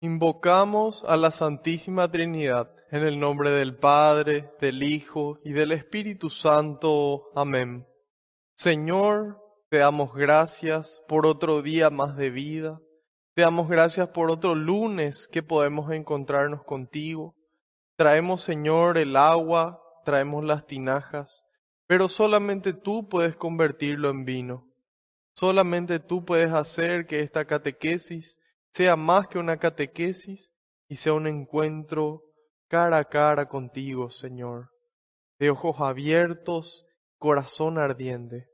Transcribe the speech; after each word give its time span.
Invocamos 0.00 1.04
a 1.08 1.16
la 1.16 1.32
Santísima 1.32 2.08
Trinidad 2.08 2.70
en 2.92 3.04
el 3.04 3.18
nombre 3.18 3.50
del 3.50 3.74
Padre, 3.74 4.48
del 4.60 4.84
Hijo 4.84 5.40
y 5.44 5.50
del 5.50 5.72
Espíritu 5.72 6.30
Santo. 6.30 7.32
Amén. 7.34 7.84
Señor, 8.54 9.42
te 9.68 9.78
damos 9.78 10.14
gracias 10.14 11.02
por 11.08 11.26
otro 11.26 11.62
día 11.62 11.90
más 11.90 12.16
de 12.16 12.30
vida. 12.30 12.80
Te 13.34 13.42
damos 13.42 13.68
gracias 13.68 14.10
por 14.10 14.30
otro 14.30 14.54
lunes 14.54 15.26
que 15.26 15.42
podemos 15.42 15.90
encontrarnos 15.90 16.62
contigo. 16.62 17.34
Traemos, 17.96 18.42
Señor, 18.42 18.98
el 18.98 19.16
agua, 19.16 19.82
traemos 20.04 20.44
las 20.44 20.64
tinajas, 20.64 21.44
pero 21.88 22.08
solamente 22.08 22.72
tú 22.72 23.08
puedes 23.08 23.34
convertirlo 23.34 24.10
en 24.10 24.24
vino. 24.24 24.64
Solamente 25.34 25.98
tú 25.98 26.24
puedes 26.24 26.52
hacer 26.52 27.06
que 27.06 27.18
esta 27.18 27.46
catequesis 27.46 28.37
sea 28.72 28.96
más 28.96 29.28
que 29.28 29.38
una 29.38 29.58
catequesis 29.58 30.50
y 30.88 30.96
sea 30.96 31.12
un 31.12 31.26
encuentro 31.26 32.22
cara 32.68 32.98
a 32.98 33.04
cara 33.04 33.48
contigo, 33.48 34.10
Señor, 34.10 34.70
de 35.38 35.50
ojos 35.50 35.80
abiertos, 35.80 36.84
corazón 37.18 37.78
ardiente. 37.78 38.48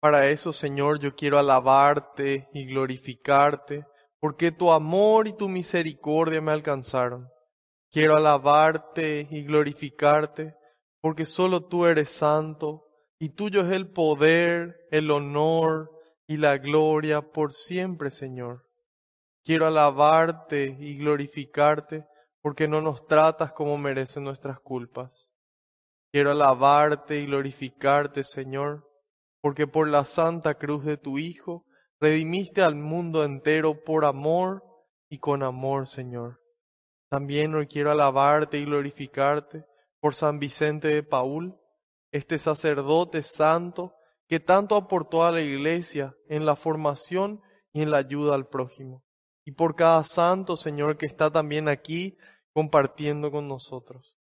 Para 0.00 0.28
eso, 0.28 0.52
Señor, 0.52 1.00
yo 1.00 1.14
quiero 1.14 1.38
alabarte 1.38 2.48
y 2.52 2.66
glorificarte, 2.66 3.84
porque 4.20 4.52
tu 4.52 4.70
amor 4.70 5.26
y 5.26 5.36
tu 5.36 5.48
misericordia 5.48 6.40
me 6.40 6.52
alcanzaron. 6.52 7.28
Quiero 7.90 8.16
alabarte 8.16 9.26
y 9.30 9.42
glorificarte, 9.42 10.54
porque 11.00 11.24
solo 11.24 11.66
tú 11.66 11.86
eres 11.86 12.10
santo, 12.10 12.84
y 13.18 13.30
tuyo 13.30 13.62
es 13.62 13.72
el 13.72 13.90
poder, 13.90 14.86
el 14.90 15.10
honor 15.10 15.90
y 16.28 16.36
la 16.36 16.58
gloria 16.58 17.22
por 17.22 17.54
siempre, 17.54 18.10
Señor. 18.10 18.66
Quiero 19.44 19.66
alabarte 19.66 20.76
y 20.78 20.98
glorificarte, 20.98 22.04
porque 22.42 22.68
no 22.68 22.82
nos 22.82 23.06
tratas 23.06 23.52
como 23.52 23.78
merecen 23.78 24.24
nuestras 24.24 24.60
culpas. 24.60 25.32
Quiero 26.12 26.30
alabarte 26.30 27.18
y 27.18 27.26
glorificarte, 27.26 28.22
Señor, 28.24 28.86
porque 29.40 29.66
por 29.66 29.88
la 29.88 30.04
santa 30.04 30.54
cruz 30.54 30.84
de 30.84 30.98
tu 30.98 31.18
Hijo 31.18 31.64
redimiste 31.98 32.62
al 32.62 32.74
mundo 32.74 33.24
entero 33.24 33.82
por 33.82 34.04
amor 34.04 34.62
y 35.08 35.18
con 35.18 35.42
amor, 35.42 35.88
Señor. 35.88 36.40
También 37.10 37.54
hoy 37.54 37.66
quiero 37.66 37.90
alabarte 37.90 38.58
y 38.58 38.66
glorificarte 38.66 39.64
por 39.98 40.14
San 40.14 40.38
Vicente 40.38 40.88
de 40.88 41.02
Paul, 41.02 41.58
este 42.12 42.38
sacerdote 42.38 43.22
santo 43.22 43.94
que 44.28 44.40
tanto 44.40 44.76
aportó 44.76 45.24
a 45.24 45.32
la 45.32 45.40
iglesia 45.40 46.14
en 46.28 46.44
la 46.44 46.54
formación 46.54 47.40
y 47.72 47.82
en 47.82 47.90
la 47.90 47.98
ayuda 47.98 48.34
al 48.34 48.46
prójimo. 48.46 49.02
Y 49.44 49.52
por 49.52 49.74
cada 49.74 50.04
santo, 50.04 50.56
Señor, 50.56 50.98
que 50.98 51.06
está 51.06 51.30
también 51.30 51.68
aquí 51.68 52.18
compartiendo 52.52 53.30
con 53.30 53.48
nosotros. 53.48 54.18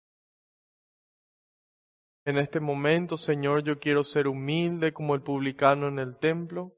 En 2.25 2.37
este 2.37 2.59
momento, 2.59 3.17
Señor, 3.17 3.63
yo 3.63 3.79
quiero 3.79 4.03
ser 4.03 4.27
humilde 4.27 4.93
como 4.93 5.15
el 5.15 5.21
publicano 5.21 5.87
en 5.87 5.99
el 5.99 6.17
templo 6.17 6.75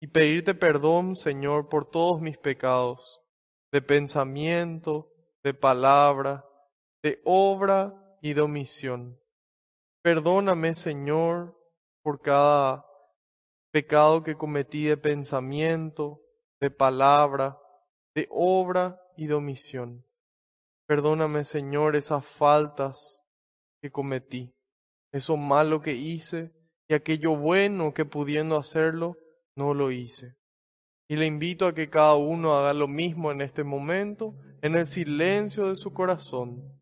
y 0.00 0.08
pedirte 0.08 0.54
perdón, 0.54 1.16
Señor, 1.16 1.68
por 1.68 1.90
todos 1.90 2.20
mis 2.20 2.36
pecados, 2.36 3.22
de 3.70 3.80
pensamiento, 3.80 5.12
de 5.42 5.54
palabra, 5.54 6.44
de 7.02 7.20
obra 7.24 8.18
y 8.20 8.34
de 8.34 8.40
omisión. 8.42 9.18
Perdóname, 10.02 10.74
Señor, 10.74 11.58
por 12.02 12.20
cada 12.20 12.84
pecado 13.70 14.22
que 14.22 14.36
cometí 14.36 14.84
de 14.84 14.96
pensamiento, 14.96 16.20
de 16.60 16.70
palabra, 16.70 17.58
de 18.14 18.28
obra 18.30 19.00
y 19.16 19.26
de 19.26 19.34
omisión. 19.34 20.04
Perdóname, 20.86 21.44
Señor, 21.44 21.96
esas 21.96 22.26
faltas 22.26 23.22
que 23.80 23.90
cometí 23.90 24.54
eso 25.12 25.36
malo 25.36 25.82
que 25.82 25.92
hice 25.92 26.52
y 26.88 26.94
aquello 26.94 27.36
bueno 27.36 27.92
que 27.92 28.04
pudiendo 28.04 28.56
hacerlo, 28.56 29.18
no 29.54 29.74
lo 29.74 29.92
hice. 29.92 30.36
Y 31.08 31.16
le 31.16 31.26
invito 31.26 31.66
a 31.66 31.74
que 31.74 31.90
cada 31.90 32.14
uno 32.14 32.54
haga 32.54 32.72
lo 32.72 32.88
mismo 32.88 33.30
en 33.30 33.42
este 33.42 33.62
momento, 33.62 34.34
en 34.62 34.74
el 34.76 34.86
silencio 34.86 35.68
de 35.68 35.76
su 35.76 35.92
corazón. 35.92 36.81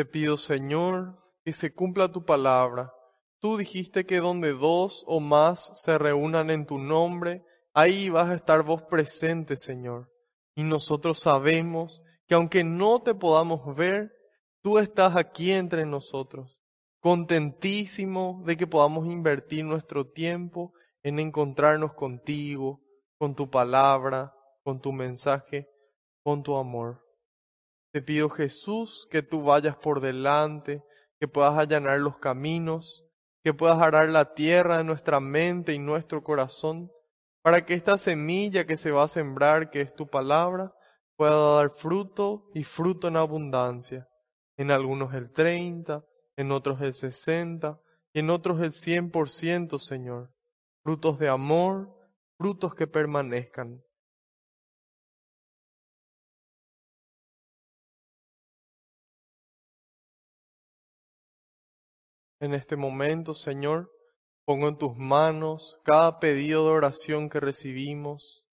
Te 0.00 0.06
pido, 0.06 0.38
Señor, 0.38 1.18
que 1.44 1.52
se 1.52 1.74
cumpla 1.74 2.10
tu 2.10 2.24
palabra. 2.24 2.90
Tú 3.38 3.58
dijiste 3.58 4.06
que 4.06 4.16
donde 4.20 4.54
dos 4.54 5.04
o 5.06 5.20
más 5.20 5.70
se 5.74 5.98
reúnan 5.98 6.48
en 6.48 6.64
tu 6.64 6.78
nombre, 6.78 7.44
ahí 7.74 8.08
vas 8.08 8.30
a 8.30 8.34
estar 8.34 8.62
vos 8.62 8.80
presente, 8.80 9.58
Señor. 9.58 10.10
Y 10.54 10.62
nosotros 10.62 11.20
sabemos 11.20 12.02
que 12.26 12.34
aunque 12.34 12.64
no 12.64 13.02
te 13.02 13.14
podamos 13.14 13.76
ver, 13.76 14.10
tú 14.62 14.78
estás 14.78 15.16
aquí 15.16 15.52
entre 15.52 15.84
nosotros, 15.84 16.62
contentísimo 17.00 18.42
de 18.46 18.56
que 18.56 18.66
podamos 18.66 19.04
invertir 19.04 19.66
nuestro 19.66 20.06
tiempo 20.06 20.72
en 21.02 21.18
encontrarnos 21.18 21.92
contigo, 21.92 22.80
con 23.18 23.34
tu 23.34 23.50
palabra, 23.50 24.32
con 24.62 24.80
tu 24.80 24.92
mensaje, 24.92 25.68
con 26.22 26.42
tu 26.42 26.56
amor. 26.56 27.09
Te 27.92 28.02
pido 28.02 28.30
Jesús 28.30 29.08
que 29.10 29.22
tú 29.22 29.42
vayas 29.42 29.76
por 29.76 30.00
delante, 30.00 30.84
que 31.18 31.26
puedas 31.26 31.58
allanar 31.58 31.98
los 31.98 32.18
caminos, 32.18 33.04
que 33.42 33.52
puedas 33.52 33.80
arar 33.80 34.08
la 34.08 34.34
tierra 34.34 34.78
de 34.78 34.84
nuestra 34.84 35.18
mente 35.18 35.72
y 35.72 35.78
nuestro 35.78 36.22
corazón, 36.22 36.92
para 37.42 37.64
que 37.64 37.74
esta 37.74 37.98
semilla 37.98 38.66
que 38.66 38.76
se 38.76 38.90
va 38.90 39.04
a 39.04 39.08
sembrar, 39.08 39.70
que 39.70 39.80
es 39.80 39.94
tu 39.94 40.08
palabra, 40.08 40.72
pueda 41.16 41.56
dar 41.56 41.70
fruto 41.70 42.50
y 42.54 42.64
fruto 42.64 43.08
en 43.08 43.16
abundancia. 43.16 44.08
En 44.56 44.70
algunos 44.70 45.14
el 45.14 45.32
30, 45.32 46.04
en 46.36 46.52
otros 46.52 46.80
el 46.82 46.94
60 46.94 47.80
y 48.12 48.20
en 48.20 48.30
otros 48.30 48.60
el 48.60 48.72
100%, 48.72 49.78
Señor. 49.78 50.32
Frutos 50.82 51.18
de 51.18 51.28
amor, 51.28 51.94
frutos 52.38 52.74
que 52.74 52.86
permanezcan. 52.86 53.82
En 62.40 62.54
este 62.54 62.76
momento, 62.76 63.34
Señor, 63.34 63.92
pongo 64.46 64.68
en 64.68 64.78
tus 64.78 64.96
manos 64.96 65.78
cada 65.84 66.18
pedido 66.18 66.64
de 66.64 66.72
oración 66.72 67.28
que 67.28 67.38
recibimos, 67.38 68.46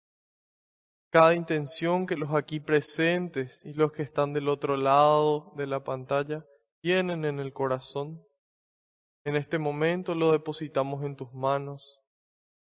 cada 1.09 1.33
intención 1.33 2.05
que 2.05 2.17
los 2.17 2.33
aquí 2.33 2.59
presentes 2.59 3.63
y 3.63 3.73
los 3.73 3.93
que 3.93 4.03
están 4.03 4.33
del 4.33 4.49
otro 4.49 4.75
lado 4.75 5.53
de 5.55 5.67
la 5.67 5.85
pantalla 5.85 6.45
tienen 6.81 7.23
en 7.23 7.39
el 7.39 7.53
corazón. 7.53 8.21
En 9.23 9.37
este 9.37 9.57
momento 9.57 10.15
lo 10.15 10.33
depositamos 10.33 11.05
en 11.05 11.15
tus 11.15 11.33
manos, 11.33 12.01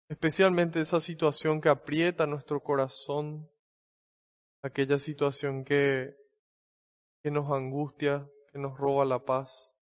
especialmente 0.09 0.81
esa 0.81 0.99
situación 0.99 1.61
que 1.61 1.69
aprieta 1.69 2.27
nuestro 2.27 2.61
corazón, 2.61 3.49
aquella 4.61 4.99
situación 4.99 5.63
que, 5.63 6.13
que 7.23 7.31
nos 7.31 7.49
angustia, 7.51 8.27
que 8.51 8.59
nos 8.59 8.77
roba 8.77 9.05
la 9.05 9.23
paz. 9.23 9.74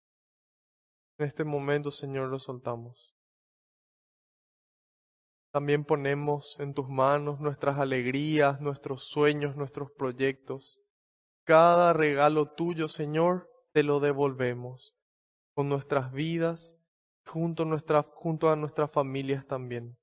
En 1.17 1.27
este 1.27 1.43
momento, 1.43 1.91
Señor, 1.91 2.29
lo 2.29 2.39
soltamos. 2.39 3.13
También 5.51 5.85
ponemos 5.85 6.59
en 6.59 6.73
tus 6.73 6.89
manos 6.89 7.39
nuestras 7.39 7.77
alegrías, 7.77 8.59
nuestros 8.59 9.03
sueños, 9.03 9.55
nuestros 9.55 9.91
proyectos. 9.91 10.79
Cada 11.45 11.93
regalo 11.93 12.51
tuyo, 12.53 12.87
Señor, 12.87 13.47
te 13.71 13.83
lo 13.83 13.99
devolvemos 13.99 14.95
con 15.53 15.69
nuestras 15.69 16.11
vidas, 16.11 16.75
junto 17.25 17.63
a, 17.63 18.03
junto 18.15 18.49
a 18.49 18.55
nuestras 18.55 18.91
familias 18.91 19.45
también. 19.45 19.95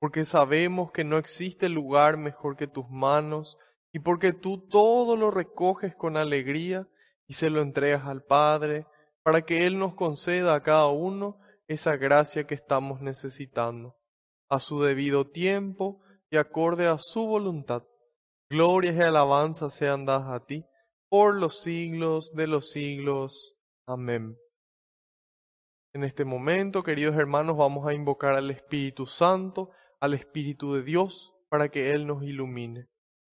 Porque 0.00 0.24
sabemos 0.24 0.90
que 0.90 1.04
no 1.04 1.18
existe 1.18 1.68
lugar 1.68 2.16
mejor 2.16 2.56
que 2.56 2.66
tus 2.66 2.88
manos 2.90 3.56
y 3.92 4.00
porque 4.00 4.32
tú 4.32 4.66
todo 4.68 5.16
lo 5.16 5.30
recoges 5.30 5.94
con 5.94 6.16
alegría 6.16 6.88
y 7.28 7.34
se 7.34 7.48
lo 7.48 7.60
entregas 7.60 8.06
al 8.06 8.24
Padre, 8.24 8.86
para 9.26 9.42
que 9.42 9.66
Él 9.66 9.76
nos 9.76 9.96
conceda 9.96 10.54
a 10.54 10.62
cada 10.62 10.86
uno 10.86 11.40
esa 11.66 11.96
gracia 11.96 12.46
que 12.46 12.54
estamos 12.54 13.00
necesitando, 13.00 13.96
a 14.48 14.60
su 14.60 14.80
debido 14.80 15.28
tiempo 15.28 16.00
y 16.30 16.36
acorde 16.36 16.86
a 16.86 16.96
su 16.98 17.26
voluntad. 17.26 17.82
Glorias 18.48 18.94
y 18.94 19.00
alabanzas 19.02 19.74
sean 19.74 20.06
dadas 20.06 20.28
a 20.28 20.46
ti 20.46 20.64
por 21.08 21.34
los 21.34 21.60
siglos 21.60 22.34
de 22.36 22.46
los 22.46 22.70
siglos. 22.70 23.56
Amén. 23.84 24.36
En 25.92 26.04
este 26.04 26.24
momento, 26.24 26.84
queridos 26.84 27.16
hermanos, 27.16 27.56
vamos 27.56 27.84
a 27.84 27.94
invocar 27.94 28.36
al 28.36 28.52
Espíritu 28.52 29.06
Santo, 29.06 29.70
al 29.98 30.14
Espíritu 30.14 30.74
de 30.74 30.84
Dios, 30.84 31.34
para 31.48 31.68
que 31.68 31.90
Él 31.90 32.06
nos 32.06 32.22
ilumine. 32.22 32.86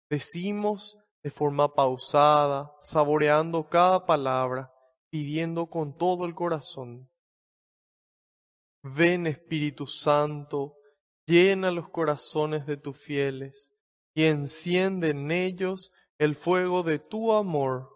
Decimos 0.07 0.99
de 1.23 1.31
forma 1.31 1.73
pausada, 1.73 2.71
saboreando 2.83 3.67
cada 3.67 4.05
palabra, 4.05 4.71
pidiendo 5.09 5.67
con 5.67 5.97
todo 5.97 6.25
el 6.25 6.35
corazón. 6.35 7.09
Ven 8.83 9.27
Espíritu 9.27 9.87
Santo, 9.87 10.77
llena 11.25 11.71
los 11.71 11.89
corazones 11.89 12.65
de 12.65 12.77
tus 12.77 12.97
fieles 12.97 13.71
y 14.13 14.25
enciende 14.25 15.09
en 15.09 15.31
ellos 15.31 15.91
el 16.17 16.35
fuego 16.35 16.83
de 16.83 16.99
tu 16.99 17.33
amor. 17.33 17.89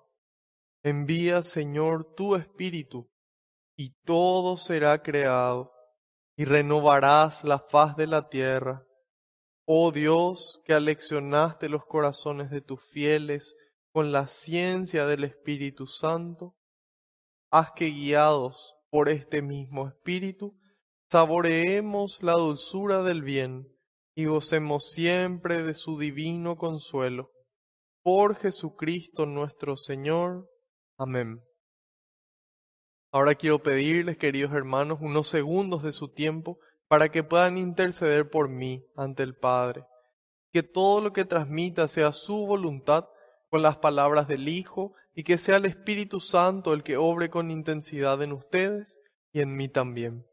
Envía, 0.83 1.41
Señor, 1.41 2.13
tu 2.15 2.35
Espíritu, 2.35 3.09
y 3.77 3.91
todo 4.05 4.57
será 4.57 5.01
creado, 5.01 5.71
y 6.35 6.45
renovarás 6.45 7.43
la 7.43 7.59
faz 7.59 7.95
de 7.95 8.07
la 8.07 8.27
tierra. 8.27 8.85
Oh 9.65 9.91
Dios, 9.91 10.61
que 10.65 10.73
aleccionaste 10.73 11.69
los 11.69 11.85
corazones 11.85 12.49
de 12.49 12.61
tus 12.61 12.83
fieles 12.83 13.55
con 13.93 14.11
la 14.11 14.27
ciencia 14.27 15.05
del 15.05 15.23
Espíritu 15.23 15.87
Santo, 15.87 16.55
haz 17.53 17.71
que 17.71 17.85
guiados 17.85 18.75
por 18.89 19.09
este 19.09 19.43
mismo 19.43 19.87
Espíritu, 19.87 20.59
saboreemos 21.11 22.23
la 22.23 22.33
dulzura 22.33 23.03
del 23.03 23.21
bien 23.21 23.67
y 24.15 24.25
gocemos 24.25 24.89
siempre 24.89 25.61
de 25.61 25.75
su 25.75 25.99
divino 25.99 26.57
consuelo. 26.57 27.29
Por 28.01 28.35
Jesucristo 28.35 29.27
nuestro 29.27 29.77
Señor. 29.77 30.49
Amén. 30.97 31.43
Ahora 33.11 33.35
quiero 33.35 33.61
pedirles, 33.61 34.17
queridos 34.17 34.51
hermanos, 34.53 34.97
unos 34.99 35.27
segundos 35.27 35.83
de 35.83 35.91
su 35.91 36.11
tiempo 36.11 36.57
para 36.87 37.09
que 37.09 37.23
puedan 37.23 37.59
interceder 37.59 38.31
por 38.31 38.49
mí 38.49 38.83
ante 38.95 39.21
el 39.21 39.35
Padre. 39.35 39.85
Que 40.51 40.63
todo 40.63 41.01
lo 41.01 41.13
que 41.13 41.23
transmita 41.23 41.87
sea 41.87 42.13
su 42.13 42.47
voluntad 42.47 43.05
con 43.51 43.61
las 43.61 43.77
palabras 43.77 44.27
del 44.27 44.49
Hijo 44.49 44.95
y 45.15 45.23
que 45.23 45.37
sea 45.37 45.57
el 45.57 45.65
Espíritu 45.65 46.19
Santo 46.19 46.73
el 46.73 46.83
que 46.83 46.97
obre 46.97 47.29
con 47.29 47.51
intensidad 47.51 48.21
en 48.21 48.33
ustedes 48.33 48.99
y 49.31 49.41
en 49.41 49.55
mí 49.55 49.69
también. 49.69 50.25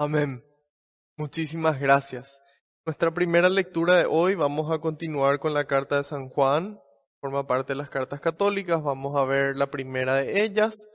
Amén. 0.00 0.42
Muchísimas 1.18 1.78
gracias. 1.78 2.40
Nuestra 2.86 3.12
primera 3.12 3.50
lectura 3.50 3.98
de 3.98 4.06
hoy 4.06 4.34
vamos 4.34 4.72
a 4.72 4.78
continuar 4.78 5.38
con 5.38 5.52
la 5.52 5.66
carta 5.66 5.98
de 5.98 6.04
San 6.04 6.30
Juan, 6.30 6.80
forma 7.20 7.46
parte 7.46 7.74
de 7.74 7.76
las 7.76 7.90
cartas 7.90 8.18
católicas, 8.18 8.82
vamos 8.82 9.14
a 9.14 9.26
ver 9.26 9.58
la 9.58 9.70
primera 9.70 10.14
de 10.14 10.42
ellas, 10.42 10.88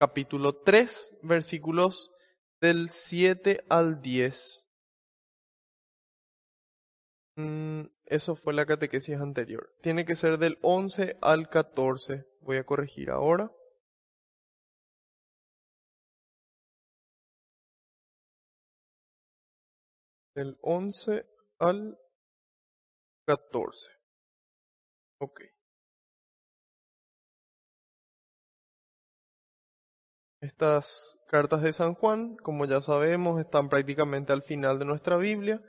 capítulo 0.00 0.54
3, 0.54 1.18
versículos 1.22 2.10
del 2.60 2.90
7 2.90 3.62
al 3.68 4.02
10. 4.02 4.66
Mm, 7.36 7.82
eso 8.06 8.34
fue 8.34 8.54
la 8.54 8.66
catequesis 8.66 9.20
anterior. 9.20 9.72
Tiene 9.82 10.04
que 10.04 10.16
ser 10.16 10.38
del 10.38 10.58
11 10.62 11.16
al 11.22 11.48
14. 11.48 12.24
Voy 12.40 12.56
a 12.56 12.64
corregir 12.64 13.10
ahora. 13.10 13.52
Del 20.34 20.58
11 20.62 21.26
al 21.58 21.98
14. 23.26 23.90
Ok. 25.20 25.40
Estas 30.40 31.20
cartas 31.28 31.62
de 31.62 31.72
San 31.72 31.94
Juan, 31.94 32.36
como 32.36 32.64
ya 32.64 32.80
sabemos, 32.80 33.40
están 33.40 33.68
prácticamente 33.68 34.32
al 34.32 34.42
final 34.42 34.78
de 34.78 34.84
nuestra 34.84 35.16
Biblia. 35.16 35.62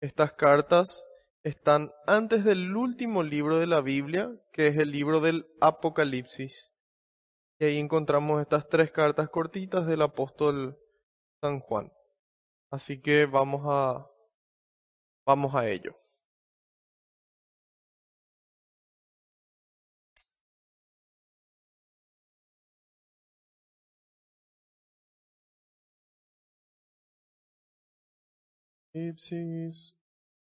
Estas 0.00 0.32
cartas 0.32 1.04
están 1.42 1.92
antes 2.06 2.42
del 2.42 2.74
último 2.74 3.22
libro 3.22 3.58
de 3.58 3.66
la 3.66 3.82
Biblia, 3.82 4.30
que 4.50 4.68
es 4.68 4.78
el 4.78 4.92
libro 4.92 5.20
del 5.20 5.46
Apocalipsis. 5.60 6.72
Y 7.58 7.66
ahí 7.66 7.78
encontramos 7.78 8.40
estas 8.40 8.68
tres 8.68 8.90
cartas 8.90 9.28
cortitas 9.28 9.86
del 9.86 10.00
apóstol 10.00 10.78
San 11.42 11.60
Juan. 11.60 11.92
Así 12.70 13.02
que 13.02 13.26
vamos 13.26 13.62
a, 13.66 14.10
vamos 15.26 15.54
a 15.54 15.68
ello. 15.68 15.96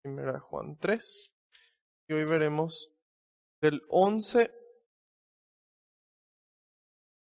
primera 0.01 0.39
Juan 0.39 0.77
3. 0.79 1.31
Y 2.10 2.13
hoy 2.13 2.24
veremos 2.24 2.89
del 3.62 3.81
11 3.89 4.51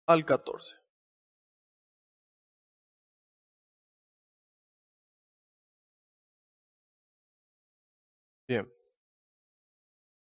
al 0.07 0.25
14. 0.25 0.82
Bien. 8.47 8.69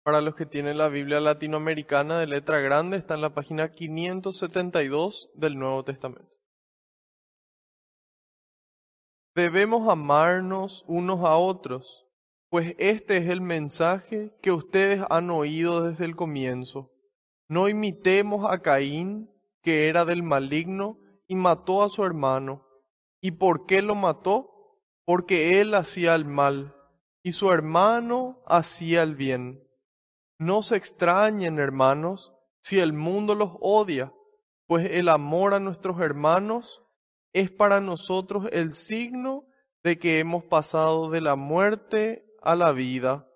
Para 0.03 0.21
los 0.21 0.35
que 0.35 0.47
tienen 0.47 0.77
la 0.77 0.89
Biblia 0.89 1.19
latinoamericana 1.19 2.17
de 2.17 2.25
letra 2.25 2.59
grande, 2.59 2.97
está 2.97 3.13
en 3.13 3.21
la 3.21 3.33
página 3.35 3.71
572 3.71 5.29
del 5.35 5.59
Nuevo 5.59 5.83
Testamento. 5.83 6.37
Debemos 9.35 9.87
amarnos 9.87 10.83
unos 10.87 11.19
a 11.23 11.35
otros, 11.37 12.07
pues 12.49 12.75
este 12.79 13.17
es 13.17 13.29
el 13.29 13.41
mensaje 13.41 14.35
que 14.41 14.51
ustedes 14.51 15.03
han 15.09 15.29
oído 15.29 15.83
desde 15.83 16.05
el 16.05 16.15
comienzo. 16.15 16.91
No 17.47 17.69
imitemos 17.69 18.51
a 18.51 18.61
Caín, 18.61 19.29
que 19.61 19.87
era 19.87 20.05
del 20.05 20.23
maligno, 20.23 20.99
y 21.27 21.35
mató 21.35 21.83
a 21.83 21.89
su 21.89 22.03
hermano. 22.03 22.65
¿Y 23.21 23.31
por 23.31 23.67
qué 23.67 23.83
lo 23.83 23.93
mató? 23.93 24.49
Porque 25.05 25.61
él 25.61 25.75
hacía 25.75 26.15
el 26.15 26.25
mal 26.25 26.78
y 27.23 27.33
su 27.33 27.51
hermano 27.51 28.41
hacía 28.45 29.03
el 29.03 29.15
bien. 29.15 29.63
No 30.37 30.63
se 30.63 30.77
extrañen, 30.77 31.59
hermanos, 31.59 32.33
si 32.61 32.79
el 32.79 32.93
mundo 32.93 33.35
los 33.35 33.51
odia, 33.59 34.13
pues 34.67 34.85
el 34.91 35.09
amor 35.09 35.53
a 35.53 35.59
nuestros 35.59 35.99
hermanos 35.99 36.81
es 37.33 37.51
para 37.51 37.81
nosotros 37.81 38.47
el 38.51 38.71
signo 38.71 39.47
de 39.83 39.97
que 39.97 40.19
hemos 40.19 40.43
pasado 40.43 41.09
de 41.09 41.21
la 41.21 41.35
muerte 41.35 42.25
a 42.41 42.55
la 42.55 42.71
vida. 42.71 43.27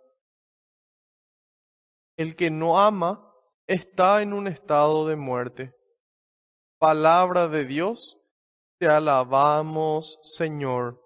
El 2.18 2.36
que 2.36 2.52
no 2.52 2.80
ama 2.80 3.34
está 3.68 4.22
en 4.22 4.34
un 4.34 4.48
estado 4.48 5.08
de 5.08 5.16
muerte. 5.16 5.75
Palabra 6.78 7.48
de 7.48 7.66
Dios, 7.66 8.20
te 8.78 8.88
alabamos, 8.88 10.20
Señor. 10.22 11.03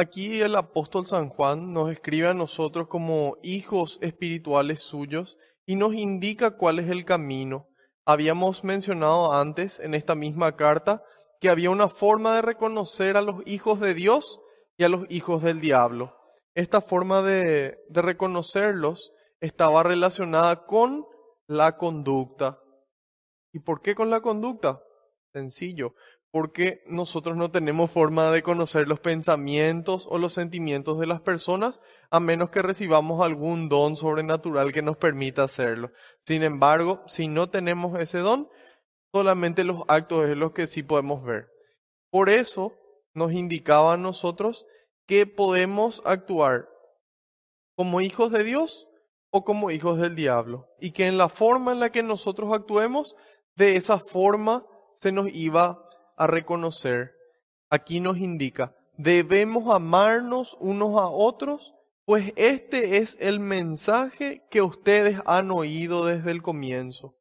Aquí 0.00 0.40
el 0.40 0.56
apóstol 0.56 1.06
San 1.06 1.28
Juan 1.28 1.74
nos 1.74 1.92
escribe 1.92 2.26
a 2.28 2.32
nosotros 2.32 2.88
como 2.88 3.36
hijos 3.42 3.98
espirituales 4.00 4.80
suyos 4.80 5.36
y 5.66 5.76
nos 5.76 5.92
indica 5.92 6.56
cuál 6.56 6.78
es 6.78 6.88
el 6.88 7.04
camino. 7.04 7.68
Habíamos 8.06 8.64
mencionado 8.64 9.34
antes 9.34 9.78
en 9.78 9.94
esta 9.94 10.14
misma 10.14 10.56
carta 10.56 11.02
que 11.38 11.50
había 11.50 11.68
una 11.68 11.90
forma 11.90 12.34
de 12.34 12.40
reconocer 12.40 13.18
a 13.18 13.20
los 13.20 13.42
hijos 13.44 13.78
de 13.78 13.92
Dios 13.92 14.40
y 14.78 14.84
a 14.84 14.88
los 14.88 15.04
hijos 15.10 15.42
del 15.42 15.60
diablo. 15.60 16.16
Esta 16.54 16.80
forma 16.80 17.20
de, 17.20 17.76
de 17.90 18.00
reconocerlos 18.00 19.12
estaba 19.38 19.82
relacionada 19.82 20.64
con 20.64 21.04
la 21.46 21.76
conducta. 21.76 22.58
¿Y 23.52 23.58
por 23.58 23.82
qué 23.82 23.94
con 23.94 24.08
la 24.08 24.22
conducta? 24.22 24.80
Sencillo, 25.34 25.92
porque 26.32 26.82
nosotros 26.86 27.36
no 27.36 27.50
tenemos 27.50 27.90
forma 27.90 28.30
de 28.30 28.42
conocer 28.42 28.86
los 28.86 29.00
pensamientos 29.00 30.06
o 30.08 30.18
los 30.18 30.32
sentimientos 30.32 31.00
de 31.00 31.06
las 31.06 31.20
personas 31.20 31.82
a 32.10 32.20
menos 32.20 32.50
que 32.50 32.62
recibamos 32.62 33.24
algún 33.24 33.68
don 33.68 33.96
sobrenatural 33.96 34.72
que 34.72 34.82
nos 34.82 34.96
permita 34.96 35.42
hacerlo. 35.42 35.90
Sin 36.24 36.44
embargo, 36.44 37.02
si 37.08 37.26
no 37.26 37.50
tenemos 37.50 37.98
ese 37.98 38.18
don, 38.18 38.48
solamente 39.12 39.64
los 39.64 39.82
actos 39.88 40.28
es 40.28 40.36
los 40.36 40.52
que 40.52 40.68
sí 40.68 40.84
podemos 40.84 41.24
ver. 41.24 41.48
Por 42.10 42.28
eso 42.28 42.72
nos 43.12 43.32
indicaba 43.32 43.94
a 43.94 43.98
nosotros 43.98 44.66
que 45.06 45.26
podemos 45.26 46.00
actuar 46.04 46.68
como 47.74 48.00
hijos 48.00 48.30
de 48.30 48.44
Dios 48.44 48.86
o 49.30 49.44
como 49.44 49.72
hijos 49.72 49.98
del 49.98 50.14
diablo 50.14 50.68
y 50.80 50.92
que 50.92 51.08
en 51.08 51.18
la 51.18 51.28
forma 51.28 51.72
en 51.72 51.80
la 51.80 51.90
que 51.90 52.04
nosotros 52.04 52.52
actuemos, 52.52 53.16
de 53.56 53.74
esa 53.74 53.98
forma 53.98 54.64
se 54.96 55.10
nos 55.10 55.28
iba 55.32 55.89
a 56.20 56.26
reconocer, 56.26 57.14
aquí 57.70 57.98
nos 57.98 58.18
indica, 58.18 58.76
debemos 58.98 59.74
amarnos 59.74 60.54
unos 60.60 61.00
a 61.00 61.08
otros, 61.08 61.72
pues 62.04 62.34
este 62.36 62.98
es 62.98 63.16
el 63.20 63.40
mensaje 63.40 64.42
que 64.50 64.60
ustedes 64.60 65.18
han 65.24 65.50
oído 65.50 66.04
desde 66.04 66.30
el 66.30 66.42
comienzo. 66.42 67.16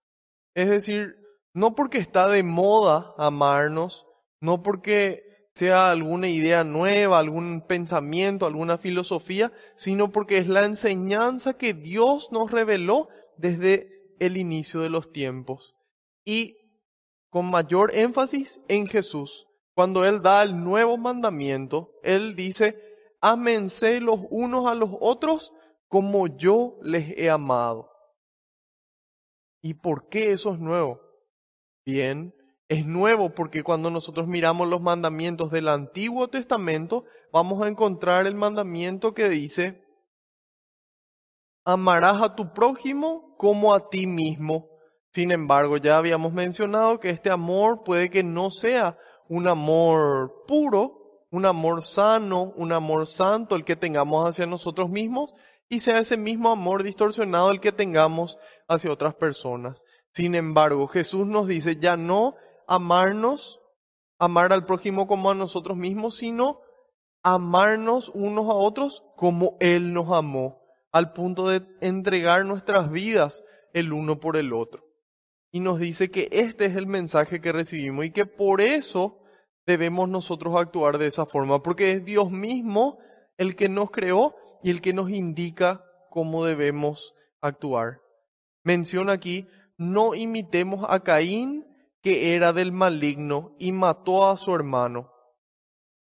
Es 0.54 0.68
decir, 0.68 1.16
no 1.54 1.76
porque 1.76 1.98
está 1.98 2.28
de 2.28 2.44
moda 2.44 3.14
amarnos, 3.18 4.06
no 4.42 4.64
porque 4.64 5.24
sea 5.54 5.92
alguna 5.92 6.28
idea 6.28 6.66
nueva, 6.66 7.20
algún 7.20 7.62
pensamiento, 7.62 8.46
alguna 8.46 8.78
filosofía, 8.78 9.54
sino 9.78 10.12
porque 10.12 10.40
es 10.40 10.50
la 10.50 10.66
enseñanza 10.66 11.54
que 11.54 11.74
Dios 11.74 12.34
nos 12.34 12.52
reveló 12.52 13.08
desde 13.38 14.14
el 14.20 14.36
inicio 14.36 14.82
de 14.82 14.90
los 14.90 15.14
tiempos. 15.14 15.74
Y 16.26 16.58
con 17.30 17.50
mayor 17.50 17.96
énfasis 17.96 18.62
en 18.68 18.88
Jesús. 18.88 19.48
Cuando 19.76 20.06
Él 20.06 20.22
da 20.22 20.44
el 20.44 20.64
nuevo 20.64 20.98
mandamiento, 20.98 21.92
Él 22.04 22.36
dice, 22.36 22.82
ámense 23.22 24.02
los 24.02 24.20
unos 24.30 24.68
a 24.68 24.76
los 24.76 24.90
otros 25.00 25.54
como 25.88 26.28
yo 26.28 26.78
les 26.82 27.18
he 27.18 27.30
amado. 27.30 27.90
¿Y 29.62 29.76
por 29.76 30.08
qué 30.10 30.32
eso 30.32 30.54
es 30.54 30.60
nuevo? 30.60 31.02
Bien, 31.86 32.34
es 32.70 32.86
nuevo 32.86 33.34
porque 33.34 33.64
cuando 33.64 33.90
nosotros 33.90 34.28
miramos 34.28 34.68
los 34.68 34.82
mandamientos 34.82 35.52
del 35.52 35.68
Antiguo 35.68 36.30
Testamento, 36.30 37.06
vamos 37.34 37.64
a 37.64 37.68
encontrar 37.68 38.28
el 38.28 38.36
mandamiento 38.36 39.14
que 39.14 39.28
dice, 39.28 39.84
amarás 41.66 42.22
a 42.22 42.36
tu 42.36 42.54
prójimo 42.54 43.36
como 43.38 43.74
a 43.74 43.90
ti 43.90 44.08
mismo. 44.08 44.70
Sin 45.12 45.32
embargo, 45.32 45.78
ya 45.78 45.98
habíamos 45.98 46.34
mencionado 46.34 47.00
que 47.00 47.10
este 47.10 47.32
amor 47.32 47.84
puede 47.84 48.12
que 48.12 48.22
no 48.24 48.52
sea 48.52 48.98
un 49.28 49.48
amor 49.48 50.44
puro, 50.48 51.26
un 51.32 51.46
amor 51.46 51.82
sano, 51.82 52.54
un 52.56 52.72
amor 52.72 53.08
santo 53.08 53.56
el 53.56 53.66
que 53.66 53.76
tengamos 53.76 54.28
hacia 54.28 54.46
nosotros 54.46 54.90
mismos 54.90 55.34
y 55.68 55.80
sea 55.80 56.00
ese 56.00 56.16
mismo 56.16 56.52
amor 56.52 56.84
distorsionado 56.84 57.50
el 57.50 57.60
que 57.60 57.72
tengamos 57.72 58.38
hacia 58.68 58.92
otras 58.92 59.16
personas. 59.16 59.84
Sin 60.14 60.36
embargo, 60.36 60.88
Jesús 60.88 61.26
nos 61.26 61.48
dice 61.48 61.78
ya 61.78 61.98
no 61.98 62.36
amarnos, 62.68 63.60
amar 64.20 64.54
al 64.54 64.66
prójimo 64.66 65.08
como 65.08 65.32
a 65.32 65.36
nosotros 65.36 65.76
mismos, 65.76 66.18
sino 66.18 66.62
amarnos 67.24 68.10
unos 68.14 68.48
a 68.48 68.54
otros 68.54 69.04
como 69.16 69.58
Él 69.60 69.92
nos 69.92 70.12
amó, 70.12 70.62
al 70.92 71.14
punto 71.14 71.48
de 71.48 71.64
entregar 71.82 72.46
nuestras 72.46 72.92
vidas 72.92 73.44
el 73.74 73.92
uno 73.92 74.20
por 74.20 74.38
el 74.38 74.54
otro 74.54 74.89
y 75.52 75.60
nos 75.60 75.80
dice 75.80 76.12
que 76.12 76.30
este 76.32 76.66
es 76.66 76.76
el 76.76 76.88
mensaje 76.88 77.42
que 77.42 77.52
recibimos 77.52 78.06
y 78.06 78.12
que 78.12 78.26
por 78.26 78.62
eso 78.62 79.20
debemos 79.66 80.10
nosotros 80.10 80.56
actuar 80.56 80.98
de 80.98 81.08
esa 81.08 81.26
forma, 81.26 81.62
porque 81.62 81.92
es 81.92 82.06
Dios 82.06 82.32
mismo 82.32 83.00
el 83.38 83.56
que 83.56 83.70
nos 83.70 83.92
creó 83.92 84.36
y 84.64 84.70
el 84.70 84.82
que 84.82 84.94
nos 84.94 85.10
indica 85.10 85.84
cómo 86.10 86.46
debemos 86.46 87.14
actuar. 87.42 88.02
Menciona 88.64 89.14
aquí, 89.14 89.48
no 89.78 90.16
imitemos 90.16 90.86
a 90.90 91.02
Caín, 91.02 91.66
que 92.02 92.36
era 92.36 92.54
del 92.54 92.72
maligno 92.72 93.56
y 93.60 93.72
mató 93.72 94.30
a 94.30 94.38
su 94.38 94.54
hermano. 94.54 95.12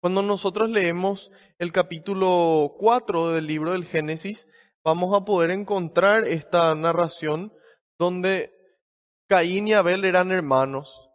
Cuando 0.02 0.22
nosotros 0.22 0.70
leemos 0.70 1.32
el 1.60 1.72
capítulo 1.72 2.76
4 2.78 3.30
del 3.30 3.48
libro 3.48 3.72
del 3.72 3.86
Génesis, 3.86 4.48
vamos 4.84 5.16
a 5.16 5.24
poder 5.24 5.52
encontrar 5.52 6.28
esta 6.28 6.76
narración 6.76 7.54
donde 7.98 8.52
Caín 9.27 9.68
y 9.68 9.74
Abel 9.74 10.06
eran 10.06 10.32
hermanos. 10.32 11.10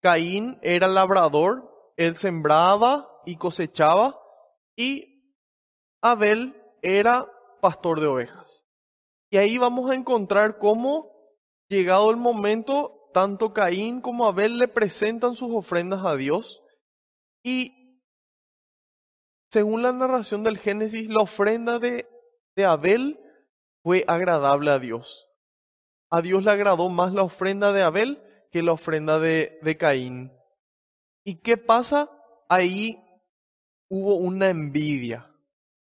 Caín 0.00 0.58
era 0.62 0.88
labrador, 0.88 1.92
él 1.96 2.16
sembraba 2.16 3.08
y 3.26 3.36
cosechaba, 3.36 4.18
y 4.76 5.34
Abel 6.02 6.56
era 6.82 7.30
pastor 7.60 8.00
de 8.00 8.06
ovejas. 8.06 8.64
Y 9.30 9.36
ahí 9.36 9.58
vamos 9.58 9.90
a 9.90 9.94
encontrar 9.94 10.58
cómo, 10.58 11.12
llegado 11.68 12.10
el 12.10 12.16
momento, 12.16 13.10
tanto 13.12 13.52
Caín 13.52 14.00
como 14.00 14.26
Abel 14.26 14.58
le 14.58 14.68
presentan 14.68 15.36
sus 15.36 15.50
ofrendas 15.52 16.04
a 16.04 16.16
Dios. 16.16 16.62
Y 17.44 18.02
según 19.50 19.82
la 19.82 19.92
narración 19.92 20.42
del 20.42 20.58
Génesis, 20.58 21.08
la 21.08 21.20
ofrenda 21.20 21.78
de, 21.78 22.08
Abel 22.64 23.18
fue 23.82 24.04
agradable 24.06 24.70
a 24.70 24.78
Dios 24.78 25.29
a 26.10 26.22
Dios 26.22 26.44
le 26.44 26.50
agradó 26.50 26.88
más 26.88 27.12
la 27.12 27.22
ofrenda 27.22 27.72
de 27.72 27.82
Abel 27.82 28.22
que 28.50 28.62
la 28.62 28.72
ofrenda 28.72 29.18
de, 29.18 29.58
de 29.62 29.76
Caín. 29.76 30.32
¿Y 31.24 31.36
qué 31.36 31.56
pasa? 31.56 32.10
Ahí 32.48 32.98
hubo 33.88 34.16
una 34.16 34.48
envidia. 34.48 35.30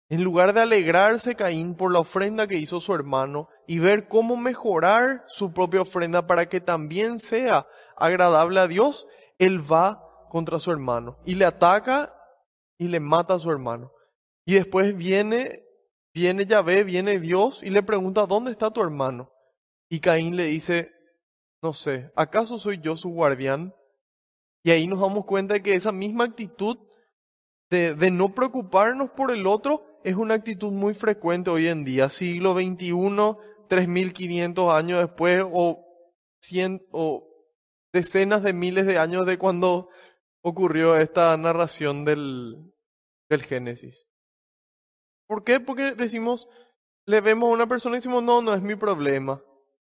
En 0.09 0.23
lugar 0.23 0.53
de 0.53 0.61
alegrarse 0.61 1.35
Caín 1.35 1.75
por 1.75 1.91
la 1.91 1.99
ofrenda 1.99 2.47
que 2.47 2.57
hizo 2.57 2.79
su 2.79 2.93
hermano 2.93 3.49
y 3.67 3.79
ver 3.79 4.07
cómo 4.07 4.37
mejorar 4.37 5.23
su 5.27 5.51
propia 5.53 5.81
ofrenda 5.81 6.27
para 6.27 6.47
que 6.47 6.61
también 6.61 7.19
sea 7.19 7.67
agradable 7.97 8.59
a 8.59 8.67
Dios, 8.67 9.07
él 9.37 9.69
va 9.69 10.03
contra 10.29 10.59
su 10.59 10.71
hermano 10.71 11.19
y 11.25 11.35
le 11.35 11.45
ataca 11.45 12.13
y 12.77 12.87
le 12.87 12.99
mata 12.99 13.33
a 13.33 13.39
su 13.39 13.51
hermano. 13.51 13.91
Y 14.45 14.53
después 14.53 14.95
viene, 14.95 15.65
viene 16.13 16.45
Yahvé, 16.45 16.85
viene 16.85 17.19
Dios 17.19 17.61
y 17.61 17.69
le 17.69 17.83
pregunta, 17.83 18.25
¿dónde 18.25 18.51
está 18.51 18.71
tu 18.71 18.81
hermano? 18.81 19.31
Y 19.89 19.99
Caín 19.99 20.35
le 20.35 20.45
dice, 20.45 20.91
no 21.61 21.73
sé, 21.73 22.11
¿acaso 22.15 22.59
soy 22.59 22.79
yo 22.81 22.95
su 22.95 23.09
guardián? 23.09 23.73
Y 24.63 24.71
ahí 24.71 24.87
nos 24.87 24.99
damos 24.99 25.25
cuenta 25.25 25.53
de 25.55 25.63
que 25.63 25.75
esa 25.75 25.91
misma 25.91 26.25
actitud 26.25 26.77
de, 27.69 27.95
de 27.95 28.11
no 28.11 28.33
preocuparnos 28.33 29.11
por 29.11 29.31
el 29.31 29.47
otro 29.47 29.99
es 30.03 30.15
una 30.15 30.35
actitud 30.35 30.71
muy 30.71 30.93
frecuente 30.93 31.49
hoy 31.49 31.67
en 31.67 31.83
día, 31.83 32.09
siglo 32.09 32.53
XXI, 32.53 32.91
3.500 33.69 34.75
años 34.75 34.99
después 34.99 35.43
o, 35.45 35.85
cien, 36.41 36.85
o 36.91 37.27
decenas 37.93 38.43
de 38.43 38.53
miles 38.53 38.85
de 38.85 38.97
años 38.97 39.25
de 39.25 39.37
cuando 39.37 39.89
ocurrió 40.41 40.97
esta 40.97 41.35
narración 41.37 42.05
del, 42.05 42.73
del 43.29 43.43
Génesis. 43.43 44.07
¿Por 45.27 45.43
qué? 45.43 45.59
Porque 45.59 45.93
decimos, 45.93 46.47
le 47.05 47.21
vemos 47.21 47.49
a 47.49 47.53
una 47.53 47.67
persona 47.67 47.97
y 47.97 47.99
decimos, 47.99 48.23
no, 48.23 48.41
no 48.41 48.53
es 48.53 48.61
mi 48.61 48.75
problema. 48.75 49.43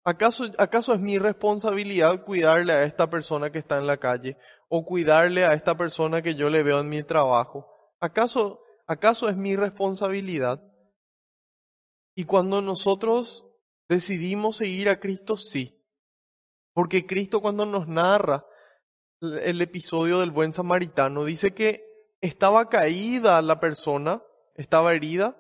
¿Acaso, 0.05 0.51
¿Acaso 0.59 0.95
es 0.95 1.01
mi 1.01 1.19
responsabilidad 1.19 2.25
cuidarle 2.25 2.73
a 2.73 2.85
esta 2.85 3.11
persona 3.11 3.51
que 3.51 3.59
está 3.59 3.79
en 3.79 3.87
la 3.87 3.99
calle 3.99 4.39
o 4.69 4.85
cuidarle 4.85 5.45
a 5.45 5.53
esta 5.53 5.77
persona 5.77 6.23
que 6.23 6.35
yo 6.35 6.49
le 6.49 6.63
veo 6.63 6.81
en 6.81 6.89
mi 6.89 7.03
trabajo? 7.03 7.67
¿Acaso, 8.01 8.63
acaso 8.87 9.29
es 9.29 9.37
mi 9.37 9.57
responsabilidad? 9.57 10.63
Y 12.15 12.25
cuando 12.25 12.63
nosotros 12.63 13.47
decidimos 13.89 14.57
seguir 14.57 14.89
a 14.89 15.01
Cristo, 15.01 15.37
sí. 15.37 15.77
Porque 16.73 17.07
Cristo 17.07 17.41
cuando 17.41 17.67
nos 17.67 17.87
narra 17.87 18.47
el 19.21 19.61
episodio 19.61 20.21
del 20.21 20.31
buen 20.31 20.53
samaritano 20.53 21.25
dice 21.25 21.53
que 21.53 21.85
estaba 22.23 22.69
caída 22.71 23.43
la 23.43 23.61
persona, 23.61 24.23
estaba 24.55 24.93
herida, 24.93 25.37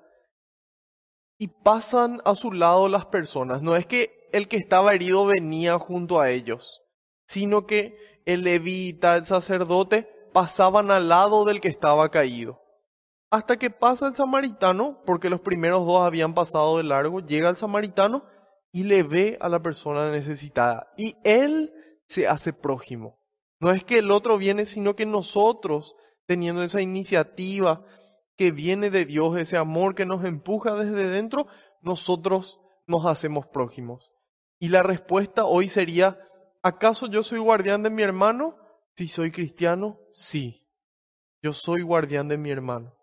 y 1.39 1.49
pasan 1.49 2.21
a 2.27 2.35
su 2.35 2.53
lado 2.53 2.89
las 2.89 3.07
personas. 3.07 3.63
No 3.63 3.75
es 3.75 3.87
que 3.87 4.20
el 4.33 4.49
que 4.49 4.57
estaba 4.57 4.95
herido 4.95 5.27
venía 5.27 5.79
junto 5.79 6.21
a 6.21 6.31
ellos, 6.31 6.83
sino 7.27 7.67
que 7.67 7.97
el 8.27 8.43
levita, 8.43 9.17
el 9.17 9.25
sacerdote, 9.25 10.09
pasaban 10.33 10.91
al 10.91 11.09
lado 11.09 11.45
del 11.45 11.61
que 11.61 11.69
estaba 11.69 12.11
caído. 12.11 12.61
Hasta 13.31 13.59
que 13.59 13.71
pasa 13.71 14.09
el 14.09 14.15
samaritano, 14.15 15.03
porque 15.07 15.31
los 15.31 15.41
primeros 15.41 15.87
dos 15.87 16.03
habían 16.03 16.35
pasado 16.35 16.79
de 16.79 16.85
largo, 16.85 17.21
llega 17.21 17.49
el 17.49 17.57
samaritano 17.57 18.25
y 18.73 18.85
le 18.85 19.03
ve 19.03 19.39
a 19.41 19.49
la 19.49 19.61
persona 19.61 20.11
necesitada. 20.11 20.93
Y 20.97 21.17
él 21.25 21.73
se 22.07 22.27
hace 22.27 22.53
prójimo. 22.53 23.21
No 23.61 23.71
es 23.71 23.85
que 23.85 23.99
el 23.99 24.11
otro 24.11 24.37
viene, 24.39 24.67
sino 24.67 24.97
que 24.97 25.07
nosotros, 25.07 25.95
teniendo 26.27 26.63
esa 26.63 26.81
iniciativa 26.81 27.85
que 28.37 28.53
viene 28.53 28.91
de 28.91 29.05
Dios, 29.05 29.37
ese 29.37 29.57
amor 29.57 29.95
que 29.95 30.07
nos 30.07 30.25
empuja 30.25 30.75
desde 30.75 31.09
dentro, 31.09 31.47
nosotros 31.83 32.59
nos 32.87 33.07
hacemos 33.07 33.47
prójimos. 33.47 34.10
Y 34.61 34.69
la 34.69 34.83
respuesta 34.83 35.47
hoy 35.47 35.71
sería, 35.71 36.21
¿acaso 36.63 37.07
yo 37.07 37.23
soy 37.23 37.39
guardián 37.39 37.83
de 37.83 37.91
mi 37.91 38.03
hermano? 38.03 38.57
Si 38.95 39.09
soy 39.09 39.33
cristiano, 39.33 39.99
sí. 40.13 40.69
Yo 41.43 41.55
soy 41.55 41.81
guardián 41.81 42.29
de 42.29 42.37
mi 42.37 42.51
hermano. 42.51 42.95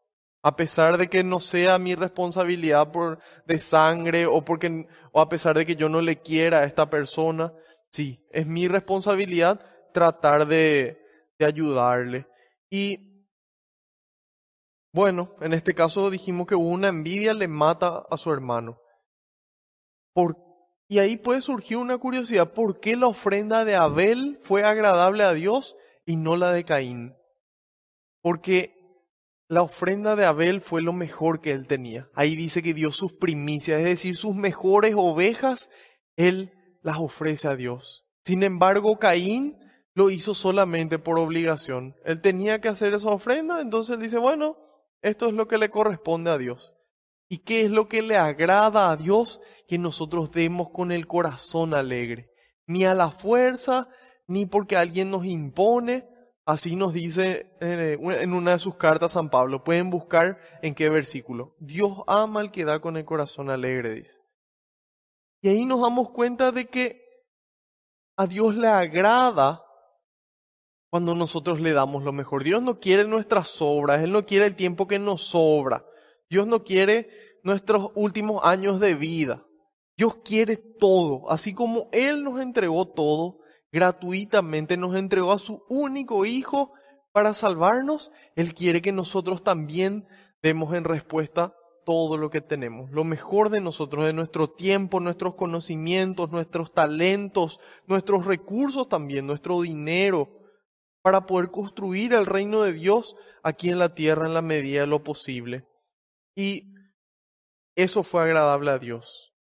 A 0.44 0.56
pesar 0.56 0.98
de 1.00 1.10
que 1.10 1.24
no 1.24 1.40
sea 1.40 1.80
mi 1.80 1.96
responsabilidad 1.96 2.92
por, 2.92 3.20
de 3.48 3.60
sangre 3.60 4.28
o, 4.28 4.46
porque, 4.46 4.88
o 5.12 5.20
a 5.20 5.28
pesar 5.28 5.58
de 5.58 5.66
que 5.66 5.76
yo 5.76 5.90
no 5.90 6.00
le 6.00 6.22
quiera 6.22 6.60
a 6.60 6.64
esta 6.64 6.90
persona, 6.92 7.52
sí, 7.90 8.24
es 8.30 8.46
mi 8.46 8.68
responsabilidad 8.68 9.60
tratar 9.92 10.48
de, 10.48 11.02
de 11.40 11.46
ayudarle. 11.46 12.28
Y 12.70 13.26
bueno, 14.94 15.36
en 15.42 15.54
este 15.54 15.74
caso 15.74 16.12
dijimos 16.12 16.46
que 16.46 16.56
una 16.56 16.90
envidia 16.90 17.34
le 17.34 17.48
mata 17.48 18.06
a 18.10 18.16
su 18.16 18.32
hermano. 18.32 18.80
Por, 20.14 20.47
y 20.88 21.00
ahí 21.00 21.18
puede 21.18 21.42
surgir 21.42 21.78
una 21.78 21.98
curiosidad, 21.98 22.54
¿por 22.54 22.80
qué 22.80 22.96
la 22.96 23.08
ofrenda 23.08 23.66
de 23.66 23.76
Abel 23.76 24.40
fue 24.42 24.64
agradable 24.64 25.24
a 25.24 25.34
Dios 25.34 25.76
y 26.06 26.16
no 26.16 26.38
la 26.38 26.52
de 26.52 26.64
Caín? 26.64 27.16
Porque 28.22 28.78
la 29.50 29.62
ofrenda 29.62 30.16
de 30.16 30.26
Abel 30.26 30.62
fue 30.62 30.82
lo 30.82 30.94
mejor 30.94 31.42
que 31.42 31.52
él 31.52 31.68
tenía. 31.68 32.10
Ahí 32.14 32.36
dice 32.36 32.62
que 32.62 32.74
dio 32.74 32.92
sus 32.92 33.14
primicias, 33.14 33.80
es 33.80 33.86
decir, 33.86 34.16
sus 34.16 34.36
mejores 34.36 34.94
ovejas, 34.98 35.70
él 36.16 36.54
las 36.82 36.98
ofrece 36.98 37.50
a 37.50 37.56
Dios. 37.56 38.06
Sin 38.24 38.44
embargo, 38.44 38.98
Caín 38.98 39.58
lo 39.94 40.10
hizo 40.10 40.34
solamente 40.34 41.00
por 41.00 41.20
obligación. 41.20 41.96
Él 42.06 42.22
tenía 42.22 42.62
que 42.62 42.70
hacer 42.70 42.94
esa 42.94 43.10
ofrenda, 43.10 43.60
entonces 43.62 43.96
él 43.96 44.02
dice, 44.02 44.18
bueno, 44.18 44.58
esto 45.02 45.28
es 45.28 45.34
lo 45.34 45.48
que 45.48 45.58
le 45.58 45.70
corresponde 45.70 46.32
a 46.32 46.38
Dios. 46.38 46.77
¿Y 47.30 47.40
qué 47.40 47.62
es 47.62 47.72
lo 47.72 47.88
que 47.88 48.02
le 48.02 48.18
agrada 48.18 48.92
a 48.92 48.98
Dios? 48.98 49.42
Que 49.68 49.78
nosotros 49.78 50.32
demos 50.32 50.70
con 50.70 50.92
el 50.92 51.08
corazón 51.08 51.74
alegre. 51.74 52.32
Ni 52.66 52.86
a 52.86 52.94
la 52.94 53.12
fuerza, 53.12 53.90
ni 54.28 54.46
porque 54.46 54.78
alguien 54.78 55.12
nos 55.12 55.26
impone, 55.26 56.06
Así 56.48 56.78
nos 56.78 56.94
dice 56.94 57.58
eh, 57.60 57.98
en 58.00 58.32
una 58.32 58.52
de 58.52 58.60
sus 58.60 58.78
cartas 58.78 59.12
San 59.12 59.30
Pablo. 59.30 59.66
Pueden 59.66 59.90
buscar 59.90 60.40
en 60.62 60.76
qué 60.76 60.90
versículo. 60.90 61.58
Dios 61.60 61.98
ama 62.08 62.40
al 62.40 62.52
que 62.52 62.64
da 62.64 62.80
con 62.80 62.96
el 62.96 63.04
corazón 63.04 63.50
alegre, 63.50 63.96
dice. 63.96 64.18
Y 65.42 65.50
ahí 65.50 65.66
nos 65.66 65.82
damos 65.82 66.12
cuenta 66.12 66.54
de 66.54 66.68
que 66.70 67.04
a 68.16 68.28
Dios 68.28 68.56
le 68.56 68.70
agrada 68.70 69.62
cuando 70.90 71.16
nosotros 71.16 71.60
le 71.60 71.74
damos 71.74 72.04
lo 72.04 72.14
mejor. 72.14 72.46
Dios 72.46 72.64
no 72.64 72.80
quiere 72.80 73.04
nuestras 73.04 73.62
obras, 73.62 74.02
Él 74.02 74.14
no 74.14 74.26
quiere 74.26 74.46
el 74.46 74.56
tiempo 74.56 74.88
que 74.88 75.00
nos 75.00 75.24
sobra. 75.24 75.86
Dios 76.30 76.48
no 76.48 76.64
quiere 76.64 77.10
nuestros 77.44 77.92
últimos 77.96 78.46
años 78.46 78.80
de 78.80 78.94
vida. 78.96 79.46
Dios 79.96 80.18
quiere 80.24 80.58
todo. 80.58 81.30
Así 81.32 81.54
como 81.54 81.90
Él 81.92 82.24
nos 82.24 82.40
entregó 82.42 82.88
todo, 82.88 83.40
gratuitamente 83.72 84.78
nos 84.78 84.96
entregó 84.96 85.32
a 85.32 85.40
su 85.40 85.64
único 85.70 86.26
Hijo 86.26 86.74
para 87.12 87.34
salvarnos, 87.34 88.12
Él 88.36 88.54
quiere 88.54 88.82
que 88.82 88.92
nosotros 88.92 89.44
también 89.44 90.08
demos 90.44 90.76
en 90.76 90.84
respuesta 90.84 91.56
todo 91.84 92.18
lo 92.18 92.30
que 92.30 92.42
tenemos, 92.42 92.92
lo 92.92 93.06
mejor 93.06 93.50
de 93.50 93.62
nosotros, 93.62 94.06
de 94.06 94.14
nuestro 94.14 94.50
tiempo, 94.50 95.00
nuestros 95.00 95.36
conocimientos, 95.36 96.30
nuestros 96.30 96.74
talentos, 96.74 97.62
nuestros 97.88 98.26
recursos 98.26 98.90
también, 98.90 99.26
nuestro 99.26 99.62
dinero, 99.62 100.30
para 101.02 101.26
poder 101.26 101.50
construir 101.50 102.14
el 102.14 102.26
reino 102.26 102.62
de 102.64 102.74
Dios 102.74 103.16
aquí 103.42 103.70
en 103.70 103.80
la 103.80 103.96
tierra 103.96 104.28
en 104.28 104.34
la 104.34 104.42
medida 104.42 104.82
de 104.82 104.88
lo 104.88 105.02
posible. 105.02 105.66
Y 106.38 106.76
eso 107.76 108.04
fue 108.04 108.22
agradable 108.22 108.70
a 108.70 108.78
Dios. 108.78 109.34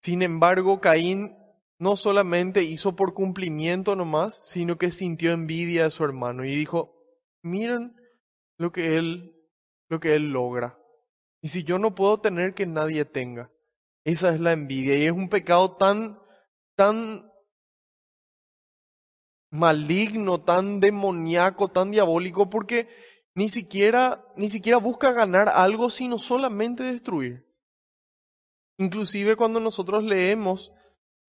Sin 0.00 0.22
embargo, 0.22 0.80
Caín 0.80 1.36
no 1.78 1.94
solamente 1.94 2.62
hizo 2.62 2.96
por 2.96 3.12
cumplimiento 3.12 3.94
nomás, 3.96 4.40
sino 4.42 4.78
que 4.78 4.90
sintió 4.90 5.32
envidia 5.32 5.84
de 5.84 5.90
su 5.90 6.04
hermano 6.04 6.46
y 6.46 6.54
dijo, 6.54 6.96
miren 7.42 7.94
lo 8.56 8.72
que 8.72 8.96
él, 8.96 9.36
lo 9.90 10.00
que 10.00 10.14
él 10.14 10.30
logra. 10.30 10.78
Y 11.42 11.48
si 11.48 11.64
yo 11.64 11.78
no 11.78 11.94
puedo 11.94 12.18
tener 12.18 12.54
que 12.54 12.64
nadie 12.64 13.04
tenga, 13.04 13.52
esa 14.04 14.34
es 14.34 14.40
la 14.40 14.52
envidia 14.52 14.96
y 14.96 15.04
es 15.04 15.12
un 15.12 15.28
pecado 15.28 15.76
tan, 15.76 16.18
tan 16.76 17.30
maligno, 19.50 20.40
tan 20.40 20.80
demoníaco, 20.80 21.68
tan 21.68 21.90
diabólico, 21.90 22.48
porque 22.48 22.88
ni 23.34 23.48
siquiera, 23.48 24.24
ni 24.36 24.50
siquiera 24.50 24.78
busca 24.78 25.12
ganar 25.12 25.48
algo, 25.48 25.90
sino 25.90 26.18
solamente 26.18 26.82
destruir. 26.82 27.46
Inclusive 28.78 29.36
cuando 29.36 29.60
nosotros 29.60 30.04
leemos 30.04 30.72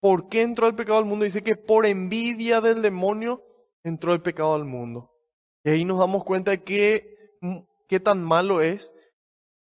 ¿Por 0.04 0.28
qué 0.28 0.42
entró 0.42 0.66
el 0.66 0.74
pecado 0.74 0.98
al 0.98 1.06
mundo? 1.06 1.24
Dice 1.24 1.42
que 1.42 1.56
por 1.56 1.86
envidia 1.86 2.60
del 2.60 2.82
demonio 2.82 3.42
entró 3.82 4.12
el 4.12 4.20
pecado 4.20 4.54
al 4.54 4.66
mundo. 4.66 5.16
Y 5.64 5.70
ahí 5.70 5.86
nos 5.86 5.98
damos 5.98 6.24
cuenta 6.24 6.50
de 6.50 6.62
qué, 6.62 7.38
qué 7.88 8.00
tan 8.00 8.22
malo 8.22 8.60
es 8.60 8.92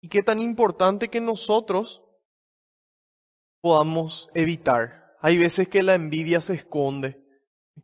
y 0.00 0.08
qué 0.08 0.24
tan 0.24 0.40
importante 0.40 1.10
que 1.10 1.20
nosotros 1.20 2.02
podamos 3.60 4.30
evitar. 4.34 5.14
Hay 5.20 5.38
veces 5.38 5.68
que 5.68 5.84
la 5.84 5.94
envidia 5.94 6.40
se 6.40 6.54
esconde, 6.54 7.24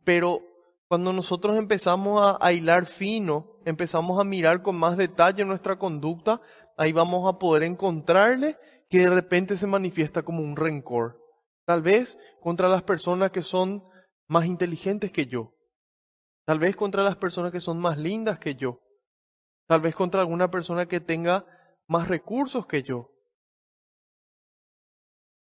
pero 0.03 0.41
cuando 0.89 1.13
nosotros 1.13 1.57
empezamos 1.57 2.37
a, 2.41 2.51
hilar 2.51 2.87
fino, 2.87 3.48
empezamos 3.65 4.19
a 4.19 4.23
mirar 4.23 4.61
con 4.61 4.77
más 4.77 4.97
detalle 4.97 5.45
nuestra 5.45 5.77
conducta, 5.77 6.41
ahí 6.77 6.91
vamos 6.91 7.27
a 7.27 7.39
poder 7.39 7.63
encontrarle 7.63 8.57
que 8.89 8.99
de 8.99 9.09
repente 9.09 9.57
se 9.57 9.67
manifiesta 9.67 10.23
como 10.23 10.41
un 10.41 10.55
rencor. 10.55 11.19
Tal 11.65 11.81
vez 11.81 12.17
contra 12.41 12.67
las 12.67 12.83
personas 12.83 13.31
que 13.31 13.41
son 13.41 13.83
más 14.27 14.45
inteligentes 14.45 15.11
que 15.11 15.27
yo. 15.27 15.53
Tal 16.45 16.57
vez 16.57 16.75
contra 16.75 17.03
las 17.03 17.15
personas 17.15 17.51
que 17.51 17.59
son 17.59 17.79
más 17.79 17.97
lindas 17.97 18.39
que 18.39 18.55
yo. 18.55 18.81
Tal 19.67 19.81
vez 19.81 19.93
contra 19.93 20.21
alguna 20.21 20.49
persona 20.49 20.87
que 20.87 20.99
tenga 20.99 21.45
más 21.87 22.07
recursos 22.07 22.65
que 22.65 22.81
yo. 22.81 23.11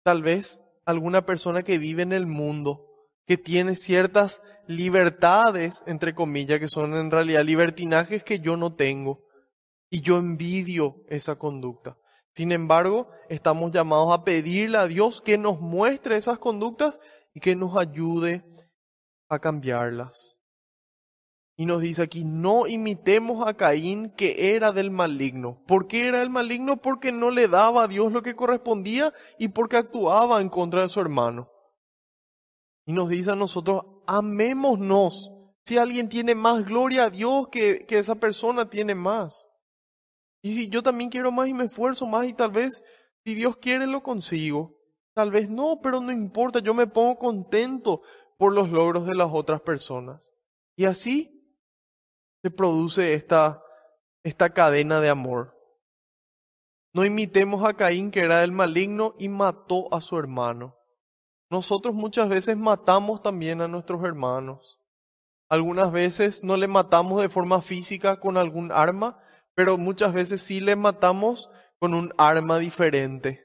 Tal 0.05 0.22
vez 0.22 0.62
alguna 0.85 1.27
persona 1.27 1.62
que 1.62 1.79
vive 1.79 2.03
en 2.03 2.12
el 2.12 2.27
mundo, 2.27 2.92
que 3.27 3.37
tiene 3.37 3.77
ciertas 3.77 4.43
libertades, 4.67 5.83
entre 5.87 6.15
comillas, 6.15 6.61
que 6.61 6.69
son 6.69 6.95
en 6.95 7.11
realidad 7.11 7.45
libertinajes 7.45 8.25
que 8.25 8.41
yo 8.41 8.57
no 8.57 8.75
tengo. 8.75 9.21
Y 9.91 10.01
yo 10.01 10.19
envidio 10.19 11.05
esa 11.09 11.37
conducta. 11.37 11.99
Sin 12.35 12.51
embargo, 12.51 13.11
estamos 13.29 13.73
llamados 13.73 14.13
a 14.13 14.25
pedirle 14.25 14.79
a 14.79 14.87
Dios 14.87 15.21
que 15.21 15.37
nos 15.37 15.61
muestre 15.61 16.17
esas 16.17 16.39
conductas 16.39 16.99
y 17.35 17.41
que 17.41 17.55
nos 17.55 17.77
ayude 17.77 18.43
a 19.29 19.39
cambiarlas. 19.39 20.39
Y 21.57 21.67
nos 21.67 21.83
dice 21.83 22.03
aquí, 22.03 22.25
no 22.25 22.67
imitemos 22.67 23.47
a 23.47 23.55
Caín 23.55 24.11
que 24.17 24.57
era 24.57 24.73
del 24.73 24.91
maligno. 24.91 25.63
¿Por 25.67 25.87
qué 25.87 26.09
era 26.09 26.23
el 26.23 26.31
maligno? 26.31 26.79
Porque 26.79 27.13
no 27.13 27.31
le 27.31 27.47
daba 27.47 27.85
a 27.85 27.89
Dios 27.89 28.11
lo 28.11 28.23
que 28.23 28.35
correspondía 28.35 29.13
y 29.39 29.49
porque 29.49 29.77
actuaba 29.77 30.41
en 30.41 30.49
contra 30.49 30.81
de 30.81 30.89
su 30.89 31.01
hermano. 31.01 31.52
Y 32.87 32.92
nos 32.92 33.09
dice 33.09 33.31
a 33.31 33.37
nosotros, 33.37 33.85
amémonos. 34.07 35.31
Si 35.64 35.79
alguien 35.79 36.09
tiene 36.09 36.35
más 36.35 36.64
gloria 36.64 37.05
a 37.05 37.11
Dios 37.11 37.49
que, 37.49 37.87
que 37.87 37.99
esa 37.99 38.16
persona 38.16 38.68
tiene 38.68 38.95
más. 38.95 39.49
Y 40.42 40.55
si 40.55 40.68
yo 40.68 40.83
también 40.83 41.09
quiero 41.09 41.31
más 41.31 41.49
y 41.49 41.55
me 41.55 41.66
esfuerzo 41.66 42.07
más 42.07 42.27
y 42.27 42.35
tal 42.35 42.51
vez, 42.51 42.83
si 43.25 43.35
Dios 43.35 43.57
quiere, 43.59 43.87
lo 43.87 44.03
consigo. 44.03 44.77
Tal 45.14 45.31
vez 45.31 45.49
no, 45.49 45.81
pero 45.83 46.01
no 46.01 46.11
importa, 46.11 46.59
yo 46.59 46.75
me 46.75 46.87
pongo 46.87 47.18
contento 47.18 48.03
por 48.38 48.53
los 48.53 48.71
logros 48.71 49.07
de 49.07 49.14
las 49.14 49.29
otras 49.31 49.61
personas. 49.61 50.33
Y 50.77 50.87
así 50.87 51.47
se 52.42 52.51
produce 52.51 53.14
esta, 53.14 53.62
esta 54.25 54.51
cadena 54.51 55.01
de 55.01 55.11
amor. 55.11 55.57
No 56.92 57.05
imitemos 57.05 57.64
a 57.64 57.75
Caín 57.75 58.11
que 58.11 58.21
era 58.21 58.42
el 58.42 58.53
maligno 58.53 59.14
y 59.18 59.29
mató 59.29 59.95
a 59.95 60.01
su 60.01 60.18
hermano. 60.18 60.77
Nosotros 61.53 61.95
muchas 61.95 62.31
veces 62.31 62.57
matamos 62.57 63.21
también 63.21 63.61
a 63.61 63.69
nuestros 63.69 64.03
hermanos. 64.05 64.81
Algunas 65.51 65.93
veces 65.93 66.43
no 66.43 66.57
le 66.57 66.67
matamos 66.67 67.21
de 67.21 67.29
forma 67.29 67.61
física 67.61 68.19
con 68.19 68.38
algún 68.38 68.73
arma, 68.73 69.23
pero 69.55 69.77
muchas 69.77 70.15
veces 70.15 70.41
sí 70.41 70.61
le 70.61 70.77
matamos 70.77 71.51
con 71.79 71.93
un 71.93 72.15
arma 72.17 72.59
diferente, 72.59 73.45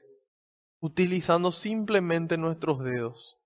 utilizando 0.80 1.52
simplemente 1.52 2.38
nuestros 2.38 2.82
dedos, 2.82 3.36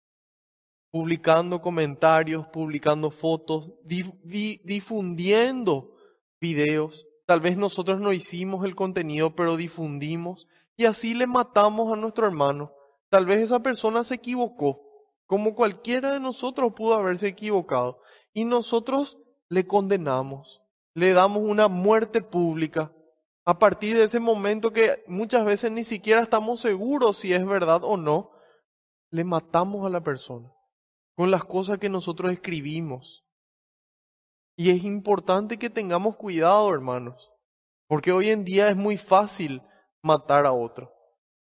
publicando 0.92 1.60
comentarios, 1.60 2.46
publicando 2.46 3.10
fotos, 3.10 3.72
difundiendo 3.82 5.96
videos. 6.40 7.04
Tal 7.26 7.40
vez 7.40 7.56
nosotros 7.56 8.00
no 8.00 8.12
hicimos 8.12 8.64
el 8.64 8.76
contenido, 8.76 9.34
pero 9.34 9.56
difundimos 9.56 10.46
y 10.76 10.84
así 10.84 11.14
le 11.14 11.26
matamos 11.26 11.92
a 11.92 11.96
nuestro 11.96 12.26
hermano. 12.26 12.72
Tal 13.12 13.26
vez 13.26 13.40
esa 13.40 13.60
persona 13.60 14.04
se 14.04 14.14
equivocó, 14.14 14.80
como 15.26 15.54
cualquiera 15.54 16.12
de 16.12 16.18
nosotros 16.18 16.72
pudo 16.74 16.94
haberse 16.94 17.28
equivocado, 17.28 18.00
y 18.32 18.46
nosotros 18.46 19.18
le 19.50 19.66
condenamos, 19.66 20.62
le 20.94 21.12
damos 21.12 21.42
una 21.42 21.68
muerte 21.68 22.22
pública. 22.22 22.90
A 23.44 23.58
partir 23.58 23.98
de 23.98 24.04
ese 24.04 24.18
momento 24.18 24.72
que 24.72 25.04
muchas 25.06 25.44
veces 25.44 25.70
ni 25.70 25.84
siquiera 25.84 26.22
estamos 26.22 26.60
seguros 26.60 27.18
si 27.18 27.34
es 27.34 27.44
verdad 27.44 27.84
o 27.84 27.98
no, 27.98 28.30
le 29.10 29.24
matamos 29.24 29.84
a 29.84 29.90
la 29.90 30.00
persona 30.02 30.50
con 31.14 31.30
las 31.30 31.44
cosas 31.44 31.78
que 31.78 31.90
nosotros 31.90 32.32
escribimos. 32.32 33.26
Y 34.56 34.70
es 34.70 34.84
importante 34.84 35.58
que 35.58 35.68
tengamos 35.68 36.16
cuidado, 36.16 36.72
hermanos, 36.72 37.30
porque 37.88 38.10
hoy 38.10 38.30
en 38.30 38.42
día 38.42 38.70
es 38.70 38.76
muy 38.76 38.96
fácil 38.96 39.60
matar 40.00 40.46
a 40.46 40.52
otro. 40.52 40.91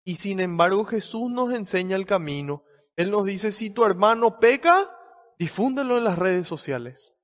Y 0.10 0.15
sin 0.15 0.39
embargo 0.39 0.86
Jesús 0.86 1.30
nos 1.30 1.54
enseña 1.54 1.95
el 1.95 2.08
camino. 2.08 2.63
Él 2.95 3.12
nos 3.12 3.26
dice, 3.26 3.52
si 3.52 3.69
tu 3.69 3.86
hermano 3.86 4.39
peca, 4.39 4.89
difúndelo 5.38 6.00
en 6.00 6.04
las 6.04 6.17
redes 6.17 6.48
sociales. 6.48 7.15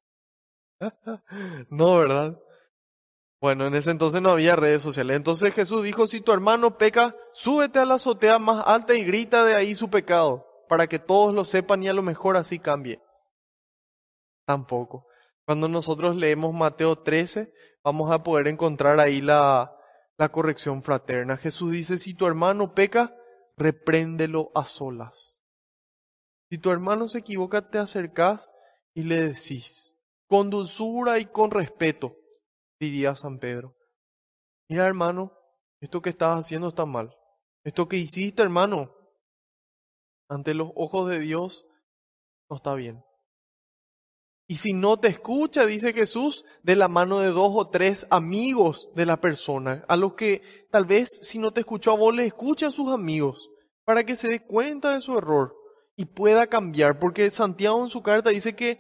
no, 1.71 1.98
¿verdad? 1.98 2.39
Bueno, 3.41 3.65
en 3.65 3.74
ese 3.74 3.89
entonces 3.89 4.21
no 4.21 4.30
había 4.30 4.56
redes 4.56 4.84
sociales. 4.84 5.17
Entonces 5.17 5.52
Jesús 5.56 5.82
dijo, 5.82 6.06
si 6.06 6.21
tu 6.21 6.32
hermano 6.32 6.78
peca, 6.78 7.15
súbete 7.34 7.80
a 7.80 7.86
la 7.86 7.95
azotea 7.95 8.38
más 8.38 8.63
alta 8.67 8.93
y 8.93 9.04
grita 9.04 9.43
de 9.43 9.58
ahí 9.58 9.74
su 9.74 9.89
pecado, 9.89 10.45
para 10.69 10.86
que 10.86 11.00
todos 11.00 11.34
lo 11.34 11.43
sepan 11.43 11.82
y 11.82 11.88
a 11.88 11.93
lo 11.93 12.04
mejor 12.04 12.38
así 12.38 12.60
cambie. 12.60 13.02
Tampoco. 14.45 15.08
Cuando 15.43 15.67
nosotros 15.67 16.17
leemos 16.17 16.54
Mateo 16.54 17.00
13, 17.00 17.52
vamos 17.84 18.12
a 18.12 18.21
poder 18.21 18.48
encontrar 18.48 19.00
ahí 19.00 19.21
la, 19.21 19.75
la 20.17 20.30
corrección 20.32 20.84
fraterna. 20.84 21.38
Jesús 21.38 21.71
dice, 21.71 21.97
si 21.97 22.13
tu 22.13 22.25
hermano 22.25 22.73
peca, 22.73 23.15
repréndelo 23.58 24.51
a 24.56 24.65
solas. 24.65 25.43
Si 26.49 26.58
tu 26.58 26.71
hermano 26.71 27.08
se 27.08 27.19
equivoca, 27.19 27.69
te 27.69 27.78
acercás 27.78 28.54
y 28.93 29.04
le 29.04 29.21
decís, 29.21 29.95
con 30.28 30.49
dulzura 30.49 31.19
y 31.19 31.25
con 31.25 31.51
respeto, 31.51 32.15
diría 32.80 33.15
San 33.15 33.39
Pedro. 33.39 33.75
Mira 34.69 34.86
hermano, 34.86 35.34
esto 35.80 36.01
que 36.01 36.10
estás 36.10 36.39
haciendo 36.39 36.69
está 36.69 36.86
mal. 36.86 37.15
Esto 37.63 37.88
que 37.88 37.97
hiciste 37.97 38.41
hermano, 38.41 38.95
ante 40.30 40.54
los 40.54 40.69
ojos 40.75 41.10
de 41.10 41.19
Dios, 41.19 41.65
no 42.49 42.58
está 42.58 42.73
bien. 42.75 43.04
Y 44.47 44.58
si 44.58 44.73
no 44.73 44.97
te 44.97 45.08
escucha, 45.08 45.65
dice 45.65 45.93
Jesús, 45.93 46.45
de 46.62 46.75
la 46.75 46.88
mano 46.88 47.19
de 47.19 47.29
dos 47.29 47.51
o 47.55 47.69
tres 47.69 48.05
amigos 48.12 48.89
de 48.95 49.08
la 49.08 49.19
persona, 49.19 49.84
a 49.88 49.95
los 49.95 50.13
que 50.13 50.43
tal 50.71 50.86
vez 50.86 51.10
si 51.23 51.39
no 51.39 51.51
te 51.51 51.62
escuchó 51.62 51.91
a 51.91 51.97
vos, 51.97 52.15
le 52.15 52.25
escucha 52.25 52.67
a 52.67 52.71
sus 52.71 52.91
amigos, 52.91 53.49
para 53.86 54.03
que 54.03 54.15
se 54.15 54.27
dé 54.27 54.45
cuenta 54.45 54.93
de 54.93 54.99
su 54.99 55.17
error 55.17 55.55
y 55.95 56.05
pueda 56.05 56.47
cambiar. 56.47 56.99
Porque 56.99 57.31
Santiago 57.31 57.84
en 57.84 57.89
su 57.89 58.03
carta 58.03 58.29
dice 58.29 58.55
que 58.55 58.79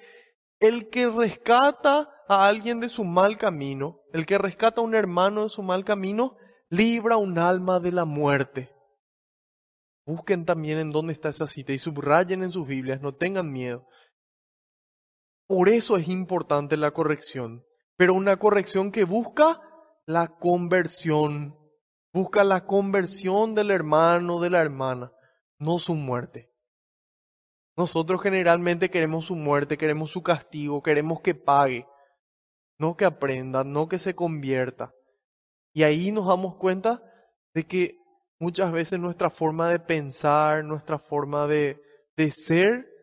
el 0.59 0.89
que 0.89 1.07
rescata 1.07 2.11
a 2.27 2.47
alguien 2.47 2.79
de 2.79 2.89
su 2.89 3.03
mal 3.03 3.37
camino, 3.37 4.01
el 4.13 4.25
que 4.25 4.37
rescata 4.37 4.81
a 4.81 4.83
un 4.83 4.95
hermano 4.95 5.43
de 5.43 5.49
su 5.49 5.63
mal 5.63 5.83
camino, 5.83 6.37
libra 6.69 7.17
un 7.17 7.39
alma 7.39 7.79
de 7.79 7.91
la 7.91 8.05
muerte. 8.05 8.71
Busquen 10.05 10.45
también 10.45 10.77
en 10.77 10.91
dónde 10.91 11.13
está 11.13 11.29
esa 11.29 11.47
cita 11.47 11.73
y 11.73 11.79
subrayen 11.79 12.43
en 12.43 12.51
sus 12.51 12.67
Biblias, 12.67 13.01
no 13.01 13.15
tengan 13.15 13.51
miedo. 13.51 13.87
Por 15.47 15.69
eso 15.69 15.97
es 15.97 16.07
importante 16.07 16.75
la 16.77 16.91
corrección, 16.91 17.63
pero 17.97 18.13
una 18.13 18.37
corrección 18.37 18.91
que 18.91 19.03
busca 19.03 19.61
la 20.05 20.27
conversión, 20.27 21.57
busca 22.11 22.43
la 22.43 22.65
conversión 22.65 23.53
del 23.53 23.71
hermano, 23.71 24.39
de 24.39 24.49
la 24.49 24.61
hermana, 24.61 25.11
no 25.59 25.77
su 25.77 25.93
muerte. 25.93 26.51
Nosotros 27.77 28.21
generalmente 28.21 28.89
queremos 28.89 29.25
su 29.25 29.35
muerte, 29.35 29.77
queremos 29.77 30.09
su 30.09 30.23
castigo, 30.23 30.81
queremos 30.81 31.21
que 31.21 31.35
pague, 31.35 31.85
no 32.79 32.95
que 32.95 33.05
aprenda, 33.05 33.63
no 33.63 33.87
que 33.87 33.99
se 33.99 34.15
convierta. 34.15 34.93
Y 35.73 35.83
ahí 35.83 36.11
nos 36.11 36.27
damos 36.27 36.55
cuenta 36.55 37.03
de 37.53 37.67
que 37.67 37.97
muchas 38.39 38.71
veces 38.71 38.99
nuestra 38.99 39.29
forma 39.29 39.69
de 39.69 39.79
pensar, 39.79 40.63
nuestra 40.63 40.97
forma 40.97 41.47
de, 41.47 41.81
de 42.15 42.31
ser, 42.31 42.94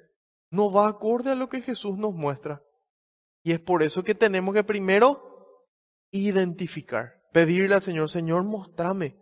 no 0.52 0.70
va 0.70 0.86
acorde 0.86 1.32
a 1.32 1.34
lo 1.34 1.48
que 1.48 1.62
Jesús 1.62 1.98
nos 1.98 2.14
muestra. 2.14 2.62
Y 3.42 3.52
es 3.52 3.58
por 3.58 3.82
eso 3.82 4.04
que 4.04 4.14
tenemos 4.14 4.54
que 4.54 4.62
primero 4.62 5.66
identificar, 6.12 7.14
pedirle 7.32 7.74
al 7.74 7.82
Señor, 7.82 8.10
Señor, 8.10 8.44
mostrame. 8.44 9.18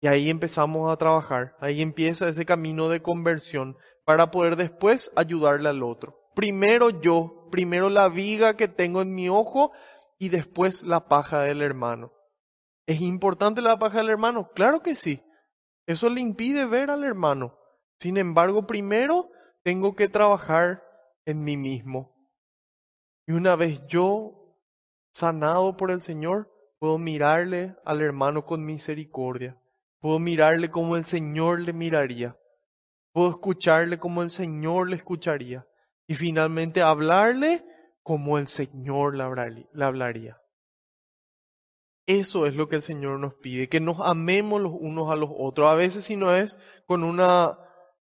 Y 0.00 0.06
ahí 0.06 0.30
empezamos 0.30 0.90
a 0.90 0.96
trabajar, 0.96 1.54
ahí 1.60 1.82
empieza 1.82 2.28
ese 2.28 2.46
camino 2.46 2.88
de 2.88 3.02
conversión 3.02 3.76
para 4.04 4.30
poder 4.30 4.56
después 4.56 5.12
ayudarle 5.16 5.68
al 5.68 5.82
otro. 5.82 6.18
Primero 6.34 6.90
yo, 6.90 7.48
primero 7.50 7.90
la 7.90 8.08
viga 8.08 8.56
que 8.56 8.68
tengo 8.68 9.02
en 9.02 9.14
mi 9.14 9.28
ojo 9.28 9.72
y 10.18 10.30
después 10.30 10.82
la 10.82 11.08
paja 11.08 11.40
del 11.42 11.62
hermano. 11.62 12.12
¿Es 12.86 13.02
importante 13.02 13.60
la 13.60 13.78
paja 13.78 13.98
del 13.98 14.08
hermano? 14.08 14.50
Claro 14.54 14.82
que 14.82 14.94
sí. 14.94 15.22
Eso 15.86 16.08
le 16.08 16.22
impide 16.22 16.64
ver 16.64 16.90
al 16.90 17.04
hermano. 17.04 17.58
Sin 17.98 18.16
embargo, 18.16 18.66
primero 18.66 19.30
tengo 19.68 19.94
que 19.94 20.08
trabajar 20.08 20.82
en 21.26 21.44
mí 21.44 21.58
mismo. 21.58 22.16
Y 23.26 23.32
una 23.32 23.54
vez 23.54 23.86
yo, 23.86 24.56
sanado 25.10 25.76
por 25.76 25.90
el 25.90 26.00
Señor, 26.00 26.50
puedo 26.78 26.96
mirarle 26.96 27.76
al 27.84 28.00
hermano 28.00 28.46
con 28.46 28.64
misericordia. 28.64 29.60
Puedo 30.00 30.18
mirarle 30.20 30.70
como 30.70 30.96
el 30.96 31.04
Señor 31.04 31.60
le 31.60 31.74
miraría. 31.74 32.34
Puedo 33.12 33.28
escucharle 33.28 33.98
como 33.98 34.22
el 34.22 34.30
Señor 34.30 34.88
le 34.88 34.96
escucharía. 34.96 35.68
Y 36.06 36.14
finalmente 36.14 36.80
hablarle 36.80 37.62
como 38.02 38.38
el 38.38 38.48
Señor 38.48 39.16
le 39.16 39.84
hablaría. 39.84 40.40
Eso 42.06 42.46
es 42.46 42.54
lo 42.54 42.70
que 42.70 42.76
el 42.76 42.82
Señor 42.82 43.20
nos 43.20 43.34
pide, 43.34 43.68
que 43.68 43.80
nos 43.80 44.00
amemos 44.00 44.62
los 44.62 44.72
unos 44.72 45.12
a 45.12 45.16
los 45.16 45.28
otros. 45.30 45.70
A 45.70 45.74
veces 45.74 46.06
si 46.06 46.16
no 46.16 46.34
es 46.34 46.58
con 46.86 47.04
una 47.04 47.67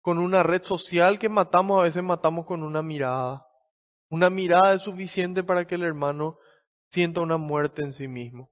con 0.01 0.17
una 0.17 0.43
red 0.43 0.63
social 0.63 1.19
que 1.19 1.29
matamos, 1.29 1.79
a 1.79 1.83
veces 1.83 2.03
matamos 2.03 2.45
con 2.45 2.63
una 2.63 2.81
mirada. 2.81 3.47
Una 4.09 4.29
mirada 4.29 4.73
es 4.73 4.81
suficiente 4.81 5.43
para 5.43 5.65
que 5.65 5.75
el 5.75 5.83
hermano 5.83 6.37
sienta 6.89 7.21
una 7.21 7.37
muerte 7.37 7.83
en 7.83 7.93
sí 7.93 8.07
mismo. 8.07 8.51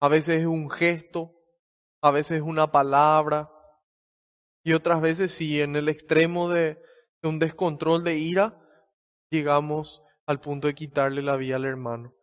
A 0.00 0.08
veces 0.08 0.40
es 0.40 0.46
un 0.46 0.70
gesto, 0.70 1.32
a 2.02 2.10
veces 2.10 2.38
es 2.38 2.42
una 2.42 2.70
palabra, 2.70 3.50
y 4.64 4.72
otras 4.72 5.02
veces 5.02 5.32
sí, 5.32 5.60
en 5.60 5.76
el 5.76 5.90
extremo 5.90 6.48
de, 6.48 6.80
un 7.22 7.38
descontrol 7.38 8.02
de 8.02 8.18
ira, 8.18 8.58
llegamos 9.30 10.02
al 10.26 10.40
punto 10.40 10.66
de 10.66 10.74
quitarle 10.74 11.20
la 11.20 11.36
vida 11.36 11.56
al 11.56 11.66
hermano. 11.66 12.14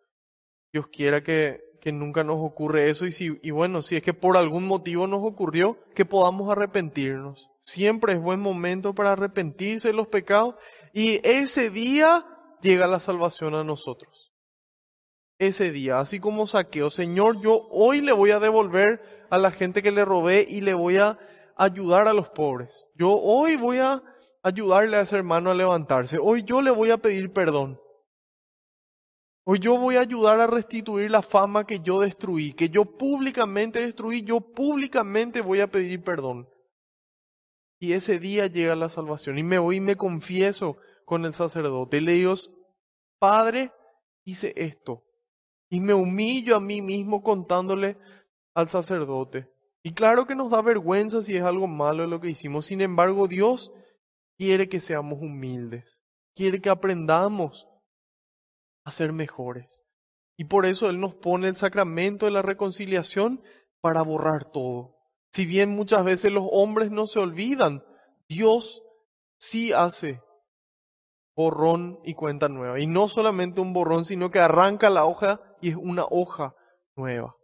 Dios 0.74 0.88
quiera 0.88 1.24
que, 1.24 1.62
que 1.80 1.92
nunca 1.92 2.24
nos 2.24 2.38
ocurre 2.40 2.90
eso 2.90 3.06
y, 3.06 3.12
si, 3.12 3.40
y 3.44 3.52
bueno, 3.52 3.84
si 3.84 3.96
es 3.96 4.02
que 4.02 4.14
por 4.14 4.38
algún 4.38 4.68
motivo 4.68 5.06
nos 5.06 5.24
ocurrió, 5.24 5.78
que 5.94 6.06
podamos 6.06 6.52
arrepentirnos. 6.52 7.51
Siempre 7.64 8.14
es 8.14 8.22
buen 8.22 8.40
momento 8.40 8.94
para 8.94 9.14
arrepentirse 9.14 9.90
de 9.90 9.94
los 9.94 10.08
pecados 10.08 10.56
y 10.94 11.20
ese 11.28 11.70
día 11.70 12.26
llega 12.62 12.88
la 12.88 13.00
salvación 13.00 13.56
a 13.56 13.64
nosotros. 13.64 14.32
Ese 15.40 15.72
día, 15.72 16.00
así 16.00 16.20
como 16.20 16.46
saqueo, 16.46 16.90
Señor, 16.92 17.42
yo 17.42 17.68
hoy 17.72 18.02
le 18.02 18.12
voy 18.12 18.32
a 18.32 18.40
devolver 18.40 19.02
a 19.32 19.38
la 19.40 19.50
gente 19.50 19.82
que 19.82 19.92
le 19.92 20.06
robé 20.06 20.46
y 20.48 20.62
le 20.62 20.74
voy 20.74 20.98
a 20.98 21.18
ayudar 21.56 22.08
a 22.08 22.14
los 22.14 22.30
pobres. 22.30 22.88
Yo 22.96 23.12
hoy 23.14 23.56
voy 23.56 23.78
a 23.78 24.04
ayudarle 24.44 24.98
a 24.98 25.02
ese 25.02 25.16
hermano 25.16 25.52
a 25.52 25.56
levantarse. 25.56 26.20
Hoy 26.22 26.44
yo 26.44 26.62
le 26.62 26.72
voy 26.72 26.92
a 26.92 26.98
pedir 26.98 27.32
perdón. 27.32 27.80
Hoy 29.44 29.60
yo 29.60 29.78
voy 29.78 29.96
a 29.96 30.02
ayudar 30.02 30.40
a 30.40 30.48
restituir 30.48 31.10
la 31.10 31.24
fama 31.24 31.66
que 31.66 31.80
yo 31.80 32.00
destruí, 32.00 32.54
que 32.54 32.70
yo 32.70 32.86
públicamente 32.86 33.80
destruí, 33.80 34.22
yo 34.22 34.40
públicamente 34.40 35.42
voy 35.42 35.62
a 35.62 35.68
pedir 35.68 36.04
perdón. 36.04 36.48
Y 37.82 37.94
ese 37.94 38.20
día 38.20 38.46
llega 38.46 38.76
la 38.76 38.90
salvación. 38.90 39.40
Y 39.40 39.44
me 39.44 39.58
voy 39.58 39.78
y 39.78 39.80
me 39.80 39.96
confieso 39.96 40.78
con 41.04 41.26
el 41.26 41.34
sacerdote. 41.34 41.98
Y 41.98 42.02
le 42.02 42.12
digo, 42.14 42.36
Padre, 43.18 43.74
hice 44.24 44.54
esto. 44.56 45.04
Y 45.68 45.80
me 45.80 45.96
humillo 45.96 46.56
a 46.56 46.60
mí 46.60 46.84
mismo 46.84 47.24
contándole 47.24 47.98
al 48.54 48.70
sacerdote. 48.70 49.52
Y 49.82 49.94
claro 49.94 50.28
que 50.28 50.36
nos 50.36 50.52
da 50.52 50.62
vergüenza 50.62 51.24
si 51.24 51.36
es 51.36 51.42
algo 51.42 51.66
malo 51.66 52.06
lo 52.06 52.22
que 52.22 52.30
hicimos. 52.30 52.68
Sin 52.68 52.82
embargo, 52.82 53.28
Dios 53.28 53.72
quiere 54.38 54.70
que 54.70 54.80
seamos 54.80 55.20
humildes. 55.20 56.04
Quiere 56.36 56.62
que 56.62 56.70
aprendamos 56.70 57.68
a 58.86 58.92
ser 58.92 59.12
mejores. 59.12 59.82
Y 60.38 60.46
por 60.46 60.68
eso 60.68 60.88
Él 60.88 61.00
nos 61.00 61.16
pone 61.16 61.48
el 61.48 61.56
sacramento 61.56 62.28
de 62.28 62.32
la 62.32 62.44
reconciliación 62.44 63.42
para 63.82 64.04
borrar 64.04 64.46
todo. 64.46 65.01
Si 65.32 65.46
bien 65.46 65.70
muchas 65.70 66.04
veces 66.04 66.32
los 66.32 66.46
hombres 66.52 66.92
no 66.92 67.08
se 67.08 67.20
olvidan, 67.20 67.84
Dios 68.28 68.84
sí 69.38 69.72
hace 69.72 70.22
borrón 71.36 72.00
y 72.04 72.14
cuenta 72.14 72.50
nueva. 72.50 72.80
Y 72.80 72.88
no 72.88 73.08
solamente 73.08 73.62
un 73.62 73.72
borrón, 73.74 74.06
sino 74.06 74.30
que 74.30 74.40
arranca 74.40 74.90
la 74.90 75.06
hoja 75.06 75.42
y 75.62 75.70
es 75.70 75.76
una 75.78 76.06
hoja 76.10 76.56
nueva. 76.96 77.36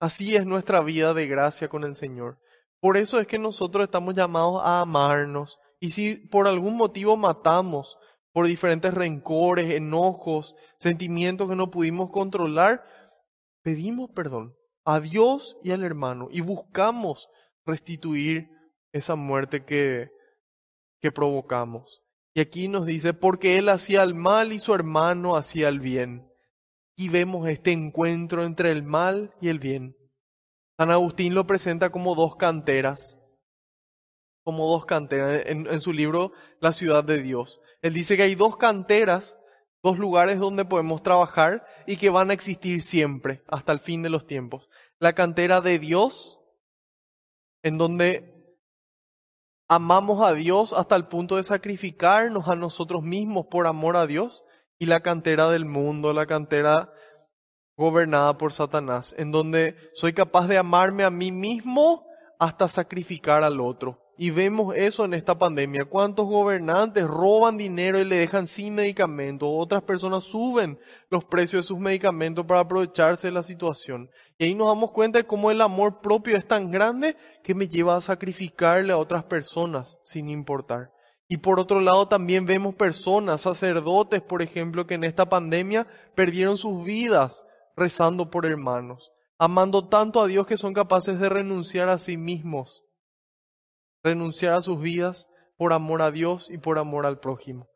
Así 0.00 0.34
es 0.34 0.46
nuestra 0.46 0.80
vida 0.80 1.14
de 1.14 1.26
gracia 1.28 1.68
con 1.68 1.84
el 1.84 1.94
Señor. 1.94 2.38
Por 2.80 2.96
eso 2.96 3.20
es 3.20 3.26
que 3.26 3.38
nosotros 3.38 3.84
estamos 3.84 4.14
llamados 4.14 4.60
a 4.64 4.80
amarnos. 4.80 5.58
Y 5.80 5.90
si 5.90 6.16
por 6.16 6.48
algún 6.48 6.76
motivo 6.76 7.16
matamos, 7.16 7.98
por 8.32 8.46
diferentes 8.46 8.92
rencores, 8.92 9.72
enojos, 9.72 10.56
sentimientos 10.78 11.48
que 11.48 11.56
no 11.56 11.70
pudimos 11.70 12.10
controlar, 12.10 12.84
pedimos 13.62 14.10
perdón 14.10 14.57
a 14.88 15.00
Dios 15.00 15.58
y 15.62 15.72
al 15.72 15.84
hermano 15.84 16.28
y 16.30 16.40
buscamos 16.40 17.28
restituir 17.66 18.48
esa 18.90 19.16
muerte 19.16 19.66
que, 19.66 20.08
que 20.98 21.12
provocamos. 21.12 22.02
Y 22.34 22.40
aquí 22.40 22.68
nos 22.68 22.86
dice, 22.86 23.12
porque 23.12 23.58
él 23.58 23.68
hacía 23.68 24.02
el 24.02 24.14
mal 24.14 24.50
y 24.50 24.60
su 24.60 24.74
hermano 24.74 25.36
hacía 25.36 25.68
el 25.68 25.80
bien. 25.80 26.32
Y 26.96 27.10
vemos 27.10 27.46
este 27.50 27.70
encuentro 27.72 28.44
entre 28.44 28.72
el 28.72 28.82
mal 28.82 29.34
y 29.42 29.50
el 29.50 29.58
bien. 29.58 29.94
San 30.78 30.90
Agustín 30.90 31.34
lo 31.34 31.46
presenta 31.46 31.90
como 31.90 32.14
dos 32.14 32.36
canteras, 32.36 33.18
como 34.42 34.70
dos 34.70 34.86
canteras 34.86 35.44
en, 35.44 35.66
en, 35.66 35.80
su 35.82 35.92
libro 35.92 36.32
La 36.60 36.72
ciudad 36.72 37.04
de 37.04 37.20
Dios. 37.20 37.60
Él 37.82 37.92
dice 37.92 38.16
que 38.16 38.22
hay 38.22 38.36
dos 38.36 38.56
canteras, 38.56 39.38
dos 39.82 39.98
lugares 39.98 40.38
donde 40.38 40.64
podemos 40.64 41.02
trabajar 41.02 41.64
y 41.86 41.96
que 41.96 42.10
van 42.10 42.30
a 42.30 42.34
existir 42.34 42.82
siempre, 42.82 43.42
hasta 43.48 43.72
el 43.72 43.80
fin 43.80 44.02
de 44.02 44.10
los 44.10 44.26
tiempos. 44.26 44.68
La 44.98 45.12
cantera 45.12 45.60
de 45.60 45.78
Dios, 45.78 46.40
en 47.62 47.78
donde 47.78 48.56
amamos 49.68 50.26
a 50.26 50.34
Dios 50.34 50.72
hasta 50.72 50.96
el 50.96 51.06
punto 51.06 51.36
de 51.36 51.44
sacrificarnos 51.44 52.48
a 52.48 52.56
nosotros 52.56 53.02
mismos 53.02 53.46
por 53.46 53.66
amor 53.66 53.96
a 53.96 54.06
Dios, 54.06 54.44
y 54.78 54.86
la 54.86 55.00
cantera 55.00 55.48
del 55.48 55.64
mundo, 55.64 56.12
la 56.12 56.26
cantera 56.26 56.92
gobernada 57.76 58.38
por 58.38 58.52
Satanás, 58.52 59.14
en 59.18 59.32
donde 59.32 59.76
soy 59.94 60.12
capaz 60.12 60.46
de 60.46 60.58
amarme 60.58 61.04
a 61.04 61.10
mí 61.10 61.32
mismo 61.32 62.06
hasta 62.38 62.68
sacrificar 62.68 63.42
al 63.42 63.60
otro. 63.60 64.07
Y 64.20 64.32
vemos 64.32 64.74
eso 64.74 65.04
en 65.04 65.14
esta 65.14 65.38
pandemia. 65.38 65.84
¿Cuántos 65.84 66.26
gobernantes 66.26 67.06
roban 67.06 67.56
dinero 67.56 68.00
y 68.00 68.04
le 68.04 68.16
dejan 68.16 68.48
sin 68.48 68.74
medicamentos? 68.74 69.48
Otras 69.48 69.84
personas 69.84 70.24
suben 70.24 70.76
los 71.08 71.24
precios 71.24 71.62
de 71.64 71.68
sus 71.68 71.78
medicamentos 71.78 72.44
para 72.44 72.58
aprovecharse 72.58 73.28
de 73.28 73.32
la 73.32 73.44
situación. 73.44 74.10
Y 74.36 74.46
ahí 74.46 74.54
nos 74.56 74.66
damos 74.66 74.90
cuenta 74.90 75.18
de 75.18 75.24
cómo 75.24 75.52
el 75.52 75.60
amor 75.60 76.00
propio 76.00 76.36
es 76.36 76.48
tan 76.48 76.72
grande 76.72 77.16
que 77.44 77.54
me 77.54 77.68
lleva 77.68 77.94
a 77.94 78.00
sacrificarle 78.00 78.92
a 78.92 78.98
otras 78.98 79.22
personas 79.22 79.96
sin 80.02 80.30
importar. 80.30 80.90
Y 81.28 81.36
por 81.36 81.60
otro 81.60 81.78
lado 81.78 82.08
también 82.08 82.44
vemos 82.44 82.74
personas, 82.74 83.42
sacerdotes, 83.42 84.20
por 84.20 84.42
ejemplo, 84.42 84.84
que 84.88 84.94
en 84.94 85.04
esta 85.04 85.28
pandemia 85.28 85.86
perdieron 86.16 86.58
sus 86.58 86.84
vidas 86.84 87.44
rezando 87.76 88.32
por 88.32 88.46
hermanos, 88.46 89.12
amando 89.38 89.86
tanto 89.86 90.20
a 90.20 90.26
Dios 90.26 90.44
que 90.44 90.56
son 90.56 90.74
capaces 90.74 91.20
de 91.20 91.28
renunciar 91.28 91.88
a 91.88 92.00
sí 92.00 92.16
mismos 92.16 92.82
renunciar 94.08 94.54
a 94.54 94.60
sus 94.60 94.80
vidas 94.80 95.28
por 95.56 95.72
amor 95.72 96.02
a 96.02 96.10
Dios 96.10 96.50
y 96.50 96.58
por 96.58 96.78
amor 96.78 97.06
al 97.06 97.20
prójimo. 97.20 97.68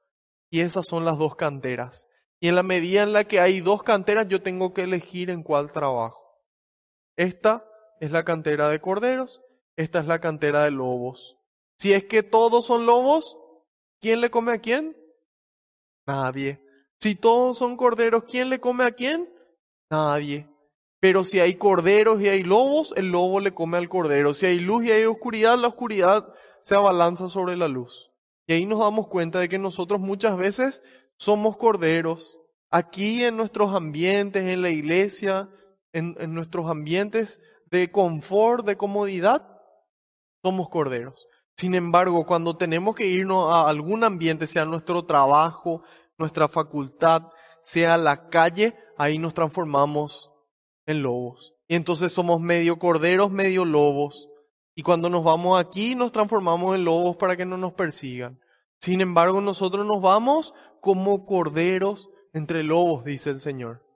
Y 0.51 0.61
esas 0.61 0.87
son 0.87 1.05
las 1.05 1.19
dos 1.19 1.37
canteras. 1.37 2.09
Y 2.41 2.49
en 2.49 2.57
la 2.57 2.63
medida 2.63 3.03
en 3.03 3.13
la 3.13 3.25
que 3.25 3.41
hay 3.41 3.61
dos 3.61 3.83
canteras, 3.83 4.29
yo 4.29 4.43
tengo 4.43 4.73
que 4.73 4.83
elegir 4.83 5.31
en 5.31 5.43
cuál 5.43 5.73
trabajo. 5.73 6.21
Esta 7.17 7.65
es 8.01 8.11
la 8.11 8.25
cantera 8.25 8.69
de 8.69 8.81
corderos, 8.81 9.43
esta 9.77 10.01
es 10.01 10.07
la 10.07 10.21
cantera 10.21 10.65
de 10.65 10.71
lobos. 10.71 11.37
Si 11.79 11.93
es 11.93 12.05
que 12.05 12.23
todos 12.23 12.67
son 12.67 12.87
lobos, 12.87 13.37
¿quién 14.01 14.21
le 14.21 14.31
come 14.31 14.53
a 14.53 14.59
quién? 14.59 14.97
Nadie. 16.07 16.61
Si 16.99 17.15
todos 17.15 17.59
son 17.59 17.77
corderos, 17.77 18.25
¿quién 18.25 18.49
le 18.51 18.61
come 18.61 18.85
a 18.85 18.93
quién? 18.93 19.33
Nadie. 19.91 20.52
Pero 21.03 21.25
si 21.25 21.41
hay 21.41 21.57
corderos 21.57 22.23
y 22.23 22.29
hay 22.29 22.45
lobos, 22.45 22.95
el 22.97 23.11
lobo 23.11 23.41
le 23.41 23.53
come 23.53 23.77
al 23.77 23.89
cordero. 23.89 24.35
Si 24.35 24.47
hay 24.47 24.61
luz 24.61 24.85
y 24.85 24.93
hay 24.93 25.05
oscuridad, 25.05 25.59
la 25.59 25.67
oscuridad 25.67 26.33
se 26.61 26.77
abalanza 26.77 27.29
sobre 27.29 27.57
la 27.57 27.67
luz. 27.67 28.13
Y 28.47 28.53
ahí 28.53 28.67
nos 28.67 28.79
damos 28.79 29.09
cuenta 29.09 29.41
de 29.41 29.49
que 29.49 29.59
nosotros 29.59 29.99
muchas 29.99 30.37
veces 30.37 30.81
somos 31.17 31.57
corderos. 31.57 32.39
Aquí 32.71 33.25
en 33.25 33.37
nuestros 33.37 33.75
ambientes, 33.75 34.45
en 34.45 34.63
la 34.63 34.71
iglesia, 34.71 35.51
en, 35.93 36.15
en 36.21 36.35
nuestros 36.35 36.71
ambientes 36.71 37.41
de 37.69 37.91
confort, 37.91 38.65
de 38.65 38.77
comodidad, 38.77 39.59
somos 40.41 40.69
corderos. 40.69 41.27
Sin 41.57 41.75
embargo, 41.75 42.25
cuando 42.27 42.57
tenemos 42.57 42.95
que 42.95 43.09
irnos 43.09 43.53
a 43.53 43.69
algún 43.69 44.05
ambiente, 44.05 44.47
sea 44.47 44.65
nuestro 44.65 45.05
trabajo, 45.05 45.83
nuestra 46.17 46.47
facultad, 46.47 47.23
sea 47.65 47.97
la 47.97 48.29
calle, 48.29 48.77
ahí 48.97 49.19
nos 49.19 49.35
transformamos 49.35 50.32
en 50.87 51.03
lobos. 51.03 51.55
Y 51.69 51.75
entonces 51.75 52.13
somos 52.13 52.41
medio 52.41 52.79
corderos, 52.79 53.31
medio 53.31 53.65
lobos. 53.65 54.29
Y 54.75 54.83
cuando 54.83 55.09
nos 55.09 55.23
vamos 55.25 55.61
aquí 55.61 55.95
nos 55.95 56.13
transformamos 56.13 56.75
en 56.75 56.85
lobos 56.85 57.17
para 57.17 57.37
que 57.37 57.45
no 57.45 57.57
nos 57.57 57.75
persigan. 57.75 58.41
Sin 58.81 59.01
embargo, 59.01 59.41
nosotros 59.41 59.87
nos 59.87 60.03
vamos 60.03 60.55
como 60.81 61.25
corderos 61.25 62.11
entre 62.33 62.63
lobos, 62.63 63.05
dice 63.05 63.31
el 63.31 63.39
Señor. 63.39 63.87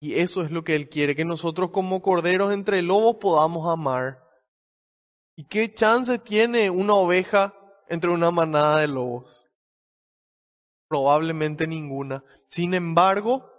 Y 0.00 0.14
eso 0.14 0.42
es 0.42 0.50
lo 0.50 0.64
que 0.64 0.76
Él 0.76 0.88
quiere, 0.88 1.14
que 1.14 1.24
nosotros 1.24 1.70
como 1.70 2.00
corderos 2.00 2.52
entre 2.52 2.80
lobos 2.82 3.16
podamos 3.16 3.70
amar. 3.70 4.24
¿Y 5.36 5.44
qué 5.44 5.72
chance 5.72 6.18
tiene 6.18 6.70
una 6.70 6.94
oveja 6.94 7.54
entre 7.88 8.10
una 8.10 8.30
manada 8.30 8.78
de 8.78 8.88
lobos? 8.88 9.46
Probablemente 10.88 11.66
ninguna. 11.66 12.24
Sin 12.46 12.74
embargo, 12.74 13.50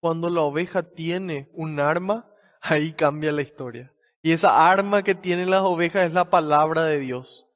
cuando 0.00 0.30
la 0.30 0.40
oveja 0.40 0.82
tiene 0.82 1.50
un 1.52 1.78
arma, 1.78 2.30
ahí 2.60 2.92
cambia 2.92 3.32
la 3.32 3.42
historia. 3.42 3.92
Y 4.22 4.32
esa 4.32 4.70
arma 4.70 5.02
que 5.02 5.14
tienen 5.14 5.50
las 5.50 5.62
ovejas 5.62 6.06
es 6.06 6.12
la 6.12 6.28
palabra 6.30 6.84
de 6.84 6.98
Dios, 6.98 7.46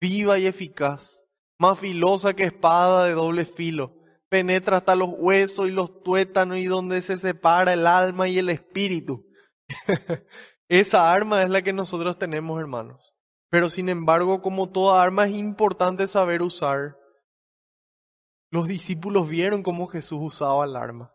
viva 0.00 0.38
y 0.38 0.46
eficaz, 0.46 1.24
más 1.58 1.78
filosa 1.78 2.34
que 2.34 2.44
espada 2.44 3.06
de 3.06 3.12
doble 3.12 3.44
filo, 3.44 3.94
penetra 4.28 4.78
hasta 4.78 4.96
los 4.96 5.10
huesos 5.18 5.68
y 5.68 5.72
los 5.72 6.02
tuétanos 6.02 6.58
y 6.58 6.66
donde 6.66 7.02
se 7.02 7.18
separa 7.18 7.72
el 7.72 7.86
alma 7.86 8.28
y 8.28 8.38
el 8.38 8.50
espíritu. 8.50 9.26
esa 10.68 11.12
arma 11.12 11.42
es 11.42 11.50
la 11.50 11.62
que 11.62 11.72
nosotros 11.72 12.18
tenemos, 12.18 12.58
hermanos. 12.58 13.12
Pero 13.50 13.68
sin 13.68 13.88
embargo, 13.88 14.40
como 14.40 14.70
toda 14.70 15.02
arma 15.02 15.26
es 15.26 15.34
importante 15.34 16.06
saber 16.06 16.40
usar. 16.40 16.96
Los 18.50 18.66
discípulos 18.66 19.28
vieron 19.28 19.62
cómo 19.62 19.86
Jesús 19.88 20.18
usaba 20.20 20.64
el 20.64 20.76
arma. 20.76 21.11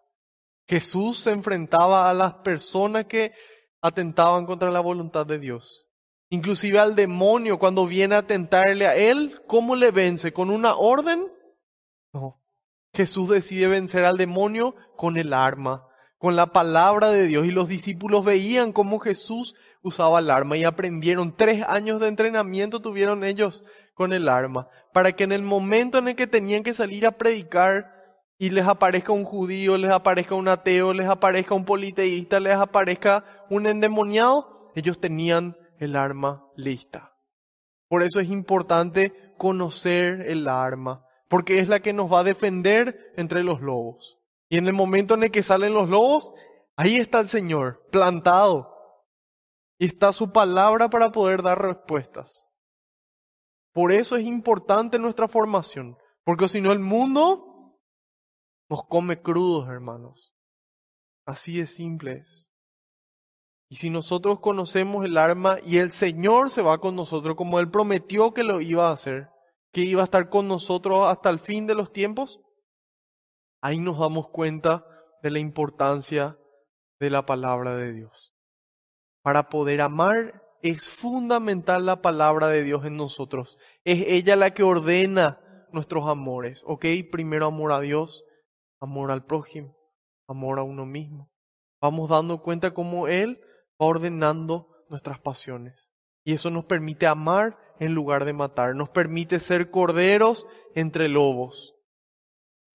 Jesús 0.67 1.19
se 1.19 1.31
enfrentaba 1.31 2.09
a 2.09 2.13
las 2.13 2.33
personas 2.35 3.05
que 3.05 3.33
atentaban 3.81 4.45
contra 4.45 4.69
la 4.69 4.79
voluntad 4.79 5.25
de 5.25 5.39
Dios. 5.39 5.85
Inclusive 6.29 6.79
al 6.79 6.95
demonio 6.95 7.57
cuando 7.57 7.85
viene 7.85 8.15
a 8.15 8.27
tentarle 8.27 8.85
a 8.85 8.95
él, 8.95 9.41
¿cómo 9.47 9.75
le 9.75 9.91
vence? 9.91 10.33
¿Con 10.33 10.49
una 10.49 10.75
orden? 10.75 11.31
No. 12.11 12.41
Jesús 12.93 13.29
decide 13.29 13.67
vencer 13.67 14.03
al 14.03 14.17
demonio 14.17 14.75
con 14.97 15.17
el 15.17 15.33
arma, 15.33 15.87
con 16.17 16.35
la 16.35 16.47
palabra 16.47 17.11
de 17.11 17.27
Dios. 17.27 17.45
Y 17.45 17.51
los 17.51 17.69
discípulos 17.69 18.25
veían 18.25 18.73
cómo 18.73 18.99
Jesús 18.99 19.55
usaba 19.81 20.19
el 20.19 20.29
arma 20.29 20.57
y 20.57 20.65
aprendieron. 20.65 21.33
Tres 21.33 21.63
años 21.65 22.01
de 22.01 22.09
entrenamiento 22.09 22.81
tuvieron 22.81 23.23
ellos 23.23 23.63
con 23.93 24.11
el 24.11 24.27
arma, 24.27 24.67
para 24.93 25.13
que 25.13 25.23
en 25.23 25.31
el 25.31 25.43
momento 25.43 25.97
en 25.97 26.09
el 26.09 26.15
que 26.15 26.27
tenían 26.27 26.63
que 26.63 26.73
salir 26.73 27.05
a 27.07 27.13
predicar, 27.13 27.96
y 28.37 28.51
les 28.51 28.67
aparezca 28.67 29.11
un 29.11 29.23
judío, 29.23 29.77
les 29.77 29.91
aparezca 29.91 30.35
un 30.35 30.47
ateo, 30.47 30.93
les 30.93 31.07
aparezca 31.07 31.55
un 31.55 31.65
politeísta, 31.65 32.39
les 32.39 32.55
aparezca 32.55 33.23
un 33.49 33.65
endemoniado, 33.65 34.71
ellos 34.75 34.99
tenían 34.99 35.57
el 35.79 35.95
arma 35.95 36.45
lista. 36.55 37.15
Por 37.87 38.03
eso 38.03 38.19
es 38.19 38.29
importante 38.29 39.33
conocer 39.37 40.21
el 40.27 40.47
arma, 40.47 41.05
porque 41.29 41.59
es 41.59 41.67
la 41.67 41.79
que 41.79 41.93
nos 41.93 42.11
va 42.11 42.19
a 42.19 42.25
defender 42.25 43.13
entre 43.15 43.43
los 43.43 43.61
lobos. 43.61 44.19
Y 44.49 44.57
en 44.57 44.67
el 44.67 44.73
momento 44.73 45.15
en 45.15 45.23
el 45.23 45.31
que 45.31 45.43
salen 45.43 45.73
los 45.73 45.89
lobos, 45.89 46.31
ahí 46.75 46.97
está 46.97 47.19
el 47.19 47.29
Señor, 47.29 47.85
plantado. 47.91 48.73
Y 49.79 49.87
está 49.87 50.13
su 50.13 50.31
palabra 50.31 50.89
para 50.89 51.11
poder 51.11 51.41
dar 51.41 51.61
respuestas. 51.61 52.47
Por 53.73 53.91
eso 53.91 54.15
es 54.15 54.25
importante 54.25 54.99
nuestra 54.99 55.27
formación, 55.27 55.97
porque 56.23 56.47
si 56.47 56.61
no 56.61 56.71
el 56.71 56.79
mundo 56.79 57.46
nos 58.69 58.85
come 58.85 59.21
crudos, 59.21 59.67
hermanos. 59.69 60.33
Así 61.25 61.59
de 61.59 61.67
simple. 61.67 62.23
Y 63.69 63.75
si 63.77 63.89
nosotros 63.89 64.39
conocemos 64.39 65.05
el 65.05 65.17
arma 65.17 65.57
y 65.63 65.77
el 65.77 65.91
Señor 65.91 66.49
se 66.49 66.61
va 66.61 66.77
con 66.79 66.95
nosotros 66.95 67.35
como 67.35 67.59
Él 67.59 67.69
prometió 67.69 68.33
que 68.33 68.43
lo 68.43 68.61
iba 68.61 68.89
a 68.89 68.93
hacer, 68.93 69.29
que 69.73 69.81
iba 69.81 70.01
a 70.01 70.05
estar 70.05 70.29
con 70.29 70.47
nosotros 70.47 71.07
hasta 71.07 71.29
el 71.29 71.39
fin 71.39 71.67
de 71.67 71.75
los 71.75 71.91
tiempos, 71.91 72.39
ahí 73.61 73.79
nos 73.79 73.99
damos 73.99 74.29
cuenta 74.29 74.85
de 75.21 75.31
la 75.31 75.39
importancia 75.39 76.37
de 76.99 77.09
la 77.09 77.25
palabra 77.25 77.75
de 77.75 77.93
Dios. 77.93 78.33
Para 79.21 79.49
poder 79.49 79.81
amar 79.81 80.41
es 80.61 80.89
fundamental 80.89 81.85
la 81.85 82.01
palabra 82.01 82.47
de 82.47 82.63
Dios 82.63 82.85
en 82.85 82.97
nosotros. 82.97 83.57
Es 83.83 84.03
ella 84.07 84.35
la 84.35 84.53
que 84.53 84.63
ordena 84.63 85.39
nuestros 85.71 86.07
amores. 86.07 86.61
¿Ok? 86.65 86.85
Primero 87.11 87.47
amor 87.47 87.71
a 87.73 87.79
Dios, 87.79 88.23
amor 88.79 89.11
al 89.11 89.25
prójimo, 89.25 89.75
amor 90.27 90.59
a 90.59 90.63
uno 90.63 90.85
mismo. 90.85 91.29
Vamos 91.81 92.09
dando 92.09 92.41
cuenta 92.41 92.73
cómo 92.73 93.07
Él 93.07 93.39
va 93.81 93.87
ordenando 93.87 94.67
nuestras 94.89 95.19
pasiones. 95.19 95.91
Y 96.23 96.33
eso 96.33 96.49
nos 96.49 96.65
permite 96.65 97.07
amar 97.07 97.57
en 97.79 97.93
lugar 97.93 98.25
de 98.25 98.33
matar. 98.33 98.75
Nos 98.75 98.89
permite 98.89 99.39
ser 99.39 99.71
corderos 99.71 100.47
entre 100.75 101.07
lobos. 101.07 101.75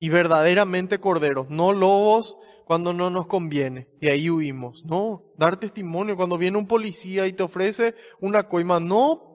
Y 0.00 0.08
verdaderamente 0.08 0.98
corderos, 0.98 1.48
no 1.50 1.72
lobos 1.72 2.36
cuando 2.64 2.92
no 2.92 3.10
nos 3.10 3.26
conviene 3.26 3.88
y 4.00 4.08
ahí 4.08 4.30
huimos. 4.30 4.84
No, 4.84 5.24
dar 5.36 5.58
testimonio 5.58 6.16
cuando 6.16 6.38
viene 6.38 6.58
un 6.58 6.66
policía 6.66 7.26
y 7.26 7.32
te 7.32 7.42
ofrece 7.42 7.94
una 8.20 8.48
coima. 8.48 8.80
No, 8.80 9.32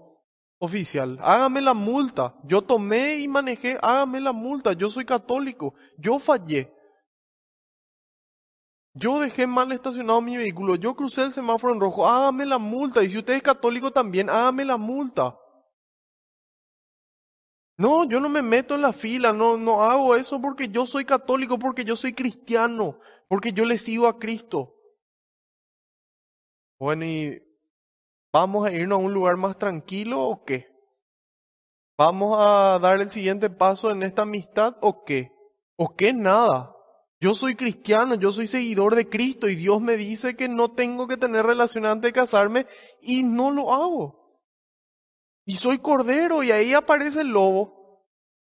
oficial, 0.60 1.20
hágame 1.22 1.62
la 1.62 1.74
multa. 1.74 2.36
Yo 2.44 2.62
tomé 2.62 3.16
y 3.16 3.28
manejé, 3.28 3.78
hágame 3.82 4.20
la 4.20 4.32
multa. 4.32 4.74
Yo 4.74 4.90
soy 4.90 5.06
católico, 5.06 5.74
yo 5.98 6.20
fallé. 6.20 6.74
Yo 8.94 9.20
dejé 9.20 9.46
mal 9.46 9.72
estacionado 9.72 10.22
mi 10.22 10.38
vehículo, 10.38 10.76
yo 10.76 10.96
crucé 10.96 11.22
el 11.22 11.32
semáforo 11.32 11.72
en 11.74 11.80
rojo, 11.80 12.08
hágame 12.08 12.48
la 12.48 12.58
multa. 12.58 13.04
Y 13.04 13.10
si 13.10 13.20
usted 13.20 13.36
es 13.36 13.44
católico 13.44 13.92
también, 13.92 14.30
hágame 14.30 14.66
la 14.66 14.78
multa. 14.78 15.38
No, 17.78 18.06
yo 18.06 18.20
no 18.20 18.28
me 18.28 18.42
meto 18.42 18.74
en 18.74 18.82
la 18.82 18.92
fila, 18.92 19.34
no, 19.34 19.56
no 19.56 19.84
hago 19.84 20.16
eso 20.16 20.42
porque 20.42 20.68
yo 20.68 20.88
soy 20.88 21.06
católico, 21.06 21.60
porque 21.60 21.86
yo 21.86 21.96
soy 21.96 22.12
cristiano, 22.12 23.00
porque 23.28 23.54
yo 23.54 23.66
le 23.66 23.78
sigo 23.78 24.08
a 24.08 24.18
Cristo. 24.18 24.74
Bueno, 26.80 27.06
¿y 27.06 27.47
vamos 28.34 28.66
a 28.68 28.72
irnos 28.72 29.00
a 29.00 29.06
un 29.06 29.14
lugar 29.14 29.38
más 29.38 29.58
tranquilo 29.58 30.22
o 30.22 30.44
qué? 30.44 30.68
¿Vamos 31.98 32.38
a 32.40 32.78
dar 32.80 33.02
el 33.02 33.10
siguiente 33.10 33.50
paso 33.50 33.90
en 33.90 34.04
esta 34.04 34.22
amistad 34.22 34.78
o 34.82 35.04
qué? 35.04 35.32
¿O 35.78 35.96
qué 35.96 36.14
nada? 36.14 36.76
Yo 37.20 37.34
soy 37.34 37.56
cristiano, 37.56 38.14
yo 38.16 38.32
soy 38.32 38.46
seguidor 38.46 38.96
de 38.96 39.10
Cristo 39.10 39.50
y 39.50 39.56
Dios 39.56 39.82
me 39.82 39.98
dice 39.98 40.36
que 40.36 40.48
no 40.48 40.72
tengo 40.74 41.08
que 41.08 41.18
tener 41.18 41.46
relación 41.46 41.86
antes 41.88 42.10
de 42.10 42.14
casarme 42.14 42.68
y 43.02 43.24
no 43.24 43.50
lo 43.50 43.74
hago. 43.74 44.42
Y 45.46 45.56
soy 45.56 45.80
cordero 45.80 46.44
y 46.44 46.52
ahí 46.52 46.74
aparece 46.74 47.22
el 47.22 47.30
lobo. 47.30 48.06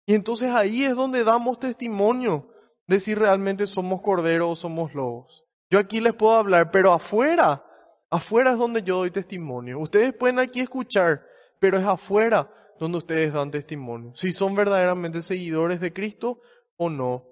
Y 0.06 0.14
entonces 0.14 0.50
ahí 0.50 0.84
es 0.84 0.96
donde 0.96 1.22
damos 1.22 1.60
testimonio 1.60 2.48
de 2.88 2.98
si 2.98 3.14
realmente 3.14 3.66
somos 3.66 4.00
corderos 4.00 4.50
o 4.50 4.56
somos 4.56 4.94
lobos. 4.94 5.44
Yo 5.70 5.78
aquí 5.78 6.00
les 6.00 6.14
puedo 6.14 6.36
hablar, 6.36 6.70
pero 6.70 6.92
afuera, 6.92 7.64
afuera 8.10 8.52
es 8.52 8.58
donde 8.58 8.82
yo 8.82 8.98
doy 8.98 9.10
testimonio. 9.10 9.78
Ustedes 9.78 10.14
pueden 10.14 10.38
aquí 10.38 10.60
escuchar, 10.60 11.24
pero 11.58 11.78
es 11.78 11.86
afuera 11.86 12.50
donde 12.78 12.98
ustedes 12.98 13.32
dan 13.32 13.50
testimonio. 13.50 14.12
Si 14.14 14.32
son 14.32 14.54
verdaderamente 14.54 15.20
seguidores 15.20 15.80
de 15.80 15.92
Cristo 15.92 16.40
o 16.76 16.88
no. 16.88 17.24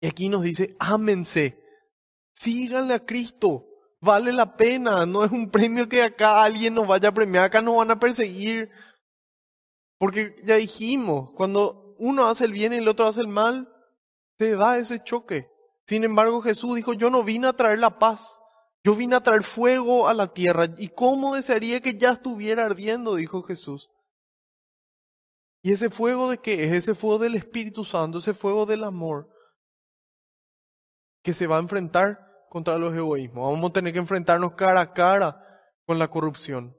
Y 0.00 0.08
aquí 0.08 0.28
nos 0.28 0.42
dice, 0.42 0.76
ámense, 0.80 1.62
síganle 2.34 2.94
a 2.94 3.06
Cristo, 3.06 3.66
vale 4.00 4.32
la 4.32 4.56
pena, 4.56 5.06
no 5.06 5.24
es 5.24 5.30
un 5.30 5.50
premio 5.50 5.88
que 5.88 6.02
acá 6.02 6.42
alguien 6.42 6.74
nos 6.74 6.88
vaya 6.88 7.10
a 7.10 7.14
premiar, 7.14 7.44
acá 7.44 7.62
nos 7.62 7.76
van 7.76 7.92
a 7.92 8.00
perseguir. 8.00 8.68
Porque 9.98 10.34
ya 10.44 10.56
dijimos, 10.56 11.30
cuando 11.36 11.94
uno 11.98 12.26
hace 12.26 12.44
el 12.46 12.52
bien 12.52 12.72
y 12.72 12.78
el 12.78 12.88
otro 12.88 13.06
hace 13.06 13.20
el 13.20 13.28
mal, 13.28 13.72
te 14.36 14.56
da 14.56 14.76
ese 14.76 15.02
choque. 15.04 15.48
Sin 15.86 16.02
embargo, 16.02 16.40
Jesús 16.40 16.74
dijo, 16.74 16.94
yo 16.94 17.10
no 17.10 17.22
vine 17.22 17.46
a 17.46 17.52
traer 17.52 17.78
la 17.78 18.00
paz, 18.00 18.40
yo 18.84 18.94
vine 18.94 19.16
a 19.16 19.20
traer 19.20 19.42
fuego 19.42 20.08
a 20.08 20.14
la 20.14 20.32
tierra. 20.32 20.66
¿Y 20.76 20.88
cómo 20.88 21.34
desearía 21.34 21.80
que 21.80 21.94
ya 21.94 22.12
estuviera 22.12 22.64
ardiendo? 22.64 23.14
dijo 23.14 23.42
Jesús. 23.42 23.90
¿Y 25.62 25.72
ese 25.72 25.90
fuego 25.90 26.30
de 26.30 26.38
qué 26.38 26.64
es? 26.64 26.72
Ese 26.72 26.94
fuego 26.94 27.20
del 27.20 27.36
Espíritu 27.36 27.84
Santo, 27.84 28.18
ese 28.18 28.34
fuego 28.34 28.66
del 28.66 28.82
amor, 28.82 29.28
que 31.22 31.34
se 31.34 31.46
va 31.46 31.56
a 31.56 31.60
enfrentar 31.60 32.46
contra 32.50 32.76
los 32.76 32.92
egoísmos. 32.94 33.52
Vamos 33.52 33.70
a 33.70 33.72
tener 33.72 33.92
que 33.92 34.00
enfrentarnos 34.00 34.54
cara 34.54 34.80
a 34.80 34.92
cara 34.92 35.62
con 35.86 36.00
la 36.00 36.08
corrupción. 36.08 36.76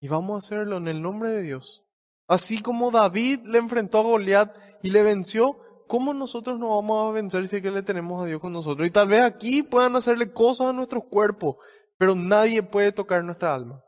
Y 0.00 0.08
vamos 0.08 0.36
a 0.36 0.46
hacerlo 0.46 0.76
en 0.76 0.86
el 0.86 1.02
nombre 1.02 1.30
de 1.30 1.42
Dios. 1.42 1.84
Así 2.28 2.62
como 2.62 2.92
David 2.92 3.40
le 3.44 3.58
enfrentó 3.58 3.98
a 3.98 4.02
Goliat 4.02 4.56
y 4.82 4.90
le 4.90 5.02
venció, 5.02 5.60
¿cómo 5.90 6.14
nosotros 6.14 6.56
no 6.56 6.76
vamos 6.76 7.10
a 7.10 7.12
vencer 7.12 7.48
si 7.48 7.56
es 7.56 7.62
que 7.62 7.70
le 7.72 7.82
tenemos 7.82 8.22
a 8.22 8.26
Dios 8.26 8.40
con 8.40 8.52
nosotros? 8.52 8.86
Y 8.86 8.92
tal 8.92 9.08
vez 9.08 9.22
aquí 9.22 9.64
puedan 9.64 9.96
hacerle 9.96 10.32
cosas 10.32 10.68
a 10.68 10.72
nuestros 10.72 11.02
cuerpos, 11.10 11.56
pero 11.98 12.14
nadie 12.14 12.62
puede 12.62 12.92
tocar 12.92 13.24
nuestra 13.24 13.52
alma. 13.52 13.84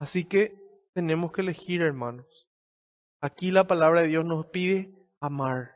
Así 0.00 0.24
que 0.24 0.88
tenemos 0.94 1.30
que 1.30 1.42
elegir, 1.42 1.82
hermanos. 1.82 2.48
Aquí 3.20 3.50
la 3.50 3.66
palabra 3.66 4.00
de 4.00 4.08
Dios 4.08 4.24
nos 4.24 4.46
pide 4.46 4.94
amar 5.20 5.74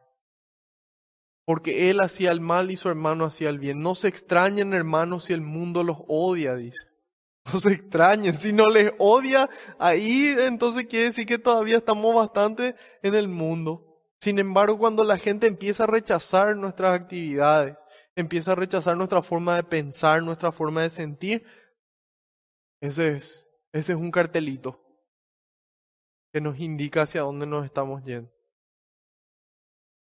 porque 1.44 1.90
él 1.90 2.00
hacía 2.00 2.30
el 2.30 2.40
mal 2.40 2.70
y 2.70 2.76
su 2.76 2.88
hermano 2.88 3.26
hacía 3.26 3.50
el 3.50 3.58
bien. 3.58 3.80
No 3.80 3.94
se 3.94 4.08
extrañen, 4.08 4.72
hermanos, 4.72 5.24
si 5.24 5.34
el 5.34 5.42
mundo 5.42 5.84
los 5.84 5.98
odia, 6.08 6.54
dice. 6.54 6.88
No 7.52 7.58
se 7.58 7.72
extrañen, 7.72 8.34
si 8.34 8.52
no 8.52 8.66
les 8.66 8.92
odia, 8.98 9.48
ahí 9.78 10.34
entonces 10.38 10.86
quiere 10.86 11.06
decir 11.06 11.26
que 11.26 11.38
todavía 11.38 11.78
estamos 11.78 12.14
bastante 12.14 12.74
en 13.02 13.14
el 13.14 13.28
mundo. 13.28 13.84
Sin 14.20 14.38
embargo, 14.38 14.78
cuando 14.78 15.04
la 15.04 15.16
gente 15.16 15.46
empieza 15.46 15.84
a 15.84 15.86
rechazar 15.86 16.56
nuestras 16.56 16.92
actividades, 16.92 17.76
empieza 18.16 18.52
a 18.52 18.56
rechazar 18.56 18.96
nuestra 18.96 19.22
forma 19.22 19.56
de 19.56 19.62
pensar, 19.62 20.22
nuestra 20.22 20.50
forma 20.50 20.82
de 20.82 20.90
sentir, 20.90 21.44
ese 22.80 23.12
es, 23.12 23.48
ese 23.72 23.92
es 23.92 23.98
un 23.98 24.10
cartelito 24.10 24.84
que 26.32 26.40
nos 26.40 26.58
indica 26.58 27.02
hacia 27.02 27.22
dónde 27.22 27.46
nos 27.46 27.64
estamos 27.64 28.02
yendo. 28.04 28.30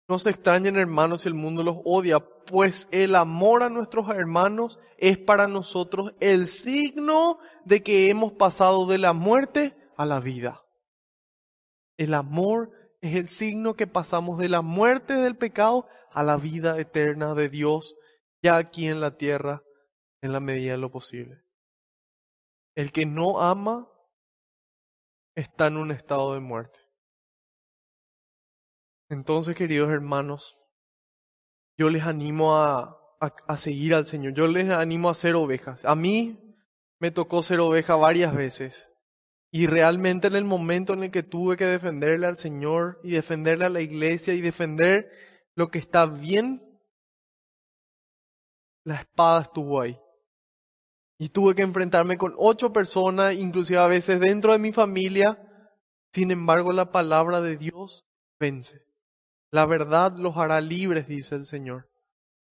No 0.10 0.20
se 0.20 0.30
extrañen 0.30 0.78
hermanos 0.78 1.22
si 1.22 1.28
el 1.28 1.34
mundo 1.34 1.64
los 1.64 1.78
odia, 1.84 2.20
pues 2.48 2.88
el 2.92 3.16
amor 3.16 3.62
a 3.62 3.70
nuestros 3.70 4.10
hermanos 4.10 4.80
es 4.98 5.18
para 5.18 5.48
nosotros 5.48 6.14
el 6.20 6.48
signo 6.48 7.40
de 7.66 7.84
que 7.84 8.10
hemos 8.10 8.34
pasado 8.34 8.88
de 8.88 8.98
la 8.98 9.14
muerte 9.14 9.78
a 9.98 10.06
la 10.06 10.20
vida. 10.20 10.64
El 11.98 12.14
amor 12.14 12.72
es 13.02 13.16
el 13.16 13.28
signo 13.30 13.76
que 13.76 13.88
pasamos 13.88 14.40
de 14.40 14.50
la 14.50 14.62
muerte 14.62 15.14
del 15.14 15.38
pecado 15.38 15.88
a 16.12 16.24
la 16.24 16.38
vida 16.38 16.80
eterna 16.80 17.34
de 17.34 17.50
Dios, 17.50 17.96
ya 18.42 18.58
aquí 18.58 18.88
en 18.88 19.02
la 19.02 19.18
tierra, 19.18 19.64
en 20.22 20.34
la 20.34 20.40
medida 20.40 20.72
de 20.72 20.78
lo 20.78 20.92
posible. 20.92 21.44
El 22.76 22.92
que 22.92 23.06
no 23.06 23.42
ama 23.42 23.88
está 25.36 25.68
en 25.68 25.78
un 25.78 25.92
estado 25.92 26.34
de 26.34 26.40
muerte. 26.40 26.80
Entonces, 29.10 29.56
queridos 29.56 29.90
hermanos, 29.90 30.67
yo 31.78 31.90
les 31.90 32.04
animo 32.04 32.58
a, 32.58 32.98
a, 33.20 33.58
seguir 33.58 33.94
al 33.94 34.08
Señor, 34.08 34.34
yo 34.34 34.48
les 34.48 34.70
animo 34.70 35.10
a 35.10 35.14
ser 35.14 35.36
ovejas. 35.36 35.84
A 35.86 35.96
mí 35.96 36.56
me 37.00 37.12
tocó 37.12 37.44
ser 37.44 37.60
oveja 37.60 37.96
varias 37.96 38.36
veces. 38.36 38.92
Y 39.52 39.68
realmente 39.68 40.28
en 40.28 40.36
el 40.36 40.44
momento 40.44 40.94
en 40.94 41.04
el 41.04 41.12
que 41.12 41.24
tuve 41.24 41.56
que 41.56 41.66
defenderle 41.66 42.28
al 42.28 42.38
Señor 42.38 43.00
y 43.04 43.12
defenderle 43.12 43.66
a 43.66 43.70
la 43.70 43.82
iglesia 43.82 44.34
y 44.34 44.42
defender 44.42 45.10
lo 45.56 45.70
que 45.70 45.80
está 45.80 46.06
bien, 46.06 46.80
la 48.84 48.96
espada 48.96 49.42
estuvo 49.42 49.82
ahí. 49.82 50.00
Y 51.20 51.30
tuve 51.30 51.56
que 51.56 51.64
enfrentarme 51.64 52.18
con 52.18 52.36
ocho 52.38 52.72
personas, 52.72 53.34
inclusive 53.34 53.80
a 53.80 53.88
veces 53.88 54.20
dentro 54.20 54.52
de 54.52 54.60
mi 54.60 54.72
familia. 54.72 55.44
Sin 56.12 56.32
embargo, 56.32 56.72
la 56.72 56.92
palabra 56.92 57.42
de 57.42 57.58
Dios 57.58 58.06
vence. 58.40 58.87
La 59.52 59.66
verdad 59.66 60.14
los 60.18 60.38
hará 60.38 60.62
libres, 60.62 61.08
dice 61.08 61.36
el 61.36 61.46
Señor. 61.46 61.90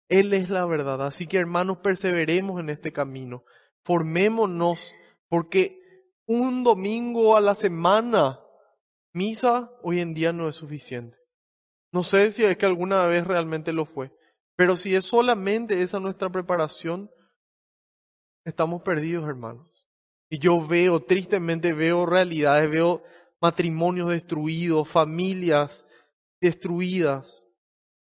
Él 0.09 0.33
es 0.33 0.49
la 0.49 0.65
verdad. 0.65 1.05
Así 1.05 1.27
que 1.27 1.37
hermanos, 1.37 1.79
perseveremos 1.79 2.59
en 2.59 2.69
este 2.69 2.93
camino. 2.93 3.43
Formémonos, 3.83 4.93
porque 5.27 5.81
un 6.25 6.63
domingo 6.63 7.35
a 7.35 7.41
la 7.41 7.55
semana, 7.55 8.39
misa 9.13 9.71
hoy 9.81 10.01
en 10.01 10.13
día 10.13 10.33
no 10.33 10.47
es 10.47 10.55
suficiente. 10.55 11.17
No 11.91 12.03
sé 12.03 12.31
si 12.31 12.43
es 12.43 12.57
que 12.57 12.65
alguna 12.65 13.05
vez 13.05 13.25
realmente 13.25 13.73
lo 13.73 13.85
fue, 13.85 14.11
pero 14.55 14.77
si 14.77 14.95
es 14.95 15.05
solamente 15.05 15.81
esa 15.83 15.99
nuestra 15.99 16.31
preparación, 16.31 17.11
estamos 18.45 18.81
perdidos, 18.81 19.27
hermanos. 19.27 19.87
Y 20.29 20.39
yo 20.39 20.65
veo, 20.65 21.01
tristemente 21.01 21.73
veo 21.73 22.05
realidades, 22.05 22.69
veo 22.71 23.03
matrimonios 23.39 24.09
destruidos, 24.09 24.87
familias 24.87 25.85
destruidas, 26.43 27.47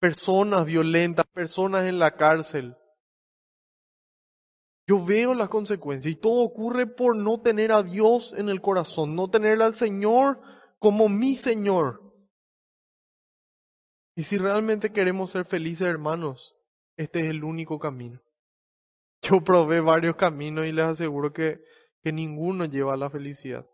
personas 0.00 0.66
violentas, 0.66 1.24
personas 1.32 1.86
en 1.86 2.00
la 2.00 2.16
cárcel. 2.16 2.76
Yo 4.84 5.02
veo 5.04 5.32
las 5.32 5.48
consecuencias 5.48 6.12
y 6.12 6.16
todo 6.16 6.42
ocurre 6.42 6.88
por 6.88 7.16
no 7.16 7.40
tener 7.40 7.70
a 7.70 7.84
Dios 7.84 8.34
en 8.36 8.48
el 8.48 8.60
corazón, 8.60 9.14
no 9.14 9.30
tener 9.30 9.62
al 9.62 9.76
Señor 9.76 10.42
como 10.80 11.08
mi 11.08 11.36
Señor. 11.36 12.02
Y 14.16 14.24
si 14.24 14.38
realmente 14.38 14.90
queremos 14.90 15.30
ser 15.30 15.44
felices, 15.44 15.86
hermanos, 15.86 16.56
este 16.96 17.20
es 17.20 17.26
el 17.26 17.44
único 17.44 17.78
camino. 17.78 18.20
Yo 19.22 19.40
probé 19.44 19.80
varios 19.80 20.16
caminos 20.16 20.66
y 20.66 20.72
les 20.72 20.84
aseguro 20.84 21.32
que, 21.32 21.62
que 22.02 22.12
ninguno 22.12 22.64
lleva 22.64 22.94
a 22.94 22.96
la 22.96 23.08
felicidad, 23.08 23.70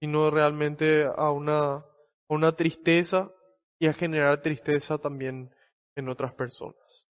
sino 0.00 0.32
realmente 0.32 1.08
a 1.16 1.30
una, 1.30 1.74
a 1.74 1.84
una 2.28 2.50
tristeza 2.56 3.32
y 3.80 3.86
a 3.86 3.92
generar 3.94 4.42
tristeza 4.42 4.98
también 4.98 5.52
en 5.96 6.08
otras 6.08 6.34
personas. 6.34 7.08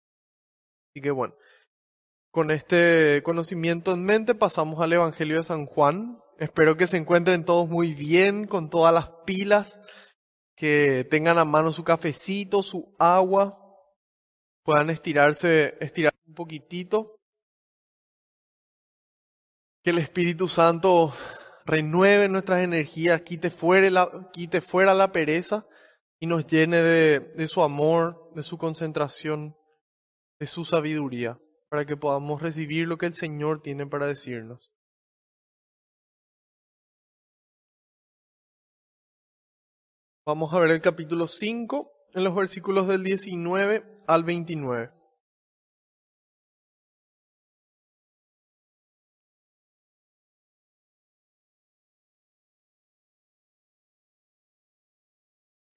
Así 0.90 1.02
que 1.02 1.12
bueno, 1.12 1.36
con 2.32 2.50
este 2.52 3.22
conocimiento 3.22 3.92
en 3.92 4.04
mente 4.04 4.34
pasamos 4.34 4.80
al 4.82 4.94
Evangelio 4.94 5.38
de 5.38 5.44
San 5.44 5.66
Juan. 5.66 6.20
Espero 6.40 6.78
que 6.78 6.88
se 6.88 6.98
encuentren 6.98 7.46
todos 7.46 7.70
muy 7.70 7.94
bien, 7.94 8.48
con 8.48 8.70
todas 8.70 8.94
las 8.94 9.10
pilas, 9.26 9.82
que 10.56 11.06
tengan 11.10 11.38
a 11.38 11.46
mano 11.46 11.72
su 11.72 11.84
cafecito, 11.84 12.64
su 12.64 12.96
agua, 12.98 13.60
puedan 14.64 14.90
estirarse, 14.90 15.78
estirar 15.82 16.14
un 16.26 16.34
poquitito. 16.34 17.18
Que 19.84 19.90
el 19.90 19.98
Espíritu 19.98 20.48
Santo 20.48 21.14
renueve 21.66 22.30
nuestras 22.30 22.64
energías, 22.64 23.22
quite 23.22 23.50
fuera 23.50 23.90
la, 23.90 24.30
quite 24.32 24.62
fuera 24.62 24.94
la 24.94 25.12
pereza 25.12 25.68
y 26.24 26.26
nos 26.26 26.48
llene 26.48 26.78
de, 26.78 27.48
su 27.50 27.64
amor, 27.64 28.32
de 28.34 28.44
su 28.44 28.58
concentración, 28.58 29.58
de 30.40 30.48
su 30.48 30.64
sabiduría, 30.64 31.38
para 31.68 31.86
que 31.86 31.98
podamos 31.98 32.42
recibir 32.42 32.88
lo 32.88 32.98
que 32.98 33.08
el 33.08 33.14
Señor 33.14 33.62
tiene 33.62 33.86
para 33.88 34.06
decirnos. 34.06 34.72
Vamos 40.26 40.54
a 40.54 40.60
ver 40.62 40.72
el 40.72 40.80
capítulo 40.80 41.28
5 41.28 41.92
en 42.14 42.24
los 42.24 42.34
versículos 42.34 42.88
del 42.88 43.04
19 43.04 43.84
al 44.08 44.24
29. 44.24 44.94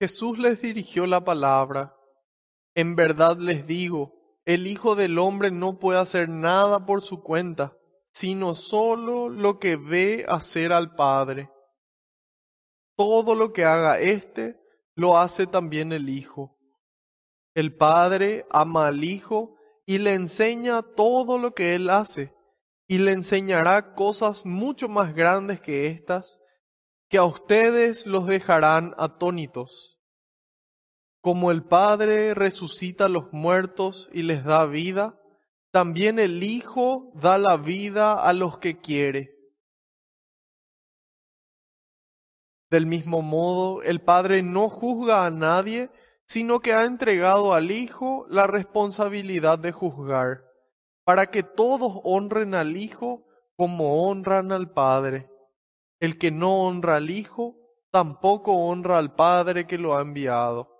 Jesús 0.06 0.38
les 0.38 0.62
dirigió 0.62 1.04
la 1.04 1.24
palabra. 1.24 1.96
En 2.76 2.94
verdad 2.94 3.38
les 3.38 3.66
digo, 3.66 4.14
el 4.44 4.68
Hijo 4.68 4.94
del 4.94 5.18
Hombre 5.18 5.50
no 5.50 5.80
puede 5.80 5.98
hacer 5.98 6.28
nada 6.28 6.86
por 6.86 7.02
su 7.02 7.24
cuenta, 7.24 7.76
sino 8.12 8.54
solo 8.54 9.28
lo 9.28 9.58
que 9.58 9.74
ve 9.74 10.24
hacer 10.28 10.72
al 10.72 10.94
Padre. 10.94 11.50
Todo 12.96 13.34
lo 13.34 13.52
que 13.52 13.64
haga 13.64 13.98
éste, 13.98 14.60
lo 14.94 15.18
hace 15.18 15.48
también 15.48 15.90
el 15.90 16.08
Hijo. 16.08 16.56
El 17.52 17.76
Padre 17.76 18.46
ama 18.50 18.86
al 18.86 19.02
Hijo 19.02 19.56
y 19.86 19.98
le 19.98 20.14
enseña 20.14 20.82
todo 20.82 21.36
lo 21.36 21.52
que 21.52 21.74
Él 21.74 21.90
hace, 21.90 22.32
y 22.86 22.98
le 22.98 23.10
enseñará 23.10 23.94
cosas 23.94 24.46
mucho 24.46 24.86
más 24.86 25.16
grandes 25.16 25.60
que 25.60 25.88
estas, 25.88 26.38
que 27.10 27.18
a 27.18 27.24
ustedes 27.24 28.06
los 28.06 28.28
dejarán 28.28 28.94
atónitos. 28.98 29.95
Como 31.26 31.50
el 31.50 31.64
Padre 31.64 32.34
resucita 32.34 33.06
a 33.06 33.08
los 33.08 33.32
muertos 33.32 34.08
y 34.12 34.22
les 34.22 34.44
da 34.44 34.64
vida, 34.64 35.20
también 35.72 36.20
el 36.20 36.44
Hijo 36.44 37.10
da 37.16 37.36
la 37.36 37.56
vida 37.56 38.12
a 38.12 38.32
los 38.32 38.58
que 38.58 38.78
quiere. 38.78 39.36
Del 42.70 42.86
mismo 42.86 43.22
modo, 43.22 43.82
el 43.82 44.00
Padre 44.00 44.44
no 44.44 44.68
juzga 44.68 45.26
a 45.26 45.32
nadie, 45.32 45.90
sino 46.28 46.60
que 46.60 46.74
ha 46.74 46.84
entregado 46.84 47.54
al 47.54 47.72
Hijo 47.72 48.24
la 48.28 48.46
responsabilidad 48.46 49.58
de 49.58 49.72
juzgar, 49.72 50.44
para 51.02 51.26
que 51.26 51.42
todos 51.42 52.02
honren 52.04 52.54
al 52.54 52.76
Hijo 52.76 53.26
como 53.56 54.08
honran 54.08 54.52
al 54.52 54.70
Padre. 54.70 55.28
El 55.98 56.18
que 56.18 56.30
no 56.30 56.68
honra 56.68 56.94
al 56.94 57.10
Hijo, 57.10 57.56
tampoco 57.90 58.52
honra 58.52 58.98
al 58.98 59.16
Padre 59.16 59.66
que 59.66 59.76
lo 59.76 59.98
ha 59.98 60.02
enviado. 60.02 60.75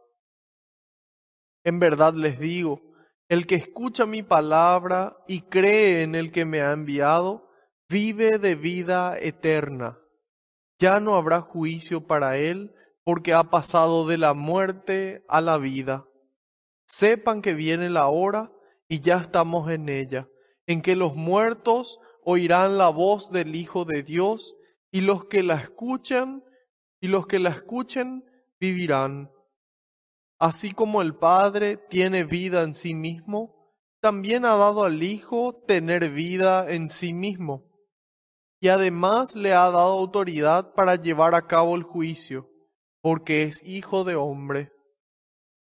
En 1.66 1.80
verdad 1.80 2.14
les 2.14 2.38
digo, 2.38 2.80
el 3.28 3.48
que 3.48 3.56
escucha 3.56 4.06
mi 4.06 4.22
palabra 4.22 5.16
y 5.26 5.40
cree 5.40 6.04
en 6.04 6.14
el 6.14 6.30
que 6.30 6.44
me 6.44 6.62
ha 6.62 6.70
enviado, 6.70 7.50
vive 7.88 8.38
de 8.38 8.54
vida 8.54 9.18
eterna. 9.18 9.98
Ya 10.78 11.00
no 11.00 11.16
habrá 11.16 11.40
juicio 11.40 12.06
para 12.06 12.36
él, 12.36 12.72
porque 13.02 13.34
ha 13.34 13.42
pasado 13.50 14.06
de 14.06 14.16
la 14.16 14.32
muerte 14.32 15.24
a 15.26 15.40
la 15.40 15.58
vida. 15.58 16.06
Sepan 16.86 17.42
que 17.42 17.54
viene 17.54 17.90
la 17.90 18.06
hora, 18.06 18.52
y 18.88 19.00
ya 19.00 19.16
estamos 19.16 19.68
en 19.68 19.88
ella, 19.88 20.28
en 20.68 20.82
que 20.82 20.94
los 20.94 21.16
muertos 21.16 21.98
oirán 22.22 22.78
la 22.78 22.90
voz 22.90 23.32
del 23.32 23.56
Hijo 23.56 23.84
de 23.84 24.04
Dios, 24.04 24.54
y 24.92 25.00
los 25.00 25.24
que 25.24 25.42
la 25.42 25.56
escuchan, 25.56 26.44
y 27.00 27.08
los 27.08 27.26
que 27.26 27.40
la 27.40 27.50
escuchen 27.50 28.24
vivirán. 28.60 29.32
Así 30.39 30.72
como 30.72 31.03
el 31.03 31.14
Padre 31.14 31.76
tiene 31.76 32.24
vida 32.24 32.62
en 32.62 32.74
sí 32.74 32.95
mismo, 32.95 33.72
también 34.01 34.45
ha 34.45 34.57
dado 34.57 34.84
al 34.84 35.03
Hijo 35.03 35.62
tener 35.66 36.11
vida 36.11 36.70
en 36.70 36.89
sí 36.89 37.12
mismo. 37.12 37.64
Y 38.61 38.68
además 38.68 39.34
le 39.34 39.53
ha 39.53 39.70
dado 39.70 39.99
autoridad 39.99 40.74
para 40.74 40.97
llevar 40.97 41.34
a 41.34 41.47
cabo 41.47 41.76
el 41.76 41.82
juicio, 41.82 42.51
porque 43.01 43.43
es 43.43 43.62
Hijo 43.62 44.05
de 44.05 44.16
hombre. 44.16 44.72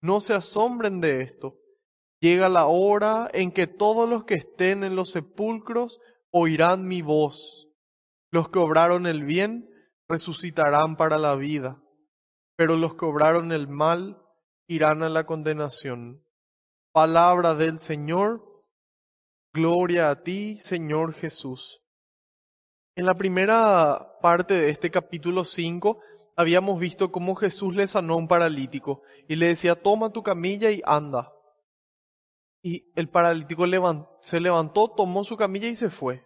No 0.02 0.22
se 0.22 0.34
asombren 0.34 1.02
de 1.02 1.22
esto. 1.22 1.58
Llega 2.20 2.50
la 2.50 2.66
hora 2.66 3.30
en 3.34 3.52
que 3.52 3.68
todos 3.68 4.08
los 4.08 4.26
que 4.26 4.36
estén 4.36 4.84
en 4.84 4.96
los 4.96 5.12
sepulcros 5.12 6.00
oirán 6.32 6.88
mi 6.88 7.02
voz 7.02 7.68
los 8.32 8.50
que 8.50 8.60
obraron 8.60 9.06
el 9.06 9.24
bien 9.24 9.70
resucitarán 10.08 10.96
para 10.96 11.18
la 11.18 11.36
vida, 11.36 11.82
pero 12.56 12.76
los 12.76 12.96
que 12.96 13.06
obraron 13.06 13.52
el 13.52 13.68
mal 13.68 14.22
irán 14.72 15.04
a 15.04 15.10
la 15.10 15.26
condenación. 15.26 16.24
Palabra 16.94 17.56
del 17.56 17.78
Señor, 17.80 18.64
gloria 19.54 20.10
a 20.10 20.24
ti, 20.24 20.58
Señor 20.62 21.14
Jesús. 21.14 21.82
En 22.96 23.06
la 23.06 23.16
primera 23.16 24.18
parte 24.22 24.54
de 24.54 24.70
este 24.70 24.90
capítulo 24.90 25.44
5 25.44 26.00
habíamos 26.38 26.80
visto 26.80 27.12
cómo 27.12 27.36
Jesús 27.36 27.76
le 27.76 27.86
sanó 27.86 28.14
a 28.14 28.18
un 28.18 28.30
paralítico 28.30 29.02
y 29.28 29.36
le 29.36 29.48
decía, 29.48 29.76
toma 29.76 30.12
tu 30.12 30.24
camilla 30.24 30.72
y 30.72 30.82
anda. 30.86 31.34
Y 32.64 32.94
el 32.96 33.10
paralítico 33.10 33.66
se 34.22 34.40
levantó, 34.40 34.88
tomó 34.96 35.26
su 35.26 35.36
camilla 35.36 35.68
y 35.68 35.76
se 35.76 35.90
fue 35.90 36.24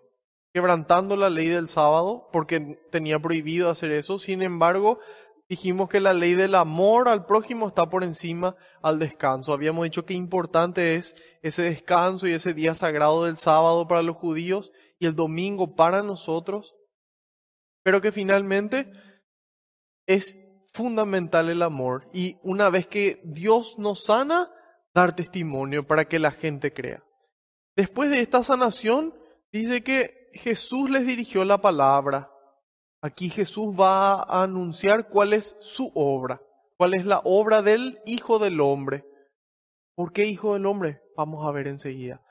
quebrantando 0.55 1.17
la 1.17 1.29
ley 1.29 1.49
del 1.49 1.67
sábado 1.67 2.29
porque 2.31 2.79
tenía 2.89 3.19
prohibido 3.19 3.69
hacer 3.69 3.91
eso. 3.91 4.17
Sin 4.17 4.41
embargo, 4.41 4.99
dijimos 5.47 5.89
que 5.89 5.99
la 5.99 6.13
ley 6.13 6.33
del 6.33 6.55
amor 6.55 7.07
al 7.07 7.25
prójimo 7.25 7.67
está 7.67 7.89
por 7.89 8.03
encima 8.03 8.55
al 8.81 8.99
descanso. 8.99 9.53
Habíamos 9.53 9.83
dicho 9.83 10.05
que 10.05 10.13
importante 10.13 10.95
es 10.95 11.15
ese 11.41 11.63
descanso 11.63 12.27
y 12.27 12.33
ese 12.33 12.53
día 12.53 12.75
sagrado 12.75 13.25
del 13.25 13.37
sábado 13.37 13.87
para 13.87 14.01
los 14.01 14.17
judíos 14.17 14.71
y 14.99 15.05
el 15.05 15.15
domingo 15.15 15.75
para 15.75 16.01
nosotros, 16.01 16.75
pero 17.83 18.01
que 18.01 18.11
finalmente 18.11 18.91
es 20.07 20.37
fundamental 20.73 21.49
el 21.49 21.61
amor 21.61 22.09
y 22.13 22.37
una 22.43 22.69
vez 22.69 22.87
que 22.87 23.21
Dios 23.23 23.77
nos 23.77 24.05
sana, 24.05 24.51
dar 24.93 25.15
testimonio 25.15 25.85
para 25.85 26.05
que 26.05 26.19
la 26.19 26.31
gente 26.31 26.73
crea. 26.73 27.03
Después 27.75 28.09
de 28.09 28.21
esta 28.21 28.43
sanación, 28.43 29.13
dice 29.51 29.83
que 29.83 30.29
Jesús 30.33 30.89
les 30.89 31.05
dirigió 31.05 31.43
la 31.43 31.59
palabra. 31.59 32.31
Aquí 33.05 33.29
Jesús 33.29 33.75
va 33.79 34.23
a 34.23 34.41
anunciar 34.41 35.09
cuál 35.09 35.33
es 35.33 35.55
su 35.61 35.91
obra, 35.93 36.41
cuál 36.75 36.95
es 36.95 37.05
la 37.05 37.21
obra 37.23 37.61
del 37.61 37.99
Hijo 38.07 38.39
del 38.39 38.59
Hombre. 38.59 39.05
¿Por 39.93 40.11
qué 40.11 40.25
Hijo 40.25 40.53
del 40.53 40.65
Hombre? 40.65 41.03
Vamos 41.15 41.47
a 41.47 41.51
ver 41.51 41.67
enseguida. 41.67 42.25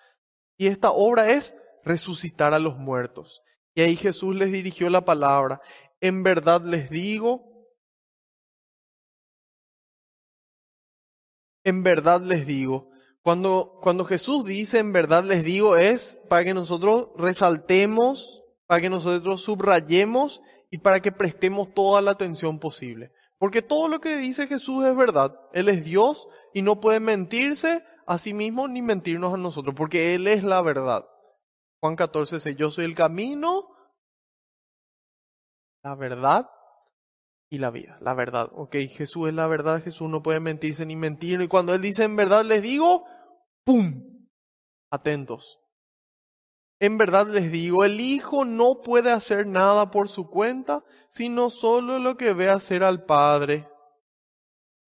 Y 0.58 0.66
esta 0.66 0.90
obra 0.90 1.30
es 1.30 1.54
resucitar 1.84 2.54
a 2.54 2.58
los 2.58 2.76
muertos. 2.76 3.40
Y 3.76 3.82
ahí 3.82 3.94
Jesús 3.94 4.34
les 4.34 4.50
dirigió 4.50 4.90
la 4.90 5.04
palabra. 5.04 5.60
En 6.00 6.24
verdad 6.24 6.62
les 6.62 6.90
digo, 6.90 7.68
en 11.62 11.84
verdad 11.84 12.20
les 12.20 12.48
digo, 12.48 12.90
cuando, 13.22 13.78
cuando 13.80 14.04
Jesús 14.04 14.44
dice, 14.44 14.80
en 14.80 14.90
verdad 14.90 15.22
les 15.22 15.44
digo, 15.44 15.76
es 15.76 16.18
para 16.28 16.42
que 16.42 16.52
nosotros 16.52 17.10
resaltemos, 17.16 18.42
para 18.66 18.80
que 18.80 18.90
nosotros 18.90 19.40
subrayemos 19.40 20.42
y 20.70 20.78
para 20.78 21.00
que 21.00 21.12
prestemos 21.12 21.72
toda 21.74 22.00
la 22.02 22.12
atención 22.12 22.58
posible. 22.58 23.12
Porque 23.38 23.62
todo 23.62 23.88
lo 23.88 24.00
que 24.00 24.16
dice 24.16 24.46
Jesús 24.46 24.84
es 24.84 24.96
verdad. 24.96 25.38
Él 25.52 25.68
es 25.68 25.84
Dios 25.84 26.28
y 26.52 26.62
no 26.62 26.80
puede 26.80 27.00
mentirse 27.00 27.84
a 28.06 28.18
sí 28.18 28.34
mismo 28.34 28.68
ni 28.68 28.82
mentirnos 28.82 29.34
a 29.34 29.38
nosotros, 29.38 29.74
porque 29.76 30.14
Él 30.14 30.26
es 30.26 30.44
la 30.44 30.62
verdad. 30.62 31.06
Juan 31.80 31.96
14 31.96 32.36
dice, 32.36 32.54
yo 32.54 32.70
soy 32.70 32.84
el 32.84 32.94
camino, 32.94 33.68
la 35.82 35.94
verdad 35.94 36.48
y 37.50 37.58
la 37.58 37.70
vida, 37.70 37.98
la 38.00 38.14
verdad. 38.14 38.50
Ok, 38.54 38.76
Jesús 38.88 39.28
es 39.28 39.34
la 39.34 39.46
verdad, 39.46 39.82
Jesús 39.82 40.08
no 40.08 40.22
puede 40.22 40.40
mentirse 40.40 40.86
ni 40.86 40.96
mentir. 40.96 41.40
Y 41.40 41.48
cuando 41.48 41.74
Él 41.74 41.82
dice 41.82 42.04
en 42.04 42.16
verdad 42.16 42.44
les 42.44 42.62
digo, 42.62 43.04
¡pum! 43.64 44.28
Atentos. 44.90 45.60
En 46.84 46.98
verdad 46.98 47.28
les 47.28 47.50
digo, 47.50 47.82
el 47.82 47.98
Hijo 47.98 48.44
no 48.44 48.82
puede 48.82 49.10
hacer 49.10 49.46
nada 49.46 49.90
por 49.90 50.10
su 50.10 50.28
cuenta, 50.28 50.84
sino 51.08 51.48
solo 51.48 51.98
lo 51.98 52.18
que 52.18 52.34
ve 52.34 52.50
hacer 52.50 52.84
al 52.84 53.06
Padre. 53.06 53.66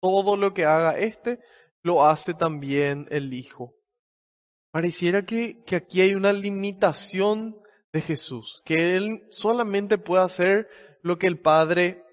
Todo 0.01 0.35
lo 0.35 0.55
que 0.55 0.65
haga 0.65 0.97
éste, 0.97 1.39
lo 1.83 2.03
hace 2.03 2.33
también 2.33 3.05
el 3.11 3.31
Hijo. 3.31 3.75
Pareciera 4.71 5.23
que, 5.23 5.61
que 5.67 5.75
aquí 5.75 6.01
hay 6.01 6.15
una 6.15 6.33
limitación 6.33 7.61
de 7.91 8.01
Jesús, 8.01 8.63
que 8.65 8.95
Él 8.95 9.27
solamente 9.29 9.99
puede 9.99 10.23
hacer 10.23 10.67
lo 11.03 11.19
que 11.19 11.27
el 11.27 11.39
Padre, 11.39 12.03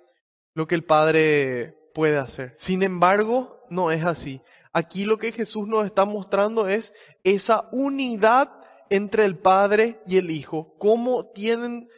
lo 0.52 0.66
que 0.66 0.74
el 0.74 0.84
Padre 0.84 1.74
puede 1.94 2.18
hacer. 2.18 2.54
Sin 2.58 2.82
embargo, 2.82 3.64
no 3.70 3.92
es 3.92 4.04
así. 4.04 4.42
Aquí 4.74 5.06
lo 5.06 5.16
que 5.16 5.32
Jesús 5.32 5.66
nos 5.66 5.86
está 5.86 6.04
mostrando 6.04 6.68
es 6.68 6.92
esa 7.24 7.70
unidad 7.72 8.59
entre 8.90 9.24
el 9.24 9.38
Padre 9.38 10.02
y 10.06 10.18
el 10.18 10.30
Hijo, 10.30 10.74
cómo 10.78 11.30
tienen 11.30 11.88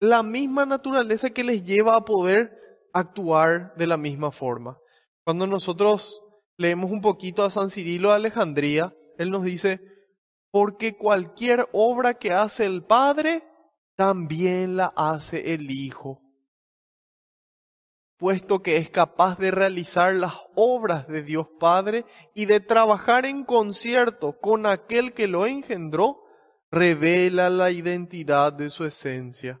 la 0.00 0.22
misma 0.22 0.66
naturaleza 0.66 1.30
que 1.30 1.44
les 1.44 1.64
lleva 1.64 1.96
a 1.96 2.04
poder 2.04 2.88
actuar 2.92 3.74
de 3.76 3.86
la 3.86 3.96
misma 3.96 4.32
forma. 4.32 4.78
Cuando 5.24 5.46
nosotros 5.46 6.20
leemos 6.58 6.90
un 6.90 7.00
poquito 7.00 7.44
a 7.44 7.50
San 7.50 7.70
Cirilo 7.70 8.10
de 8.10 8.16
Alejandría, 8.16 8.94
él 9.16 9.30
nos 9.30 9.44
dice, 9.44 9.80
porque 10.50 10.96
cualquier 10.96 11.68
obra 11.72 12.14
que 12.14 12.32
hace 12.32 12.66
el 12.66 12.84
Padre, 12.84 13.44
también 13.96 14.76
la 14.76 14.92
hace 14.96 15.54
el 15.54 15.70
Hijo, 15.70 16.20
puesto 18.16 18.62
que 18.62 18.76
es 18.76 18.90
capaz 18.90 19.38
de 19.38 19.50
realizar 19.50 20.14
las 20.14 20.34
obras 20.54 21.06
de 21.08 21.22
Dios 21.22 21.46
Padre 21.58 22.04
y 22.34 22.46
de 22.46 22.60
trabajar 22.60 23.26
en 23.26 23.44
concierto 23.44 24.38
con 24.40 24.66
aquel 24.66 25.12
que 25.12 25.26
lo 25.26 25.46
engendró, 25.46 26.21
revela 26.72 27.50
la 27.50 27.70
identidad 27.70 28.52
de 28.52 28.70
su 28.70 28.84
esencia. 28.84 29.60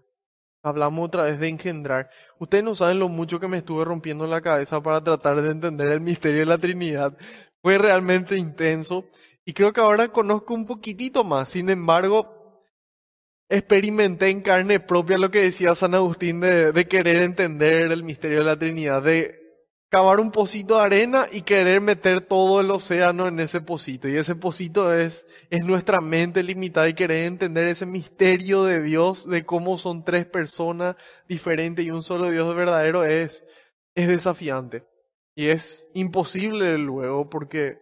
Hablamos 0.64 1.06
otra 1.06 1.24
vez 1.24 1.38
de 1.38 1.48
engendrar. 1.48 2.08
Ustedes 2.38 2.64
no 2.64 2.74
saben 2.74 2.98
lo 2.98 3.08
mucho 3.08 3.38
que 3.38 3.48
me 3.48 3.58
estuve 3.58 3.84
rompiendo 3.84 4.26
la 4.26 4.40
cabeza 4.40 4.82
para 4.82 5.04
tratar 5.04 5.42
de 5.42 5.50
entender 5.50 5.88
el 5.88 6.00
misterio 6.00 6.40
de 6.40 6.46
la 6.46 6.58
Trinidad. 6.58 7.16
Fue 7.60 7.76
realmente 7.78 8.36
intenso 8.36 9.04
y 9.44 9.52
creo 9.52 9.72
que 9.72 9.80
ahora 9.80 10.08
conozco 10.08 10.54
un 10.54 10.64
poquitito 10.64 11.22
más. 11.22 11.50
Sin 11.50 11.68
embargo, 11.68 12.64
experimenté 13.48 14.30
en 14.30 14.40
carne 14.40 14.80
propia 14.80 15.18
lo 15.18 15.30
que 15.30 15.42
decía 15.42 15.74
San 15.74 15.94
Agustín 15.94 16.40
de, 16.40 16.72
de 16.72 16.88
querer 16.88 17.22
entender 17.22 17.92
el 17.92 18.04
misterio 18.04 18.38
de 18.38 18.44
la 18.44 18.58
Trinidad, 18.58 19.02
de 19.02 19.41
cavar 19.92 20.20
un 20.20 20.30
pocito 20.30 20.78
de 20.78 20.84
arena 20.84 21.26
y 21.30 21.42
querer 21.42 21.82
meter 21.82 22.22
todo 22.22 22.62
el 22.62 22.70
océano 22.70 23.28
en 23.28 23.38
ese 23.40 23.60
pocito. 23.60 24.08
Y 24.08 24.16
ese 24.16 24.34
pocito 24.34 24.90
es, 24.90 25.26
es 25.50 25.66
nuestra 25.66 26.00
mente 26.00 26.42
limitada 26.42 26.88
y 26.88 26.94
querer 26.94 27.26
entender 27.26 27.66
ese 27.66 27.84
misterio 27.84 28.64
de 28.64 28.82
Dios, 28.82 29.28
de 29.28 29.44
cómo 29.44 29.76
son 29.76 30.02
tres 30.02 30.24
personas 30.24 30.96
diferentes 31.28 31.84
y 31.84 31.90
un 31.90 32.02
solo 32.02 32.30
Dios 32.30 32.56
verdadero 32.56 33.04
es, 33.04 33.44
es 33.94 34.08
desafiante. 34.08 34.86
Y 35.34 35.48
es 35.48 35.90
imposible 35.92 36.78
luego 36.78 37.28
porque, 37.28 37.78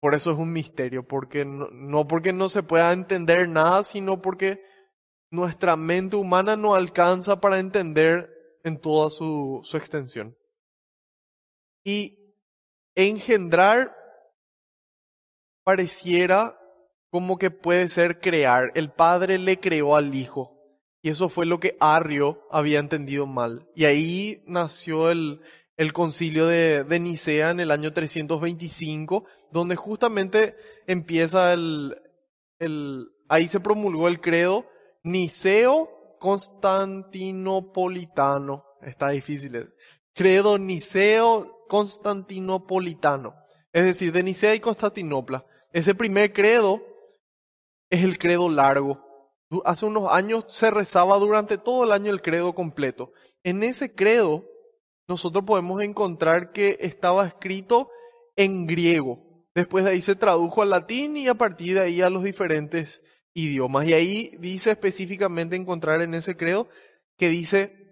por 0.00 0.14
eso 0.14 0.32
es 0.32 0.38
un 0.38 0.50
misterio, 0.50 1.06
porque 1.06 1.44
no, 1.44 1.68
no 1.70 2.08
porque 2.08 2.32
no 2.32 2.48
se 2.48 2.62
pueda 2.62 2.90
entender 2.90 3.50
nada, 3.50 3.84
sino 3.84 4.22
porque 4.22 4.62
nuestra 5.30 5.76
mente 5.76 6.16
humana 6.16 6.56
no 6.56 6.74
alcanza 6.74 7.38
para 7.38 7.58
entender 7.58 8.30
en 8.64 8.78
toda 8.80 9.10
su, 9.10 9.60
su 9.62 9.76
extensión. 9.76 10.34
Y 11.84 12.18
engendrar 12.94 13.94
pareciera 15.64 16.58
como 17.10 17.36
que 17.38 17.50
puede 17.50 17.90
ser 17.90 18.18
crear. 18.18 18.72
El 18.74 18.90
padre 18.90 19.38
le 19.38 19.60
creó 19.60 19.94
al 19.96 20.14
hijo. 20.14 20.50
Y 21.02 21.10
eso 21.10 21.28
fue 21.28 21.44
lo 21.46 21.60
que 21.60 21.76
Arrio 21.80 22.40
había 22.50 22.80
entendido 22.80 23.26
mal. 23.26 23.68
Y 23.74 23.84
ahí 23.84 24.42
nació 24.46 25.10
el, 25.10 25.42
el 25.76 25.92
concilio 25.92 26.46
de, 26.46 26.84
de, 26.84 26.98
Nicea 26.98 27.50
en 27.50 27.60
el 27.60 27.70
año 27.70 27.92
325, 27.92 29.26
donde 29.52 29.76
justamente 29.76 30.56
empieza 30.86 31.52
el, 31.52 32.00
el, 32.58 33.10
ahí 33.28 33.46
se 33.48 33.60
promulgó 33.60 34.08
el 34.08 34.18
credo 34.20 34.66
Niceo 35.02 36.16
Constantinopolitano. 36.18 38.64
Está 38.80 39.10
difícil. 39.10 39.74
Credo 40.14 40.58
Niceo 40.58 41.66
constantinopolitano, 41.68 43.34
es 43.72 43.84
decir, 43.84 44.12
de 44.12 44.22
Nicea 44.22 44.54
y 44.54 44.60
Constantinopla. 44.60 45.44
Ese 45.72 45.94
primer 45.94 46.32
credo 46.32 46.82
es 47.90 48.04
el 48.04 48.18
credo 48.18 48.48
largo. 48.48 49.04
Hace 49.64 49.86
unos 49.86 50.12
años 50.12 50.44
se 50.48 50.70
rezaba 50.70 51.18
durante 51.18 51.58
todo 51.58 51.84
el 51.84 51.92
año 51.92 52.12
el 52.12 52.22
credo 52.22 52.54
completo. 52.54 53.12
En 53.42 53.62
ese 53.62 53.94
credo 53.94 54.44
nosotros 55.06 55.44
podemos 55.44 55.82
encontrar 55.82 56.52
que 56.52 56.78
estaba 56.80 57.26
escrito 57.26 57.90
en 58.36 58.66
griego. 58.66 59.18
Después 59.54 59.84
de 59.84 59.90
ahí 59.90 60.02
se 60.02 60.16
tradujo 60.16 60.62
al 60.62 60.70
latín 60.70 61.16
y 61.16 61.28
a 61.28 61.34
partir 61.34 61.74
de 61.74 61.84
ahí 61.84 62.02
a 62.02 62.10
los 62.10 62.24
diferentes 62.24 63.02
idiomas. 63.34 63.86
Y 63.86 63.92
ahí 63.92 64.36
dice 64.38 64.70
específicamente 64.70 65.56
encontrar 65.56 66.02
en 66.02 66.14
ese 66.14 66.36
credo 66.36 66.68
que 67.16 67.28
dice 67.28 67.83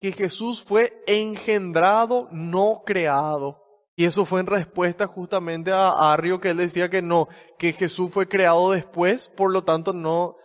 que 0.00 0.12
Jesús 0.12 0.62
fue 0.62 1.02
engendrado, 1.06 2.28
no 2.30 2.82
creado. 2.84 3.64
Y 3.96 4.04
eso 4.04 4.24
fue 4.24 4.40
en 4.40 4.46
respuesta 4.46 5.08
justamente 5.08 5.72
a 5.72 6.12
Arrio 6.12 6.40
que 6.40 6.50
él 6.50 6.58
decía 6.58 6.88
que 6.88 7.02
no, 7.02 7.28
que 7.58 7.72
Jesús 7.72 8.12
fue 8.12 8.28
creado 8.28 8.70
después, 8.70 9.28
por 9.28 9.50
lo 9.50 9.64
tanto 9.64 9.92
no, 9.92 10.36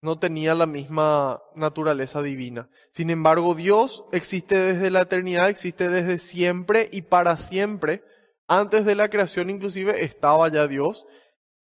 no 0.00 0.18
tenía 0.18 0.54
la 0.54 0.64
misma 0.64 1.42
naturaleza 1.54 2.22
divina. 2.22 2.70
Sin 2.90 3.10
embargo, 3.10 3.54
Dios 3.54 4.04
existe 4.12 4.58
desde 4.58 4.90
la 4.90 5.02
eternidad, 5.02 5.50
existe 5.50 5.88
desde 5.90 6.18
siempre 6.18 6.88
y 6.90 7.02
para 7.02 7.36
siempre. 7.36 8.02
Antes 8.48 8.84
de 8.86 8.94
la 8.94 9.10
creación 9.10 9.50
inclusive 9.50 10.04
estaba 10.04 10.48
ya 10.48 10.66
Dios 10.66 11.06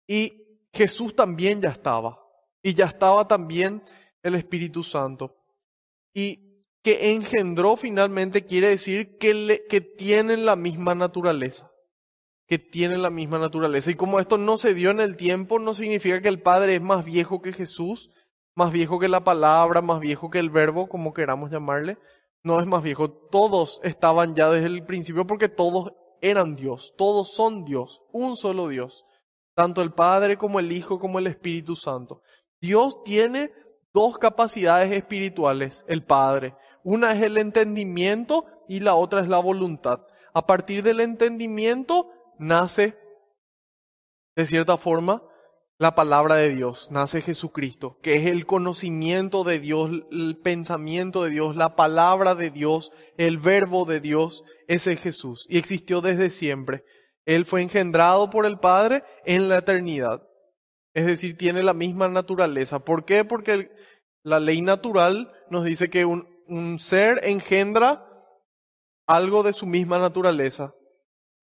y 0.05 0.43
Jesús 0.73 1.15
también 1.15 1.61
ya 1.61 1.69
estaba. 1.69 2.23
Y 2.61 2.73
ya 2.73 2.85
estaba 2.85 3.27
también 3.27 3.81
el 4.21 4.35
Espíritu 4.35 4.83
Santo. 4.83 5.37
Y 6.13 6.46
que 6.88 7.11
engendró 7.11 7.75
finalmente 7.75 8.45
quiere 8.45 8.69
decir 8.69 9.17
que, 9.17 9.33
le, 9.33 9.65
que 9.65 9.81
tienen 9.81 10.45
la 10.45 10.55
misma 10.55 10.95
naturaleza. 10.95 11.69
Que 12.47 12.59
tienen 12.59 13.01
la 13.01 13.09
misma 13.09 13.39
naturaleza. 13.39 13.91
Y 13.91 13.95
como 13.95 14.21
esto 14.21 14.38
no 14.38 14.57
se 14.57 14.73
dio 14.73 14.91
en 14.91 15.01
el 15.01 15.17
tiempo, 15.17 15.59
no 15.59 15.73
significa 15.73 16.21
que 16.21 16.29
el 16.29 16.41
Padre 16.41 16.75
es 16.75 16.81
más 16.81 17.03
viejo 17.03 17.41
que 17.41 17.51
Jesús, 17.51 18.09
más 18.55 18.71
viejo 18.71 18.99
que 18.99 19.09
la 19.09 19.25
palabra, 19.25 19.81
más 19.81 19.99
viejo 19.99 20.29
que 20.29 20.39
el 20.39 20.49
verbo, 20.49 20.88
como 20.88 21.13
queramos 21.13 21.51
llamarle. 21.51 21.97
No 22.41 22.61
es 22.61 22.65
más 22.65 22.81
viejo. 22.81 23.11
Todos 23.11 23.81
estaban 23.83 24.33
ya 24.33 24.49
desde 24.49 24.67
el 24.67 24.85
principio 24.85 25.27
porque 25.27 25.49
todos 25.49 25.91
eran 26.21 26.55
Dios. 26.55 26.93
Todos 26.97 27.33
son 27.33 27.65
Dios. 27.65 28.01
Un 28.13 28.38
solo 28.38 28.69
Dios. 28.69 29.03
Tanto 29.55 29.81
el 29.81 29.91
Padre 29.91 30.38
como 30.38 30.61
el 30.61 30.71
Hijo 30.71 31.01
como 31.01 31.19
el 31.19 31.27
Espíritu 31.27 31.75
Santo. 31.75 32.21
Dios 32.61 33.03
tiene 33.03 33.51
dos 33.97 34.19
capacidades 34.19 34.91
espirituales, 34.91 35.83
el 35.87 36.03
Padre. 36.03 36.55
Una 36.83 37.13
es 37.13 37.23
el 37.23 37.35
entendimiento 37.39 38.45
y 38.67 38.81
la 38.81 38.93
otra 38.93 39.21
es 39.21 39.27
la 39.27 39.39
voluntad. 39.39 40.01
A 40.35 40.45
partir 40.45 40.83
del 40.83 40.99
entendimiento 40.99 42.07
nace, 42.37 42.95
de 44.35 44.45
cierta 44.45 44.77
forma, 44.77 45.23
la 45.79 45.95
palabra 45.95 46.35
de 46.35 46.49
Dios, 46.49 46.91
nace 46.91 47.21
Jesucristo, 47.21 47.97
que 48.03 48.17
es 48.17 48.27
el 48.27 48.45
conocimiento 48.45 49.43
de 49.43 49.57
Dios, 49.57 49.89
el 50.11 50.37
pensamiento 50.43 51.23
de 51.23 51.31
Dios, 51.31 51.55
la 51.55 51.75
palabra 51.75 52.35
de 52.35 52.51
Dios, 52.51 52.91
el 53.17 53.39
verbo 53.39 53.85
de 53.85 53.99
Dios, 53.99 54.43
ese 54.67 54.91
es 54.91 55.01
Jesús. 55.01 55.47
Y 55.49 55.57
existió 55.57 56.01
desde 56.01 56.29
siempre. 56.29 56.83
Él 57.25 57.47
fue 57.47 57.63
engendrado 57.63 58.29
por 58.29 58.45
el 58.45 58.59
Padre 58.59 59.03
en 59.25 59.49
la 59.49 59.57
eternidad. 59.57 60.21
Es 60.97 61.05
decir, 61.05 61.37
tiene 61.37 61.61
la 61.61 61.75
misma 61.75 62.07
naturaleza. 62.07 62.79
¿Por 62.79 63.05
qué? 63.05 63.23
Porque 63.23 63.69
la 64.23 64.39
ley 64.39 64.63
natural 64.63 65.31
nos 65.51 65.63
dice 65.63 65.91
que 65.91 66.05
un, 66.05 66.79
ser 66.79 67.19
engendra 67.23 68.03
algo 69.05 69.43
de 69.43 69.53
su 69.53 69.67
misma 69.67 69.99
naturaleza. 69.99 70.73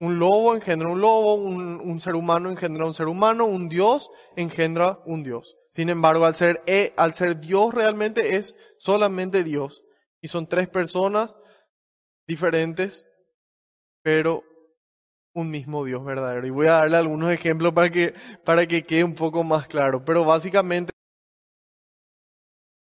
Un 0.00 0.18
lobo 0.18 0.57
engendra 0.57 0.88
un 0.88 1.00
lobo, 1.00 1.34
un, 1.34 2.00
ser 2.00 2.16
humano 2.16 2.50
engendra 2.50 2.84
un 2.84 2.94
ser 2.94 3.07
humano, 3.07 3.46
un 3.46 3.68
Dios 3.68 4.11
engendra 4.34 4.98
un 5.07 5.22
Dios. 5.22 5.57
Sin 5.70 5.88
embargo, 5.88 6.24
al 6.24 6.34
ser, 6.34 6.61
e, 6.66 6.92
al 6.96 7.14
ser 7.14 7.38
Dios 7.38 7.72
realmente 7.72 8.34
es 8.34 8.57
solamente 8.76 9.44
Dios. 9.44 9.84
Y 10.20 10.26
son 10.26 10.48
tres 10.48 10.68
personas 10.68 11.36
diferentes, 12.26 13.07
pero 14.02 14.42
un 15.35 15.51
mismo 15.51 15.85
Dios 15.85 16.05
verdadero. 16.05 16.47
Y 16.47 16.51
voy 16.51 16.68
a 16.68 16.72
darle 16.72 16.97
algunos 16.97 17.30
ejemplos 17.30 17.72
para 17.72 17.91
que, 17.91 18.14
para 18.45 18.66
que 18.66 18.85
quede 18.85 19.05
un 19.05 19.14
poco 19.14 19.45
más 19.45 19.66
claro. 19.68 20.05
Pero 20.05 20.24
básicamente, 20.24 20.93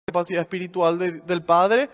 la 0.06 0.12
capacidad 0.12 0.42
espiritual 0.42 0.98
del 1.26 1.44
Padre 1.44 1.90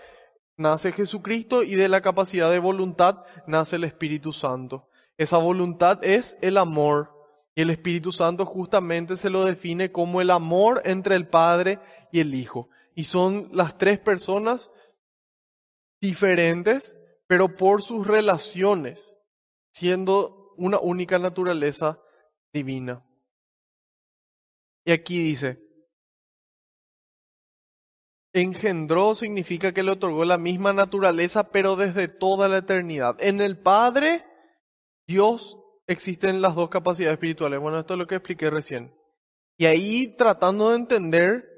nace 0.57 0.91
Jesucristo 0.91 1.63
y 1.63 1.75
de 1.75 1.89
la 1.89 2.01
capacidad 2.01 2.49
de 2.49 2.59
voluntad 2.59 3.23
nace 3.47 3.75
el 3.75 3.83
Espíritu 3.83 4.31
Santo. 4.31 4.87
Esa 5.17 5.37
voluntad 5.37 6.03
es 6.05 6.37
el 6.41 6.57
amor. 6.57 7.17
Y 7.53 7.63
el 7.63 7.69
Espíritu 7.69 8.13
Santo 8.13 8.45
justamente 8.45 9.17
se 9.17 9.29
lo 9.29 9.43
define 9.43 9.91
como 9.91 10.21
el 10.21 10.29
amor 10.29 10.81
entre 10.85 11.15
el 11.15 11.27
Padre 11.27 11.79
y 12.11 12.21
el 12.21 12.33
Hijo. 12.33 12.69
Y 12.95 13.05
son 13.05 13.49
las 13.51 13.77
tres 13.77 13.99
personas 13.99 14.71
diferentes, 15.99 16.97
pero 17.27 17.55
por 17.55 17.81
sus 17.81 18.07
relaciones, 18.07 19.17
siendo 19.71 20.40
una 20.57 20.79
única 20.79 21.19
naturaleza 21.19 21.99
divina. 22.53 23.05
Y 24.85 24.91
aquí 24.91 25.21
dice, 25.23 25.59
engendró 28.33 29.15
significa 29.15 29.73
que 29.73 29.83
le 29.83 29.91
otorgó 29.91 30.25
la 30.25 30.37
misma 30.37 30.73
naturaleza, 30.73 31.51
pero 31.51 31.75
desde 31.75 32.07
toda 32.07 32.47
la 32.47 32.57
eternidad. 32.59 33.15
En 33.19 33.41
el 33.41 33.57
Padre, 33.57 34.25
Dios 35.07 35.57
existen 35.87 36.41
las 36.41 36.55
dos 36.55 36.69
capacidades 36.69 37.13
espirituales. 37.13 37.59
Bueno, 37.59 37.79
esto 37.79 37.93
es 37.93 37.99
lo 37.99 38.07
que 38.07 38.15
expliqué 38.15 38.49
recién. 38.49 38.95
Y 39.57 39.65
ahí, 39.65 40.15
tratando 40.17 40.69
de 40.69 40.77
entender, 40.77 41.51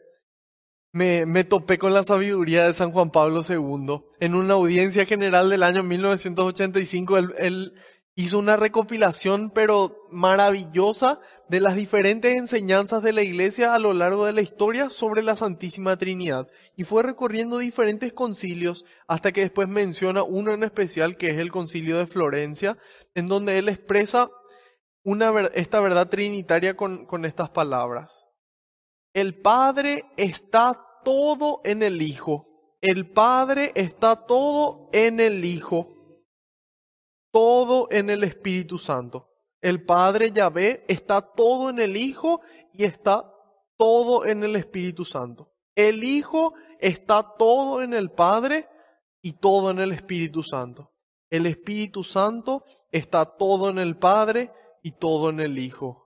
me, 0.92 1.26
me 1.26 1.44
topé 1.44 1.78
con 1.78 1.94
la 1.94 2.04
sabiduría 2.04 2.66
de 2.66 2.74
San 2.74 2.92
Juan 2.92 3.12
Pablo 3.12 3.42
II. 3.48 4.04
En 4.20 4.36
una 4.36 4.56
audiencia 4.56 5.06
general 5.06 5.50
del 5.50 5.64
año 5.64 5.84
1985, 5.84 7.18
él, 7.18 7.36
él 7.38 7.74
hizo 8.16 8.38
una 8.38 8.58
recopilación 8.58 9.50
pero 9.50 10.08
maravillosa 10.12 11.20
de 11.50 11.60
las 11.60 11.76
diferentes 11.76 12.36
enseñanzas 12.36 13.02
de 13.02 13.12
la 13.12 13.24
iglesia 13.24 13.74
a 13.74 13.80
lo 13.80 13.94
largo 13.94 14.26
de 14.26 14.34
la 14.34 14.42
historia 14.42 14.90
sobre 14.92 15.24
la 15.24 15.36
Santísima 15.36 15.98
Trinidad 15.98 16.48
y 16.76 16.84
fue 16.84 17.02
recorriendo 17.02 17.58
diferentes 17.58 18.14
concilios 18.14 18.86
hasta 19.08 19.32
que 19.32 19.42
después 19.42 19.68
menciona 19.68 20.22
uno 20.22 20.54
en 20.54 20.64
especial 20.64 21.18
que 21.18 21.30
es 21.32 21.40
el 21.40 21.52
concilio 21.52 21.98
de 21.98 22.06
Florencia 22.06 22.78
en 23.16 23.28
donde 23.28 23.58
él 23.58 23.68
expresa 23.68 24.30
una, 25.04 25.32
esta 25.54 25.80
verdad 25.80 26.08
trinitaria 26.08 26.78
con, 26.78 27.06
con 27.06 27.26
estas 27.26 27.50
palabras. 27.50 28.28
El 29.14 29.40
Padre 29.42 30.06
está 30.18 30.80
todo 31.04 31.62
en 31.66 31.84
el 31.84 32.02
Hijo. 32.02 32.48
El 32.80 33.12
Padre 33.12 33.72
está 33.76 34.26
todo 34.28 34.90
en 34.94 35.20
el 35.20 35.44
Hijo 35.46 35.93
todo 37.34 37.88
en 37.90 38.12
el 38.12 38.24
Espíritu 38.24 38.78
Santo. 38.78 39.28
El 39.60 39.84
Padre 39.84 40.32
Yahvé 40.32 40.86
está 40.88 41.22
todo 41.22 41.72
en 41.72 41.80
el 41.80 41.98
Hijo 41.98 42.42
y 42.72 42.84
está 42.84 43.34
todo 43.76 44.26
en 44.26 44.44
el 44.44 44.56
Espíritu 44.56 45.04
Santo. 45.04 45.52
El 45.76 46.04
Hijo 46.04 46.54
está 46.80 47.36
todo 47.38 47.82
en 47.82 47.96
el 47.96 48.12
Padre 48.12 48.70
y 49.22 49.34
todo 49.34 49.72
en 49.72 49.80
el 49.80 49.92
Espíritu 49.92 50.44
Santo. 50.44 50.92
El 51.32 51.48
Espíritu 51.48 52.04
Santo 52.04 52.64
está 52.92 53.26
todo 53.26 53.72
en 53.72 53.80
el 53.80 53.98
Padre 53.98 54.52
y 54.84 54.92
todo 54.92 55.32
en 55.32 55.40
el 55.40 55.58
Hijo. 55.58 56.06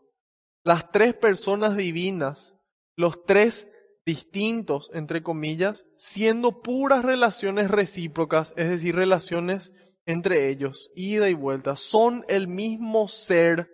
Las 0.64 0.92
tres 0.92 1.14
personas 1.14 1.76
divinas, 1.76 2.56
los 2.96 3.26
tres 3.26 3.68
distintos, 4.06 4.90
entre 4.94 5.24
comillas, 5.24 5.86
siendo 5.98 6.62
puras 6.62 7.04
relaciones 7.04 7.70
recíprocas, 7.70 8.54
es 8.56 8.70
decir, 8.70 8.96
relaciones 8.96 9.74
entre 10.08 10.50
ellos, 10.50 10.90
ida 10.96 11.30
y 11.30 11.34
vuelta, 11.34 11.76
son 11.76 12.26
el 12.30 12.48
mismo 12.48 13.08
ser, 13.08 13.70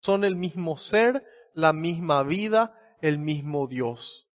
son 0.00 0.24
el 0.24 0.34
mismo 0.34 0.78
ser, 0.78 1.22
la 1.54 1.72
misma 1.72 2.22
vida, 2.22 2.74
el 3.02 3.18
mismo 3.18 3.68
Dios. 3.68 4.26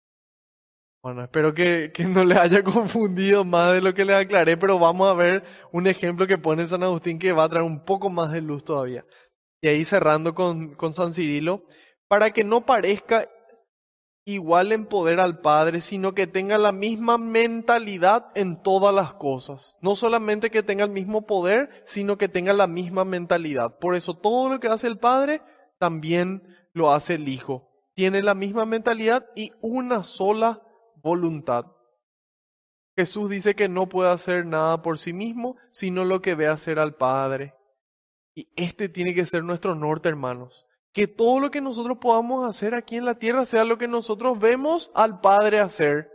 Bueno, 1.04 1.24
espero 1.24 1.52
que, 1.56 1.92
que 1.92 2.04
no 2.04 2.24
le 2.24 2.36
haya 2.36 2.64
confundido 2.64 3.44
más 3.44 3.74
de 3.74 3.82
lo 3.82 3.94
que 3.94 4.06
le 4.06 4.14
aclaré, 4.14 4.56
pero 4.56 4.78
vamos 4.78 5.10
a 5.10 5.16
ver 5.16 5.44
un 5.72 5.88
ejemplo 5.88 6.28
que 6.28 6.38
pone 6.38 6.68
San 6.68 6.84
Agustín 6.84 7.18
que 7.18 7.32
va 7.34 7.46
a 7.46 7.50
traer 7.50 7.66
un 7.66 7.84
poco 7.84 8.12
más 8.12 8.32
de 8.32 8.42
luz 8.42 8.64
todavía. 8.64 9.04
Y 9.62 9.68
ahí 9.68 9.84
cerrando 9.84 10.36
con, 10.36 10.76
con 10.76 10.94
San 10.94 11.12
Cirilo, 11.12 11.66
para 12.08 12.32
que 12.32 12.44
no 12.44 12.68
parezca 12.68 13.28
igual 14.26 14.72
en 14.72 14.86
poder 14.86 15.20
al 15.20 15.40
Padre, 15.40 15.82
sino 15.82 16.14
que 16.14 16.28
tenga 16.28 16.58
la 16.58 16.72
misma 16.72 17.18
mentalidad 17.18 18.32
en 18.36 18.62
todas 18.62 18.94
las 18.94 19.14
cosas. 19.14 19.78
No 19.82 19.96
solamente 19.96 20.52
que 20.52 20.64
tenga 20.64 20.84
el 20.84 20.92
mismo 20.92 21.26
poder, 21.26 21.84
sino 21.86 22.18
que 22.18 22.30
tenga 22.30 22.54
la 22.54 22.68
misma 22.68 23.06
mentalidad. 23.06 23.78
Por 23.80 23.96
eso 23.96 24.16
todo 24.16 24.50
lo 24.50 24.60
que 24.60 24.68
hace 24.68 24.88
el 24.88 25.00
Padre, 25.00 25.42
también 25.80 26.44
lo 26.74 26.92
hace 26.92 27.16
el 27.16 27.28
Hijo. 27.28 27.70
Tiene 27.94 28.24
la 28.24 28.36
misma 28.36 28.66
mentalidad 28.66 29.28
y 29.36 29.52
una 29.62 30.04
sola 30.04 30.62
voluntad. 31.04 31.66
Jesús 32.96 33.30
dice 33.30 33.56
que 33.56 33.70
no 33.70 33.90
puede 33.90 34.12
hacer 34.12 34.46
nada 34.46 34.82
por 34.82 35.00
sí 35.00 35.14
mismo, 35.14 35.58
sino 35.72 36.06
lo 36.06 36.22
que 36.22 36.36
ve 36.36 36.48
hacer 36.48 36.80
al 36.80 36.96
Padre. 36.96 37.56
Y 38.36 38.50
este 38.56 38.90
tiene 38.90 39.14
que 39.14 39.26
ser 39.26 39.44
nuestro 39.44 39.76
norte, 39.76 40.10
hermanos 40.10 40.68
que 40.94 41.08
todo 41.08 41.40
lo 41.40 41.52
que 41.52 41.62
nosotros 41.62 41.98
podamos 42.00 42.48
hacer 42.50 42.76
aquí 42.76 42.98
en 42.98 43.06
la 43.06 43.16
tierra 43.16 43.46
sea 43.46 43.64
lo 43.64 43.78
que 43.78 43.88
nosotros 43.88 44.38
vemos 44.40 44.92
al 44.94 45.22
Padre 45.22 45.60
hacer. 45.60 46.12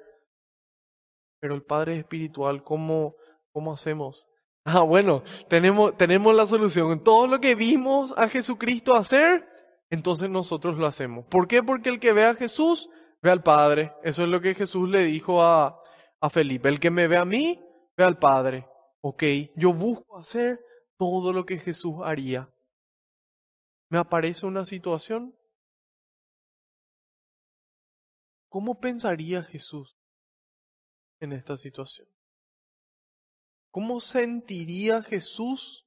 Pero 1.41 1.55
el 1.55 1.62
Padre 1.62 1.97
espiritual, 1.97 2.62
¿cómo, 2.62 3.16
cómo 3.53 3.72
hacemos? 3.72 4.27
Ah, 4.68 4.81
bueno, 4.81 5.22
tenemos, 5.49 5.97
tenemos 5.97 6.35
la 6.35 6.45
solución. 6.45 7.05
Todo 7.05 7.29
lo 7.29 7.41
que 7.41 7.55
vimos 7.55 8.12
a 8.16 8.29
Jesucristo 8.29 8.97
hacer, 8.97 9.49
entonces 9.91 10.29
nosotros 10.29 10.77
lo 10.77 10.89
hacemos. 10.89 11.24
¿Por 11.27 11.47
qué? 11.47 11.62
Porque 11.62 11.89
el 11.89 12.01
que 12.01 12.12
ve 12.12 12.24
a 12.24 12.35
Jesús, 12.35 12.91
ve 13.22 13.31
al 13.31 13.45
Padre. 13.45 13.93
Eso 14.03 14.24
es 14.24 14.29
lo 14.29 14.41
que 14.41 14.55
Jesús 14.55 14.91
le 14.91 15.05
dijo 15.05 15.41
a, 15.41 15.79
a 16.20 16.31
Felipe. 16.31 16.68
El 16.68 16.81
que 16.81 16.91
me 16.91 17.07
ve 17.07 17.16
a 17.16 17.24
mí, 17.24 17.64
ve 17.97 18.03
al 18.03 18.18
Padre. 18.18 18.66
Ok, 19.03 19.22
yo 19.55 19.72
busco 19.72 20.18
hacer 20.18 20.59
todo 20.99 21.33
lo 21.33 21.47
que 21.47 21.61
Jesús 21.61 21.99
haría 22.03 22.51
me 23.89 23.99
aparece 23.99 24.47
una 24.47 24.64
situación, 24.64 25.37
¿cómo 28.49 28.80
pensaría 28.80 29.43
Jesús 29.43 29.97
en 31.20 31.32
esta 31.32 31.57
situación? 31.57 32.09
¿Cómo 33.70 34.01
sentiría 34.01 35.03
Jesús 35.03 35.87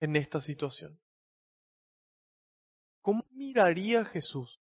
en 0.00 0.16
esta 0.16 0.40
situación? 0.40 1.00
¿Cómo 3.00 3.24
miraría 3.30 4.04
Jesús? 4.04 4.60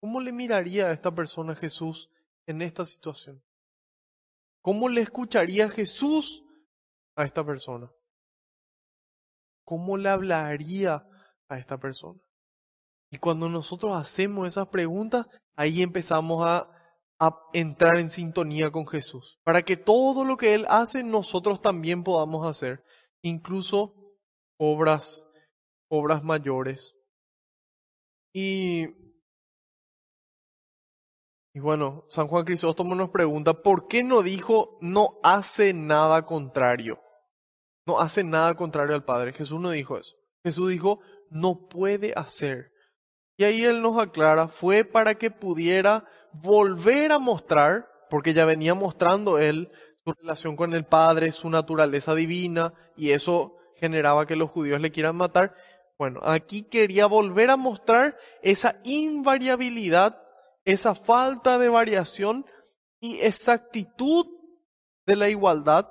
¿Cómo 0.00 0.20
le 0.20 0.32
miraría 0.32 0.86
a 0.86 0.92
esta 0.92 1.14
persona 1.14 1.54
Jesús 1.54 2.10
en 2.46 2.62
esta 2.62 2.84
situación? 2.84 3.42
¿Cómo 4.62 4.88
le 4.88 5.02
escucharía 5.02 5.68
Jesús 5.68 6.42
a 7.16 7.24
esta 7.24 7.44
persona? 7.44 7.92
¿Cómo 9.64 9.98
le 9.98 10.08
hablaría 10.08 11.06
a 11.54 11.58
esta 11.58 11.78
persona. 11.78 12.20
Y 13.10 13.18
cuando 13.18 13.48
nosotros 13.48 13.92
hacemos 13.96 14.46
esas 14.46 14.68
preguntas, 14.68 15.26
ahí 15.56 15.82
empezamos 15.82 16.44
a, 16.46 16.68
a, 17.20 17.38
entrar 17.52 17.98
en 17.98 18.10
sintonía 18.10 18.70
con 18.70 18.86
Jesús, 18.86 19.38
para 19.44 19.62
que 19.62 19.76
todo 19.76 20.24
lo 20.24 20.36
que 20.36 20.54
Él 20.54 20.66
hace, 20.68 21.02
nosotros 21.02 21.62
también 21.62 22.02
podamos 22.02 22.46
hacer, 22.46 22.84
incluso 23.22 23.94
obras, 24.58 25.26
obras 25.88 26.24
mayores. 26.24 26.96
Y, 28.32 28.88
y 31.54 31.60
bueno, 31.60 32.04
San 32.08 32.26
Juan 32.26 32.44
Crisóstomo 32.44 32.96
nos 32.96 33.10
pregunta, 33.10 33.54
¿por 33.54 33.86
qué 33.86 34.02
no 34.02 34.22
dijo 34.22 34.76
no 34.80 35.20
hace 35.22 35.72
nada 35.72 36.26
contrario? 36.26 37.00
No 37.86 38.00
hace 38.00 38.24
nada 38.24 38.54
contrario 38.54 38.94
al 38.94 39.04
Padre. 39.04 39.32
Jesús 39.32 39.60
no 39.60 39.70
dijo 39.70 39.98
eso. 39.98 40.16
Jesús 40.42 40.70
dijo, 40.70 41.00
no 41.30 41.68
puede 41.68 42.12
hacer. 42.16 42.72
Y 43.36 43.44
ahí 43.44 43.64
él 43.64 43.82
nos 43.82 44.00
aclara, 44.00 44.48
fue 44.48 44.84
para 44.84 45.16
que 45.16 45.30
pudiera 45.30 46.04
volver 46.32 47.12
a 47.12 47.18
mostrar, 47.18 47.88
porque 48.08 48.32
ya 48.32 48.44
venía 48.44 48.74
mostrando 48.74 49.38
él 49.38 49.70
su 50.04 50.12
relación 50.12 50.56
con 50.56 50.74
el 50.74 50.84
Padre, 50.84 51.32
su 51.32 51.50
naturaleza 51.50 52.14
divina, 52.14 52.74
y 52.96 53.10
eso 53.10 53.56
generaba 53.76 54.26
que 54.26 54.36
los 54.36 54.50
judíos 54.50 54.80
le 54.80 54.92
quieran 54.92 55.16
matar. 55.16 55.54
Bueno, 55.98 56.20
aquí 56.22 56.62
quería 56.62 57.06
volver 57.06 57.50
a 57.50 57.56
mostrar 57.56 58.16
esa 58.42 58.80
invariabilidad, 58.84 60.22
esa 60.64 60.94
falta 60.94 61.58
de 61.58 61.68
variación 61.68 62.46
y 63.00 63.20
exactitud 63.20 64.26
de 65.06 65.16
la 65.16 65.28
igualdad 65.28 65.88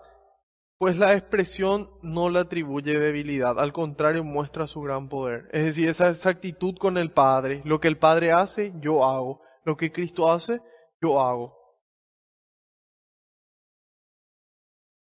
pues 0.83 0.97
la 0.97 1.13
expresión 1.13 1.89
no 2.01 2.29
le 2.29 2.39
atribuye 2.39 2.99
debilidad, 2.99 3.57
al 3.57 3.71
contrario 3.71 4.25
muestra 4.25 4.67
su 4.67 4.81
gran 4.81 5.07
poder. 5.07 5.47
Es 5.53 5.63
decir, 5.63 5.87
esa 5.87 6.09
exactitud 6.09 6.75
con 6.75 6.97
el 6.97 7.09
Padre. 7.09 7.61
Lo 7.63 7.79
que 7.79 7.87
el 7.87 7.97
Padre 7.97 8.33
hace, 8.33 8.73
yo 8.81 9.05
hago. 9.05 9.41
Lo 9.63 9.77
que 9.77 9.93
Cristo 9.93 10.29
hace, 10.29 10.59
yo 11.01 11.21
hago. 11.21 11.57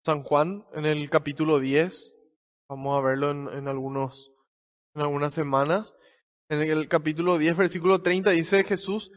San 0.05 0.21
Juan, 0.23 0.67
en 0.73 0.85
el 0.85 1.09
capítulo 1.09 1.59
10, 1.59 2.13
vamos 2.67 2.97
a 2.97 3.01
verlo 3.01 3.31
en, 3.31 3.67
algunos, 3.69 4.33
en 4.95 5.03
algunas 5.03 5.33
semanas, 5.33 5.95
en 6.49 6.61
el 6.61 6.89
capítulo 6.89 7.37
10, 7.37 7.55
versículo 7.55 8.01
30 8.01 8.31
dice 8.31 8.65
Jesús, 8.65 9.13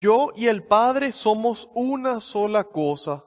yo 0.00 0.30
y 0.34 0.46
el 0.46 0.64
Padre 0.64 1.12
somos 1.12 1.68
una 1.74 2.20
sola 2.20 2.64
cosa. 2.64 3.26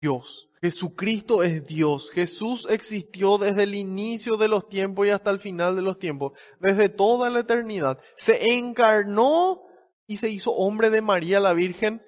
Dios. 0.00 0.48
Jesucristo 0.62 1.42
es 1.42 1.66
Dios. 1.66 2.12
Jesús 2.12 2.68
existió 2.70 3.36
desde 3.36 3.64
el 3.64 3.74
inicio 3.74 4.36
de 4.36 4.46
los 4.46 4.68
tiempos 4.68 5.08
y 5.08 5.10
hasta 5.10 5.30
el 5.30 5.40
final 5.40 5.74
de 5.74 5.82
los 5.82 5.98
tiempos, 5.98 6.38
desde 6.60 6.88
toda 6.88 7.30
la 7.30 7.40
eternidad. 7.40 7.98
Se 8.16 8.54
encarnó 8.54 9.64
y 10.06 10.18
se 10.18 10.30
hizo 10.30 10.52
hombre 10.52 10.88
de 10.90 11.02
María 11.02 11.40
la 11.40 11.52
Virgen 11.52 12.00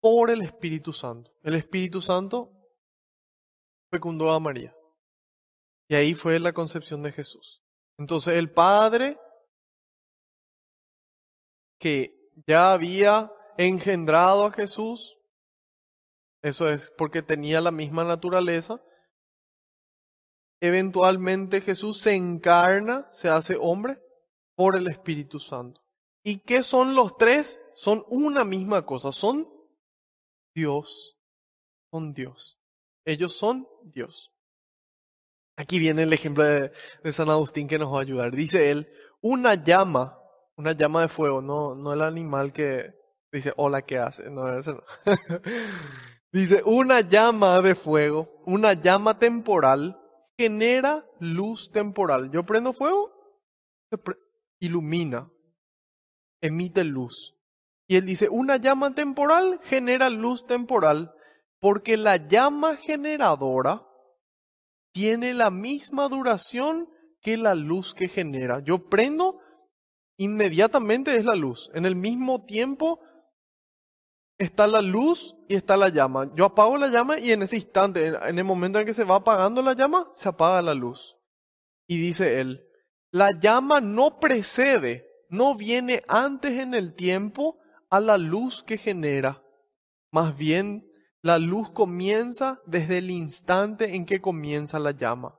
por 0.00 0.30
el 0.30 0.42
Espíritu 0.42 0.92
Santo. 0.92 1.32
El 1.44 1.54
Espíritu 1.54 2.00
Santo 2.00 2.52
fecundó 3.92 4.32
a 4.32 4.40
María. 4.40 4.74
Y 5.88 5.94
ahí 5.94 6.14
fue 6.14 6.40
la 6.40 6.52
concepción 6.52 7.02
de 7.04 7.12
Jesús. 7.12 7.62
Entonces 7.96 8.34
el 8.34 8.50
Padre, 8.50 9.20
que 11.78 12.32
ya 12.44 12.72
había 12.72 13.32
engendrado 13.56 14.44
a 14.44 14.52
Jesús, 14.52 15.17
eso 16.42 16.68
es 16.68 16.92
porque 16.96 17.22
tenía 17.22 17.60
la 17.60 17.70
misma 17.70 18.04
naturaleza, 18.04 18.82
eventualmente 20.60 21.60
Jesús 21.60 21.98
se 21.98 22.14
encarna, 22.14 23.08
se 23.12 23.28
hace 23.28 23.56
hombre 23.60 24.00
por 24.54 24.76
el 24.76 24.88
Espíritu 24.88 25.38
Santo. 25.38 25.80
¿Y 26.24 26.40
qué 26.40 26.62
son 26.62 26.94
los 26.94 27.16
tres? 27.16 27.58
Son 27.74 28.04
una 28.08 28.44
misma 28.44 28.84
cosa, 28.84 29.12
son 29.12 29.48
Dios, 30.54 31.16
son 31.90 32.12
Dios. 32.12 32.58
Ellos 33.04 33.36
son 33.36 33.66
Dios. 33.84 34.32
Aquí 35.56 35.78
viene 35.78 36.02
el 36.02 36.12
ejemplo 36.12 36.44
de, 36.44 36.72
San 37.12 37.30
Agustín 37.30 37.66
que 37.66 37.78
nos 37.78 37.92
va 37.92 37.98
a 37.98 38.02
ayudar. 38.02 38.32
Dice 38.34 38.70
él, 38.70 38.92
una 39.20 39.54
llama, 39.54 40.20
una 40.56 40.72
llama 40.72 41.02
de 41.02 41.08
fuego, 41.08 41.40
no, 41.40 41.74
no 41.74 41.92
el 41.92 42.02
animal 42.02 42.52
que 42.52 42.94
dice, 43.32 43.52
hola, 43.56 43.82
¿qué 43.82 43.98
hace? 43.98 44.30
No, 44.30 44.48
eso 44.56 44.72
no. 44.74 44.82
dice, 46.32 46.62
una 46.64 47.00
llama 47.00 47.60
de 47.60 47.74
fuego, 47.74 48.28
una 48.46 48.74
llama 48.74 49.18
temporal, 49.18 50.00
genera 50.38 51.06
luz 51.18 51.70
temporal. 51.72 52.30
Yo 52.30 52.44
prendo 52.44 52.72
fuego, 52.72 53.12
ilumina, 54.60 55.30
emite 56.40 56.84
luz. 56.84 57.34
Y 57.88 57.96
él 57.96 58.04
dice, 58.04 58.28
una 58.28 58.56
llama 58.56 58.94
temporal 58.94 59.60
genera 59.62 60.10
luz 60.10 60.46
temporal, 60.46 61.14
porque 61.60 61.96
la 61.96 62.16
llama 62.16 62.76
generadora 62.76 63.86
tiene 64.92 65.34
la 65.34 65.50
misma 65.50 66.08
duración 66.08 66.88
que 67.20 67.36
la 67.36 67.54
luz 67.54 67.94
que 67.94 68.08
genera. 68.08 68.60
Yo 68.60 68.88
prendo, 68.88 69.40
inmediatamente 70.18 71.16
es 71.16 71.24
la 71.24 71.34
luz. 71.34 71.70
En 71.74 71.86
el 71.86 71.96
mismo 71.96 72.44
tiempo 72.44 73.00
está 74.38 74.68
la 74.68 74.80
luz 74.80 75.36
y 75.48 75.56
está 75.56 75.76
la 75.76 75.88
llama. 75.88 76.30
Yo 76.34 76.44
apago 76.44 76.78
la 76.78 76.88
llama 76.88 77.18
y 77.18 77.32
en 77.32 77.42
ese 77.42 77.56
instante, 77.56 78.06
en 78.06 78.38
el 78.38 78.44
momento 78.44 78.78
en 78.78 78.86
que 78.86 78.94
se 78.94 79.04
va 79.04 79.16
apagando 79.16 79.62
la 79.62 79.74
llama, 79.74 80.10
se 80.14 80.28
apaga 80.28 80.62
la 80.62 80.74
luz. 80.74 81.18
Y 81.88 81.98
dice 81.98 82.40
él, 82.40 82.64
la 83.10 83.38
llama 83.38 83.80
no 83.80 84.20
precede, 84.20 85.06
no 85.28 85.56
viene 85.56 86.02
antes 86.06 86.58
en 86.58 86.74
el 86.74 86.94
tiempo 86.94 87.58
a 87.90 88.00
la 88.00 88.16
luz 88.16 88.62
que 88.62 88.78
genera. 88.78 89.42
Más 90.12 90.36
bien 90.36 90.90
la 91.20 91.38
luz 91.38 91.70
comienza 91.70 92.60
desde 92.66 92.98
el 92.98 93.10
instante 93.10 93.96
en 93.96 94.06
que 94.06 94.20
comienza 94.20 94.78
la 94.78 94.92
llama. 94.92 95.38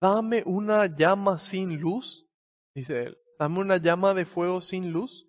Dame 0.00 0.42
una 0.44 0.86
llama 0.86 1.38
sin 1.38 1.78
luz, 1.78 2.26
dice 2.74 3.02
él. 3.02 3.18
Dame 3.38 3.60
una 3.60 3.76
llama 3.76 4.14
de 4.14 4.24
fuego 4.24 4.60
sin 4.60 4.90
luz 4.90 5.27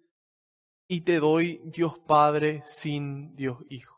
y 0.92 1.02
te 1.02 1.20
doy 1.20 1.62
Dios 1.66 2.00
Padre 2.00 2.64
sin 2.66 3.36
Dios 3.36 3.60
Hijo. 3.70 3.96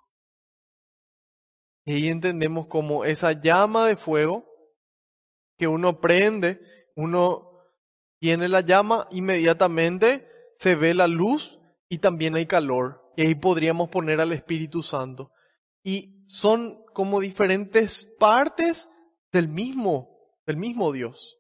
Y 1.86 1.94
ahí 1.94 2.08
entendemos 2.10 2.68
como 2.68 3.06
esa 3.06 3.32
llama 3.32 3.88
de 3.88 3.96
fuego 3.96 4.46
que 5.58 5.68
uno 5.68 6.00
prende, 6.02 6.62
uno 6.96 7.50
tiene 8.20 8.50
la 8.50 8.62
llama, 8.62 9.08
inmediatamente 9.10 10.28
se 10.54 10.76
ve 10.76 10.94
la 10.94 11.08
luz 11.08 11.60
y 11.90 12.00
también 12.00 12.36
hay 12.36 12.46
calor. 12.46 13.02
Y 13.16 13.22
ahí 13.24 13.36
podríamos 13.36 13.90
poner 13.90 14.20
al 14.20 14.34
Espíritu 14.34 14.84
Santo 14.84 15.32
y 15.84 16.26
son 16.28 16.84
como 16.94 17.22
diferentes 17.22 18.06
partes 18.20 18.90
del 19.32 19.48
mismo, 19.48 20.36
del 20.46 20.58
mismo 20.58 20.92
Dios. 20.92 21.38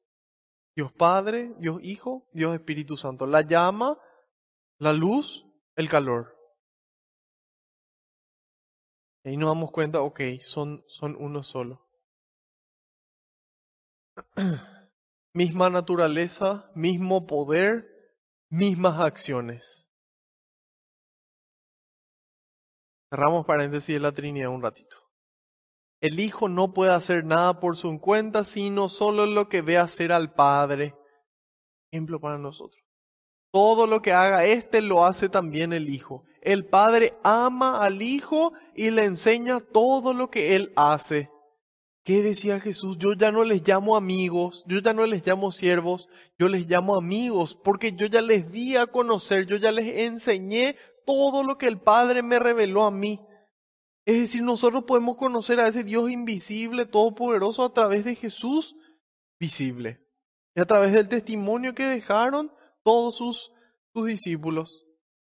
Dios 0.76 0.94
Padre, 0.94 1.54
Dios 1.60 1.80
Hijo, 1.84 2.30
Dios 2.32 2.54
Espíritu 2.54 2.96
Santo. 2.96 3.26
La 3.26 3.42
llama, 3.42 3.98
la 4.82 4.94
luz, 4.94 5.46
el 5.76 5.88
calor. 5.88 6.36
Y 9.24 9.30
ahí 9.30 9.38
nos 9.38 9.50
damos 9.50 9.70
cuenta, 9.72 10.02
ok, 10.02 10.20
son, 10.42 10.84
son 10.88 11.16
uno 11.20 11.44
solo. 11.44 11.88
Misma 15.34 15.70
naturaleza, 15.70 16.72
mismo 16.76 17.26
poder, 17.26 17.88
mismas 18.50 19.00
acciones. 19.00 19.90
Cerramos 23.10 23.46
paréntesis 23.46 23.96
de 23.96 24.00
la 24.00 24.12
Trinidad 24.12 24.50
un 24.50 24.64
ratito. 24.64 24.98
El 26.02 26.20
Hijo 26.20 26.50
no 26.50 26.74
puede 26.74 26.92
hacer 26.92 27.24
nada 27.24 27.60
por 27.60 27.78
su 27.78 28.02
cuenta, 28.02 28.44
sino 28.44 28.90
solo 28.90 29.26
lo 29.28 29.48
que 29.48 29.62
ve 29.62 29.78
hacer 29.78 30.12
al 30.12 30.34
Padre. 30.34 30.98
Ejemplo 31.92 32.20
para 32.20 32.38
nosotros. 32.38 32.81
Todo 33.52 33.86
lo 33.88 34.02
que 34.02 34.14
haga 34.14 34.46
éste 34.46 34.82
lo 34.82 35.06
hace 35.06 35.30
también 35.30 35.74
el 35.74 35.90
Hijo. 35.90 36.24
El 36.42 36.66
Padre 36.66 37.14
ama 37.24 37.84
al 37.84 38.02
Hijo 38.02 38.54
y 38.76 38.92
le 38.92 39.04
enseña 39.04 39.60
todo 39.60 40.14
lo 40.14 40.30
que 40.30 40.56
Él 40.56 40.72
hace. 40.76 41.30
¿Qué 42.04 42.24
decía 42.24 42.60
Jesús? 42.60 42.98
Yo 42.98 43.14
ya 43.14 43.32
no 43.32 43.44
les 43.44 43.68
llamo 43.68 43.96
amigos, 43.96 44.64
yo 44.68 44.80
ya 44.80 44.92
no 44.94 45.06
les 45.06 45.26
llamo 45.26 45.52
siervos, 45.52 46.10
yo 46.40 46.50
les 46.50 46.68
llamo 46.68 46.96
amigos, 46.96 47.56
porque 47.64 47.94
yo 47.94 48.08
ya 48.08 48.22
les 48.22 48.52
di 48.52 48.76
a 48.76 48.88
conocer, 48.88 49.46
yo 49.46 49.58
ya 49.58 49.72
les 49.72 50.00
enseñé 50.00 50.78
todo 51.06 51.44
lo 51.44 51.60
que 51.60 51.68
el 51.68 51.80
Padre 51.80 52.24
me 52.24 52.40
reveló 52.40 52.86
a 52.86 52.92
mí. 52.92 53.20
Es 54.06 54.20
decir, 54.20 54.42
nosotros 54.42 54.86
podemos 54.86 55.16
conocer 55.16 55.60
a 55.60 55.68
ese 55.68 55.84
Dios 55.84 56.10
invisible, 56.10 56.88
todopoderoso, 56.88 57.64
a 57.64 57.74
través 57.74 58.04
de 58.04 58.16
Jesús 58.16 58.76
visible. 59.40 60.02
Y 60.56 60.62
a 60.62 60.66
través 60.66 60.94
del 60.94 61.08
testimonio 61.08 61.76
que 61.76 61.86
dejaron 61.86 62.52
todos 62.84 63.16
sus, 63.16 63.52
sus 63.94 64.06
discípulos. 64.06 64.86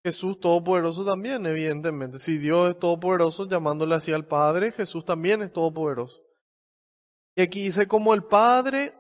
Jesús 0.04 0.40
todopoderoso 0.40 1.04
también, 1.04 1.46
evidentemente. 1.46 2.20
Si 2.20 2.38
Dios 2.38 2.70
es 2.70 2.80
todopoderoso, 2.80 3.48
llamándole 3.48 3.96
así 3.96 4.14
al 4.14 4.26
Padre, 4.26 4.72
Jesús 4.72 5.04
también 5.04 5.42
es 5.42 5.52
todopoderoso. 5.52 6.22
Y 7.36 7.42
aquí 7.42 7.64
dice, 7.64 7.88
como 7.88 8.14
el 8.14 8.24
Padre 8.24 8.94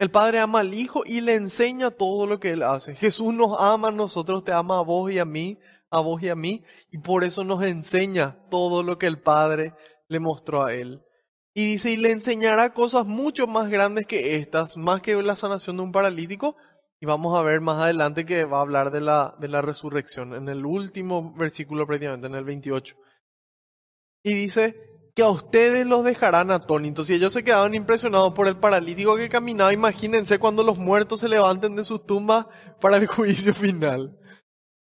el 0.00 0.10
Padre 0.10 0.40
ama 0.40 0.60
al 0.60 0.72
Hijo 0.72 1.02
y 1.04 1.20
le 1.20 1.34
enseña 1.34 1.90
todo 1.90 2.26
lo 2.26 2.40
que 2.40 2.52
Él 2.52 2.62
hace. 2.62 2.94
Jesús 2.94 3.34
nos 3.34 3.60
ama 3.60 3.90
nosotros, 3.90 4.42
te 4.42 4.50
ama 4.50 4.78
a 4.78 4.82
vos 4.82 5.12
y 5.12 5.18
a 5.18 5.26
mí, 5.26 5.58
a 5.90 6.00
vos 6.00 6.22
y 6.22 6.30
a 6.30 6.34
mí, 6.34 6.64
y 6.90 6.96
por 6.96 7.22
eso 7.22 7.44
nos 7.44 7.62
enseña 7.62 8.38
todo 8.48 8.82
lo 8.82 8.96
que 8.96 9.06
el 9.06 9.20
Padre 9.20 9.74
le 10.08 10.18
mostró 10.18 10.64
a 10.64 10.72
Él. 10.72 11.02
Y 11.52 11.66
dice, 11.66 11.90
y 11.90 11.98
le 11.98 12.12
enseñará 12.12 12.72
cosas 12.72 13.04
mucho 13.04 13.46
más 13.46 13.68
grandes 13.68 14.06
que 14.06 14.36
estas, 14.36 14.78
más 14.78 15.02
que 15.02 15.14
la 15.22 15.36
sanación 15.36 15.76
de 15.76 15.82
un 15.82 15.92
paralítico. 15.92 16.56
Y 17.00 17.06
vamos 17.06 17.38
a 17.38 17.42
ver 17.42 17.60
más 17.60 17.80
adelante 17.80 18.26
que 18.26 18.44
va 18.44 18.58
a 18.58 18.62
hablar 18.62 18.90
de 18.90 19.00
la, 19.00 19.34
de 19.38 19.48
la 19.48 19.62
resurrección, 19.62 20.34
en 20.34 20.48
el 20.48 20.66
último 20.66 21.32
versículo 21.34 21.86
prácticamente, 21.86 22.26
en 22.26 22.34
el 22.34 22.44
28. 22.44 22.94
Y 24.22 24.34
dice, 24.34 24.90
que 25.14 25.22
a 25.22 25.28
ustedes 25.28 25.86
los 25.86 26.04
dejarán 26.04 26.50
atónitos. 26.50 27.10
Y 27.10 27.14
ellos 27.14 27.32
se 27.32 27.44
quedaban 27.44 27.74
impresionados 27.74 28.32
por 28.32 28.48
el 28.48 28.58
paralítico 28.58 29.16
que 29.16 29.28
caminaba. 29.28 29.72
Imagínense 29.72 30.38
cuando 30.38 30.62
los 30.62 30.78
muertos 30.78 31.20
se 31.20 31.28
levanten 31.28 31.76
de 31.76 31.84
sus 31.84 32.06
tumbas 32.06 32.46
para 32.80 32.96
el 32.96 33.06
juicio 33.06 33.54
final. 33.54 34.18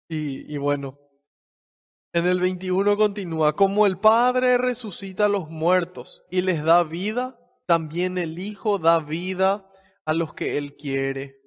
Y, 0.10 0.54
y 0.54 0.58
bueno, 0.58 0.98
en 2.14 2.26
el 2.26 2.40
21 2.40 2.98
continúa, 2.98 3.56
como 3.56 3.86
el 3.86 4.00
Padre 4.00 4.58
resucita 4.58 5.26
a 5.26 5.30
los 5.30 5.50
muertos 5.50 6.24
y 6.32 6.42
les 6.42 6.64
da 6.64 6.84
vida, 6.84 7.40
también 7.68 8.18
el 8.18 8.40
Hijo 8.40 8.80
da 8.80 9.00
vida 9.00 9.70
a 10.06 10.14
los 10.14 10.34
que 10.34 10.58
Él 10.58 10.76
quiere. 10.76 11.39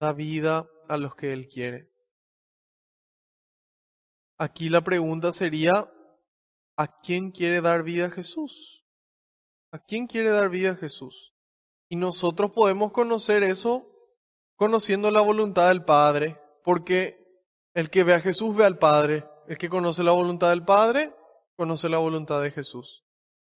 Da 0.00 0.12
vida 0.12 0.68
a 0.88 0.96
los 0.96 1.14
que 1.14 1.32
Él 1.32 1.46
quiere. 1.46 1.90
Aquí 4.38 4.70
la 4.70 4.80
pregunta 4.80 5.32
sería, 5.32 5.88
¿A 6.80 6.86
quién 6.86 7.30
quiere 7.30 7.60
dar 7.60 7.82
vida 7.82 8.06
a 8.06 8.10
Jesús? 8.10 8.86
¿A 9.70 9.78
quién 9.78 10.06
quiere 10.06 10.30
dar 10.30 10.48
vida 10.48 10.70
a 10.70 10.76
Jesús? 10.76 11.34
Y 11.90 11.96
nosotros 11.96 12.52
podemos 12.52 12.90
conocer 12.90 13.42
eso 13.42 13.86
conociendo 14.56 15.10
la 15.10 15.20
voluntad 15.20 15.68
del 15.68 15.84
Padre, 15.84 16.40
porque 16.64 17.22
el 17.74 17.90
que 17.90 18.02
ve 18.02 18.14
a 18.14 18.20
Jesús 18.20 18.56
ve 18.56 18.64
al 18.64 18.78
Padre. 18.78 19.26
El 19.46 19.58
que 19.58 19.68
conoce 19.68 20.02
la 20.02 20.12
voluntad 20.12 20.48
del 20.48 20.64
Padre, 20.64 21.14
conoce 21.54 21.90
la 21.90 21.98
voluntad 21.98 22.40
de 22.40 22.50
Jesús. 22.50 23.04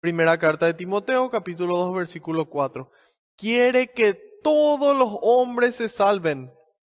Primera 0.00 0.36
carta 0.36 0.66
de 0.66 0.74
Timoteo, 0.74 1.30
capítulo 1.30 1.78
2, 1.78 1.96
versículo 1.96 2.50
4. 2.50 2.90
Quiere 3.38 3.90
que 3.90 4.33
todos 4.44 4.96
los 4.96 5.18
hombres 5.22 5.74
se 5.74 5.88
salven, 5.88 6.52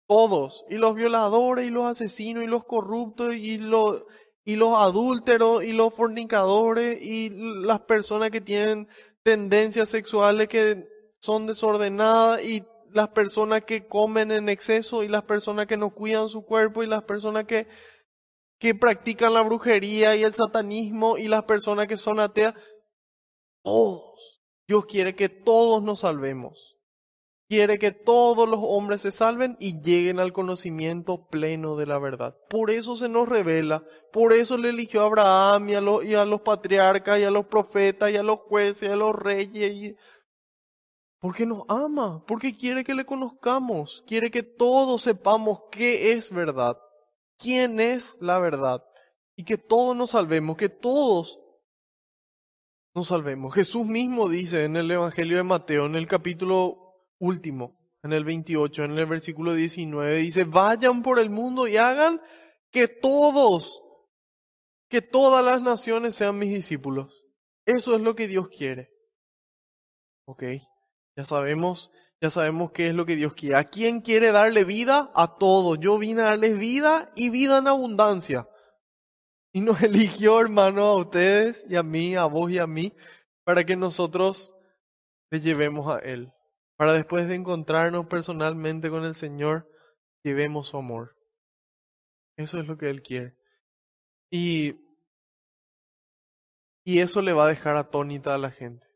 todos, 0.07 0.63
y 0.69 0.75
los 0.75 0.95
violadores, 0.95 1.67
y 1.67 1.71
los 1.71 1.85
asesinos, 1.85 2.45
y 2.45 2.47
los 2.47 2.63
corruptos, 2.63 3.35
y 3.35 3.57
los 3.57 4.03
y 4.45 4.55
los 4.55 4.73
adúlteros 4.79 5.63
y 5.63 5.73
los 5.73 5.93
fornicadores 5.93 6.99
y 7.03 7.29
las 7.29 7.81
personas 7.81 8.31
que 8.31 8.41
tienen 8.41 8.87
tendencias 9.21 9.89
sexuales 9.89 10.47
que 10.47 10.87
son 11.19 11.45
desordenadas 11.45 12.43
y 12.43 12.63
las 12.91 13.09
personas 13.09 13.63
que 13.63 13.85
comen 13.87 14.31
en 14.31 14.49
exceso 14.49 15.03
y 15.03 15.07
las 15.07 15.23
personas 15.23 15.67
que 15.67 15.77
no 15.77 15.91
cuidan 15.91 16.29
su 16.29 16.43
cuerpo 16.43 16.81
y 16.81 16.87
las 16.87 17.03
personas 17.03 17.45
que, 17.45 17.67
que 18.57 18.73
practican 18.73 19.35
la 19.35 19.41
brujería 19.41 20.15
y 20.15 20.23
el 20.23 20.33
satanismo 20.33 21.19
y 21.19 21.27
las 21.27 21.43
personas 21.43 21.85
que 21.85 21.99
son 21.99 22.19
ateas. 22.19 22.55
Todos. 23.61 24.41
Dios 24.67 24.85
quiere 24.87 25.13
que 25.13 25.29
todos 25.29 25.83
nos 25.83 25.99
salvemos. 25.99 26.78
Quiere 27.49 27.79
que 27.79 27.91
todos 27.91 28.47
los 28.47 28.59
hombres 28.61 29.01
se 29.01 29.11
salven 29.11 29.57
y 29.59 29.81
lleguen 29.81 30.19
al 30.19 30.33
conocimiento 30.33 31.27
pleno 31.29 31.75
de 31.75 31.87
la 31.87 31.97
verdad. 31.97 32.37
Por 32.47 32.69
eso 32.69 32.95
se 32.95 33.09
nos 33.09 33.27
revela, 33.27 33.83
por 34.13 34.33
eso 34.33 34.55
le 34.55 34.69
eligió 34.69 35.01
a 35.01 35.05
Abraham 35.07 35.69
y 35.69 35.73
a, 35.73 35.81
los, 35.81 36.05
y 36.05 36.11
los 36.11 36.41
patriarcas 36.41 37.19
y 37.19 37.23
a 37.23 37.31
los 37.31 37.47
profetas 37.47 38.11
y 38.11 38.17
a 38.17 38.21
los 38.21 38.41
jueces 38.41 38.89
y 38.89 38.91
a 38.91 38.95
los 38.95 39.15
reyes. 39.15 39.95
Porque 41.19 41.47
nos 41.47 41.63
ama, 41.67 42.23
porque 42.27 42.55
quiere 42.55 42.83
que 42.83 42.93
le 42.93 43.03
conozcamos, 43.03 44.03
quiere 44.05 44.29
que 44.29 44.43
todos 44.43 45.01
sepamos 45.01 45.61
qué 45.71 46.11
es 46.11 46.29
verdad, 46.29 46.77
quién 47.39 47.79
es 47.79 48.15
la 48.21 48.37
verdad 48.37 48.83
y 49.35 49.43
que 49.43 49.57
todos 49.57 49.97
nos 49.97 50.11
salvemos, 50.11 50.55
que 50.55 50.69
todos 50.69 51.39
nos 52.93 53.07
salvemos. 53.07 53.55
Jesús 53.55 53.87
mismo 53.87 54.29
dice 54.29 54.65
en 54.65 54.75
el 54.75 54.91
Evangelio 54.91 55.37
de 55.37 55.43
Mateo, 55.43 55.87
en 55.87 55.95
el 55.95 56.05
capítulo 56.05 56.88
último, 57.19 57.77
en 58.01 58.13
el 58.13 58.23
28, 58.23 58.85
en 58.85 58.97
el 58.97 59.05
versículo 59.05 59.53
19, 59.53 60.17
dice, 60.17 60.45
vayan 60.45 61.03
por 61.03 61.19
el 61.19 61.29
mundo 61.29 61.67
y 61.67 61.77
hagan 61.77 62.21
que 62.71 62.87
todos, 62.87 63.83
que 64.89 65.01
todas 65.01 65.43
las 65.43 65.61
naciones 65.61 66.15
sean 66.15 66.39
mis 66.39 66.53
discípulos. 66.53 67.23
Eso 67.65 67.95
es 67.95 68.01
lo 68.01 68.15
que 68.15 68.27
Dios 68.27 68.47
quiere. 68.49 68.91
Ok, 70.25 70.43
ya 71.15 71.25
sabemos, 71.25 71.91
ya 72.21 72.29
sabemos 72.29 72.71
qué 72.71 72.87
es 72.87 72.93
lo 72.93 73.05
que 73.05 73.15
Dios 73.15 73.33
quiere. 73.33 73.57
¿A 73.57 73.65
quién 73.65 74.01
quiere 74.01 74.31
darle 74.31 74.63
vida? 74.63 75.11
A 75.13 75.35
todos. 75.37 75.79
Yo 75.79 75.97
vine 75.97 76.21
a 76.21 76.25
darles 76.25 76.57
vida 76.57 77.11
y 77.15 77.29
vida 77.29 77.57
en 77.57 77.67
abundancia. 77.67 78.47
Y 79.51 79.61
nos 79.61 79.81
eligió, 79.83 80.39
hermano, 80.39 80.85
a 80.85 80.95
ustedes 80.95 81.65
y 81.69 81.75
a 81.75 81.83
mí, 81.83 82.15
a 82.15 82.25
vos 82.25 82.51
y 82.51 82.59
a 82.59 82.67
mí, 82.67 82.93
para 83.43 83.65
que 83.65 83.75
nosotros 83.75 84.53
le 85.31 85.41
llevemos 85.41 85.93
a 85.93 85.99
Él 85.99 86.31
para 86.79 86.93
después 86.93 87.27
de 87.27 87.35
encontrarnos 87.35 88.05
personalmente 88.05 88.89
con 88.89 89.03
el 89.03 89.13
Señor, 89.13 89.69
llevemos 90.23 90.69
su 90.69 90.77
amor. 90.77 91.17
Eso 92.37 92.57
es 92.57 92.69
lo 92.69 92.77
que 92.77 92.89
Él 92.89 93.01
quiere. 93.01 93.35
Y, 94.31 94.75
y 96.85 96.99
eso 96.99 97.21
le 97.21 97.33
va 97.33 97.43
a 97.43 97.49
dejar 97.49 97.75
atónita 97.75 98.33
a 98.33 98.37
la 98.37 98.49
gente. 98.49 98.87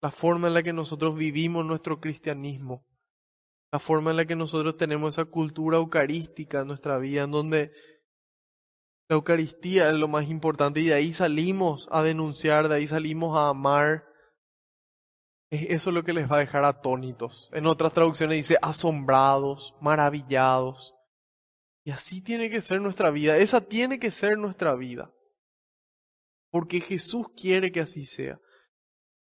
La 0.00 0.10
forma 0.10 0.48
en 0.48 0.54
la 0.54 0.62
que 0.62 0.72
nosotros 0.72 1.14
vivimos 1.14 1.66
nuestro 1.66 2.00
cristianismo, 2.00 2.86
la 3.70 3.78
forma 3.78 4.12
en 4.12 4.16
la 4.16 4.24
que 4.24 4.34
nosotros 4.34 4.78
tenemos 4.78 5.10
esa 5.10 5.26
cultura 5.26 5.76
eucarística 5.76 6.60
en 6.60 6.68
nuestra 6.68 6.96
vida, 6.96 7.24
en 7.24 7.32
donde 7.32 7.70
la 9.10 9.16
Eucaristía 9.16 9.90
es 9.90 9.96
lo 9.96 10.08
más 10.08 10.30
importante 10.30 10.80
y 10.80 10.86
de 10.86 10.94
ahí 10.94 11.12
salimos 11.12 11.86
a 11.90 12.02
denunciar, 12.02 12.70
de 12.70 12.76
ahí 12.76 12.86
salimos 12.86 13.36
a 13.36 13.50
amar, 13.50 14.06
eso 15.52 15.90
es 15.90 15.94
lo 15.94 16.02
que 16.02 16.14
les 16.14 16.30
va 16.30 16.36
a 16.36 16.40
dejar 16.40 16.64
atónitos. 16.64 17.50
En 17.52 17.66
otras 17.66 17.92
traducciones 17.92 18.38
dice 18.38 18.56
asombrados, 18.62 19.74
maravillados. 19.82 20.94
Y 21.84 21.90
así 21.90 22.22
tiene 22.22 22.48
que 22.48 22.62
ser 22.62 22.80
nuestra 22.80 23.10
vida. 23.10 23.36
Esa 23.36 23.60
tiene 23.60 23.98
que 23.98 24.10
ser 24.10 24.38
nuestra 24.38 24.74
vida. 24.74 25.12
Porque 26.50 26.80
Jesús 26.80 27.26
quiere 27.36 27.70
que 27.70 27.80
así 27.80 28.06
sea. 28.06 28.40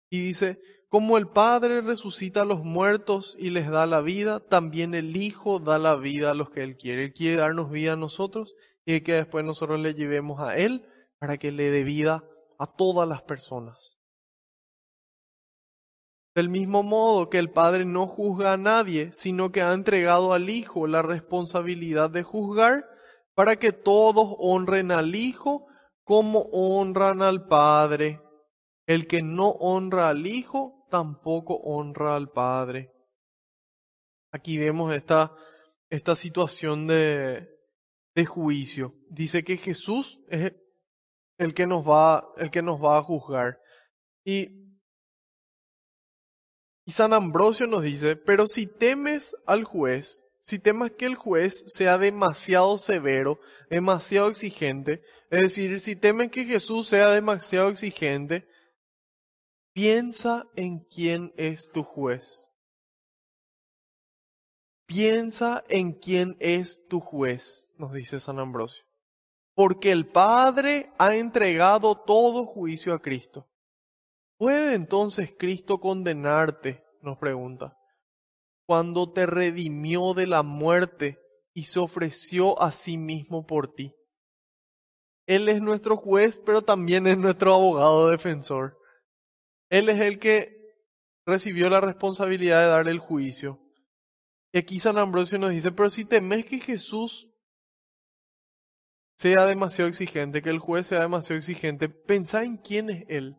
Y 0.09 0.22
dice, 0.22 0.59
como 0.89 1.17
el 1.17 1.30
Padre 1.30 1.82
resucita 1.82 2.41
a 2.41 2.45
los 2.45 2.65
muertos 2.65 3.38
y 3.39 3.51
les 3.51 3.70
da 3.70 3.86
la 3.86 4.01
vida, 4.01 4.41
también 4.41 4.95
el 4.95 5.15
Hijo 5.15 5.59
da 5.59 5.78
la 5.78 5.95
vida 5.95 6.32
a 6.32 6.34
los 6.34 6.49
que 6.49 6.63
Él 6.63 6.76
quiere. 6.76 7.05
Él 7.05 7.13
quiere 7.13 7.38
darnos 7.38 7.72
vida 7.72 7.93
a 7.93 7.97
nosotros 7.97 8.55
y 8.86 8.99
que 9.01 9.13
después 9.13 9.45
nosotros 9.45 9.80
le 9.80 9.93
llevemos 9.93 10.41
a 10.41 10.57
Él 10.57 10.86
para 11.17 11.38
que 11.38 11.53
le 11.53 11.70
dé 11.70 11.86
vida 11.86 12.26
a 12.57 12.67
todas 12.67 13.07
las 13.07 13.22
personas. 13.22 13.98
Del 16.36 16.49
mismo 16.49 16.84
modo 16.84 17.30
que 17.30 17.39
el 17.39 17.51
Padre 17.51 17.86
no 17.86 18.07
juzga 18.07 18.53
a 18.53 18.57
nadie, 18.57 19.11
sino 19.13 19.51
que 19.51 19.61
ha 19.61 19.73
entregado 19.73 20.34
al 20.34 20.49
Hijo 20.49 20.88
la 20.88 21.01
responsabilidad 21.01 22.09
de 22.09 22.23
juzgar 22.23 22.86
para 23.34 23.55
que 23.55 23.71
todos 23.71 24.36
honren 24.38 24.91
al 24.91 25.15
Hijo 25.15 25.65
como 26.03 26.41
honran 26.51 27.21
al 27.21 27.47
Padre. 27.47 28.21
El 28.86 29.07
que 29.07 29.21
no 29.21 29.49
honra 29.49 30.09
al 30.09 30.27
Hijo 30.27 30.86
tampoco 30.89 31.55
honra 31.55 32.15
al 32.15 32.32
Padre. 32.32 32.91
Aquí 34.32 34.57
vemos 34.57 34.93
esta, 34.93 35.34
esta 35.89 36.15
situación 36.15 36.88
de, 36.88 37.49
de 38.15 38.25
juicio. 38.25 38.93
Dice 39.09 39.43
que 39.43 39.57
Jesús 39.57 40.19
es 40.30 40.53
el 41.38 41.53
que 41.53 41.65
nos 41.65 41.88
va, 41.88 42.32
el 42.38 42.51
que 42.51 42.61
nos 42.61 42.84
va 42.84 42.97
a 42.97 43.03
juzgar. 43.03 43.59
Y 44.25 44.59
y 46.89 46.91
San 46.91 47.13
Ambrosio 47.13 47.67
nos 47.67 47.83
dice, 47.83 48.15
pero 48.15 48.47
si 48.47 48.65
temes 48.65 49.35
al 49.45 49.63
juez, 49.63 50.23
si 50.41 50.57
temas 50.57 50.89
que 50.89 51.05
el 51.05 51.13
juez 51.13 51.63
sea 51.67 51.99
demasiado 51.99 52.79
severo, 52.79 53.39
demasiado 53.69 54.27
exigente, 54.27 55.03
es 55.29 55.41
decir, 55.41 55.79
si 55.81 55.95
temes 55.95 56.31
que 56.31 56.45
Jesús 56.45 56.87
sea 56.87 57.11
demasiado 57.11 57.69
exigente, 57.69 58.47
piensa 59.71 60.47
en 60.55 60.79
quién 60.79 61.31
es 61.37 61.71
tu 61.71 61.83
juez. 61.83 62.55
Piensa 64.87 65.63
en 65.69 65.91
quién 65.91 66.37
es 66.39 66.87
tu 66.87 67.01
juez, 67.01 67.69
nos 67.77 67.93
dice 67.93 68.19
San 68.19 68.39
Ambrosio. 68.39 68.83
Porque 69.53 69.91
el 69.91 70.07
Padre 70.07 70.91
ha 70.97 71.15
entregado 71.15 71.95
todo 71.95 72.47
juicio 72.47 72.95
a 72.95 72.99
Cristo. 72.99 73.47
¿Puede 74.39 74.73
entonces 74.73 75.35
Cristo 75.37 75.81
condenarte? 75.81 76.81
nos 77.01 77.17
pregunta. 77.17 77.77
Cuando 78.65 79.11
te 79.11 79.25
redimió 79.25 80.13
de 80.13 80.27
la 80.27 80.43
muerte 80.43 81.19
y 81.53 81.65
se 81.65 81.79
ofreció 81.79 82.61
a 82.61 82.71
sí 82.71 82.97
mismo 82.97 83.45
por 83.45 83.73
ti. 83.73 83.93
Él 85.27 85.49
es 85.49 85.61
nuestro 85.61 85.97
juez, 85.97 86.41
pero 86.45 86.61
también 86.61 87.05
es 87.05 87.17
nuestro 87.17 87.53
abogado 87.53 88.09
defensor. 88.09 88.79
Él 89.69 89.89
es 89.89 89.99
el 89.99 90.19
que 90.19 90.57
recibió 91.25 91.69
la 91.69 91.81
responsabilidad 91.81 92.61
de 92.61 92.67
darle 92.67 92.91
el 92.91 92.99
juicio. 92.99 93.59
Y 94.53 94.59
aquí 94.59 94.79
San 94.79 94.97
Ambrosio 94.97 95.37
nos 95.37 95.51
dice, 95.51 95.73
pero 95.73 95.89
si 95.89 96.05
temes 96.05 96.45
que 96.45 96.59
Jesús 96.59 97.29
sea 99.17 99.45
demasiado 99.45 99.89
exigente, 99.89 100.41
que 100.41 100.49
el 100.49 100.59
juez 100.59 100.87
sea 100.87 101.01
demasiado 101.01 101.37
exigente, 101.39 101.89
pensá 101.89 102.43
en 102.43 102.55
quién 102.55 102.89
es 102.89 103.03
Él. 103.09 103.37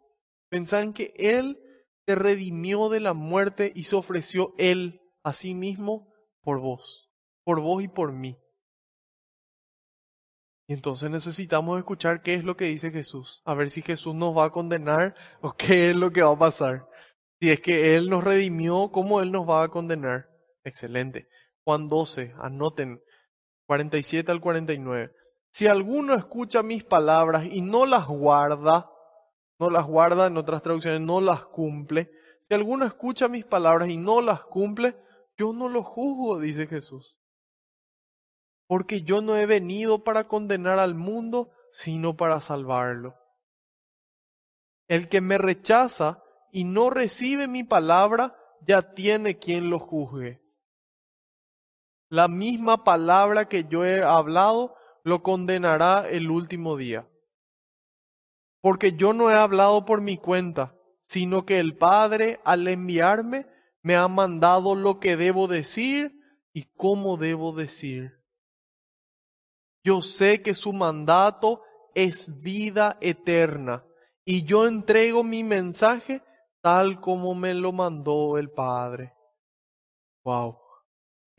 Pensá 0.51 0.83
en 0.83 0.93
que 0.93 1.15
Él 1.17 1.59
te 2.05 2.15
redimió 2.15 2.89
de 2.89 3.01
la 3.01 3.15
muerte 3.15 3.73
y 3.75 3.85
se 3.85 3.97
ofreció 3.97 4.55
Él 4.59 5.01
a 5.23 5.33
sí 5.33 5.55
mismo 5.55 6.13
por 6.43 6.61
vos, 6.61 7.09
por 7.45 7.61
vos 7.61 7.83
y 7.83 7.89
por 7.89 8.13
mí. 8.13 8.37
Y 10.67 10.75
entonces 10.75 11.11
necesitamos 11.11 11.79
escuchar 11.79 12.23
qué 12.23 12.35
es 12.35 12.45
lo 12.45 12.57
que 12.57 12.67
dice 12.67 12.91
Jesús, 12.91 13.43
a 13.45 13.55
ver 13.55 13.71
si 13.71 13.83
Jesús 13.83 14.15
nos 14.15 14.37
va 14.37 14.45
a 14.45 14.51
condenar 14.51 15.15
o 15.41 15.53
qué 15.57 15.91
es 15.91 15.97
lo 15.97 16.13
que 16.13 16.23
va 16.23 16.33
a 16.33 16.39
pasar. 16.39 16.87
Si 17.41 17.51
es 17.51 17.61
que 17.61 17.97
Él 17.97 18.11
nos 18.11 18.23
redimió, 18.23 18.91
¿cómo 18.93 19.21
Él 19.21 19.33
nos 19.33 19.49
va 19.49 19.63
a 19.63 19.69
condenar? 19.69 20.29
Excelente. 20.65 21.29
Juan 21.65 21.89
12, 21.89 22.35
anoten, 22.39 23.01
47 23.67 24.31
al 24.31 24.41
49. 24.41 25.13
Si 25.53 25.67
alguno 25.67 26.15
escucha 26.15 26.63
mis 26.63 26.85
palabras 26.85 27.47
y 27.51 27.61
no 27.61 27.87
las 27.87 28.07
guarda, 28.07 28.90
no 29.61 29.69
las 29.69 29.85
guarda, 29.85 30.27
en 30.27 30.39
otras 30.39 30.63
traducciones 30.63 31.03
no 31.03 31.21
las 31.21 31.45
cumple. 31.45 32.11
Si 32.41 32.55
alguno 32.55 32.87
escucha 32.87 33.29
mis 33.29 33.45
palabras 33.45 33.91
y 33.91 33.99
no 33.99 34.23
las 34.23 34.41
cumple, 34.41 34.97
yo 35.37 35.53
no 35.53 35.69
lo 35.69 35.85
juzgo, 35.85 36.41
dice 36.41 36.67
Jesús. 36.67 37.21
Porque 38.67 39.03
yo 39.03 39.21
no 39.21 39.37
he 39.37 39.45
venido 39.45 40.03
para 40.03 40.27
condenar 40.27 40.79
al 40.79 40.95
mundo, 40.95 41.51
sino 41.73 42.17
para 42.17 42.41
salvarlo. 42.41 43.17
El 44.89 45.11
que 45.11 45.21
me 45.21 45.37
rechaza 45.37 46.25
y 46.51 46.65
no 46.65 46.89
recibe 46.89 47.47
mi 47.47 47.63
palabra, 47.63 48.37
ya 48.63 48.81
tiene 48.81 49.39
quien 49.39 49.69
lo 49.69 49.79
juzgue. 49.79 50.41
La 52.09 52.29
misma 52.29 52.83
palabra 52.83 53.47
que 53.47 53.65
yo 53.65 53.85
he 53.85 54.03
hablado 54.03 54.75
lo 55.05 55.23
condenará 55.23 56.09
el 56.09 56.31
último 56.31 56.79
día 56.79 57.10
porque 58.61 58.93
yo 58.93 59.13
no 59.13 59.31
he 59.31 59.35
hablado 59.35 59.85
por 59.85 60.01
mi 60.01 60.17
cuenta, 60.17 60.75
sino 61.03 61.45
que 61.45 61.59
el 61.59 61.77
Padre 61.77 62.41
al 62.45 62.69
enviarme 62.69 63.47
me 63.83 63.97
ha 63.97 64.09
mandado 64.09 64.75
lo 64.75 65.01
que 65.01 65.17
debo 65.17 65.49
decir 65.49 66.13
y 66.53 66.65
cómo 66.77 67.17
debo 67.17 67.53
decir. 67.53 68.21
Yo 69.83 70.03
sé 70.03 70.43
que 70.43 70.55
su 70.55 70.73
mandato 70.73 71.63
es 71.95 72.41
vida 72.41 72.99
eterna 73.01 73.85
y 74.25 74.45
yo 74.45 74.67
entrego 74.67 75.25
mi 75.25 75.43
mensaje 75.43 76.23
tal 76.61 77.01
como 77.01 77.35
me 77.35 77.55
lo 77.55 77.73
mandó 77.73 78.37
el 78.37 78.51
Padre. 78.51 79.15
Wow. 80.23 80.59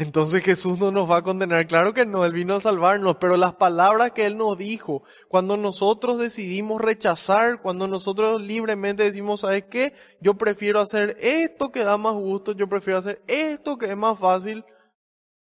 Entonces 0.01 0.43
Jesús 0.43 0.79
no 0.79 0.89
nos 0.89 1.07
va 1.07 1.17
a 1.17 1.21
condenar. 1.21 1.67
Claro 1.67 1.93
que 1.93 2.07
no, 2.07 2.25
Él 2.25 2.31
vino 2.31 2.55
a 2.55 2.59
salvarnos, 2.59 3.17
pero 3.17 3.37
las 3.37 3.53
palabras 3.53 4.13
que 4.13 4.25
Él 4.25 4.35
nos 4.35 4.57
dijo, 4.57 5.03
cuando 5.27 5.57
nosotros 5.57 6.17
decidimos 6.17 6.81
rechazar, 6.81 7.61
cuando 7.61 7.87
nosotros 7.87 8.41
libremente 8.41 9.03
decimos, 9.03 9.41
¿sabes 9.41 9.65
qué? 9.65 9.93
Yo 10.19 10.33
prefiero 10.33 10.79
hacer 10.79 11.17
esto 11.19 11.71
que 11.71 11.83
da 11.83 11.99
más 11.99 12.15
gusto, 12.15 12.53
yo 12.53 12.67
prefiero 12.67 12.97
hacer 12.97 13.21
esto 13.27 13.77
que 13.77 13.91
es 13.91 13.95
más 13.95 14.17
fácil. 14.17 14.65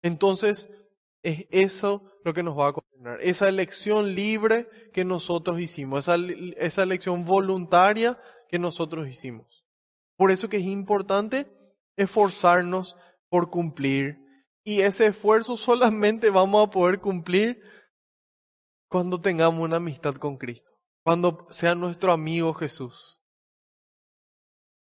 Entonces, 0.01 0.71
es 1.21 1.45
eso 1.51 2.01
lo 2.23 2.33
que 2.33 2.41
nos 2.41 2.57
va 2.57 2.69
a 2.69 2.73
condenar. 2.73 3.19
Esa 3.21 3.47
elección 3.47 4.15
libre 4.15 4.67
que 4.91 5.05
nosotros 5.05 5.61
hicimos, 5.61 5.99
esa, 5.99 6.15
esa 6.57 6.81
elección 6.81 7.25
voluntaria 7.25 8.19
que 8.49 8.57
nosotros 8.57 9.07
hicimos. 9.07 9.63
Por 10.15 10.31
eso 10.31 10.49
que 10.49 10.57
es 10.57 10.65
importante 10.65 11.45
esforzarnos 11.95 12.97
por 13.29 13.51
cumplir. 13.51 14.25
Y 14.67 14.81
ese 14.81 15.05
esfuerzo 15.05 15.55
solamente 15.55 16.29
vamos 16.29 16.67
a 16.67 16.69
poder 16.69 16.99
cumplir 16.99 17.61
cuando 18.89 19.21
tengamos 19.21 19.61
una 19.61 19.77
amistad 19.77 20.15
con 20.15 20.37
Cristo. 20.37 20.71
Cuando 21.03 21.47
sea 21.49 21.73
nuestro 21.73 22.11
amigo 22.11 22.53
Jesús. 22.53 23.21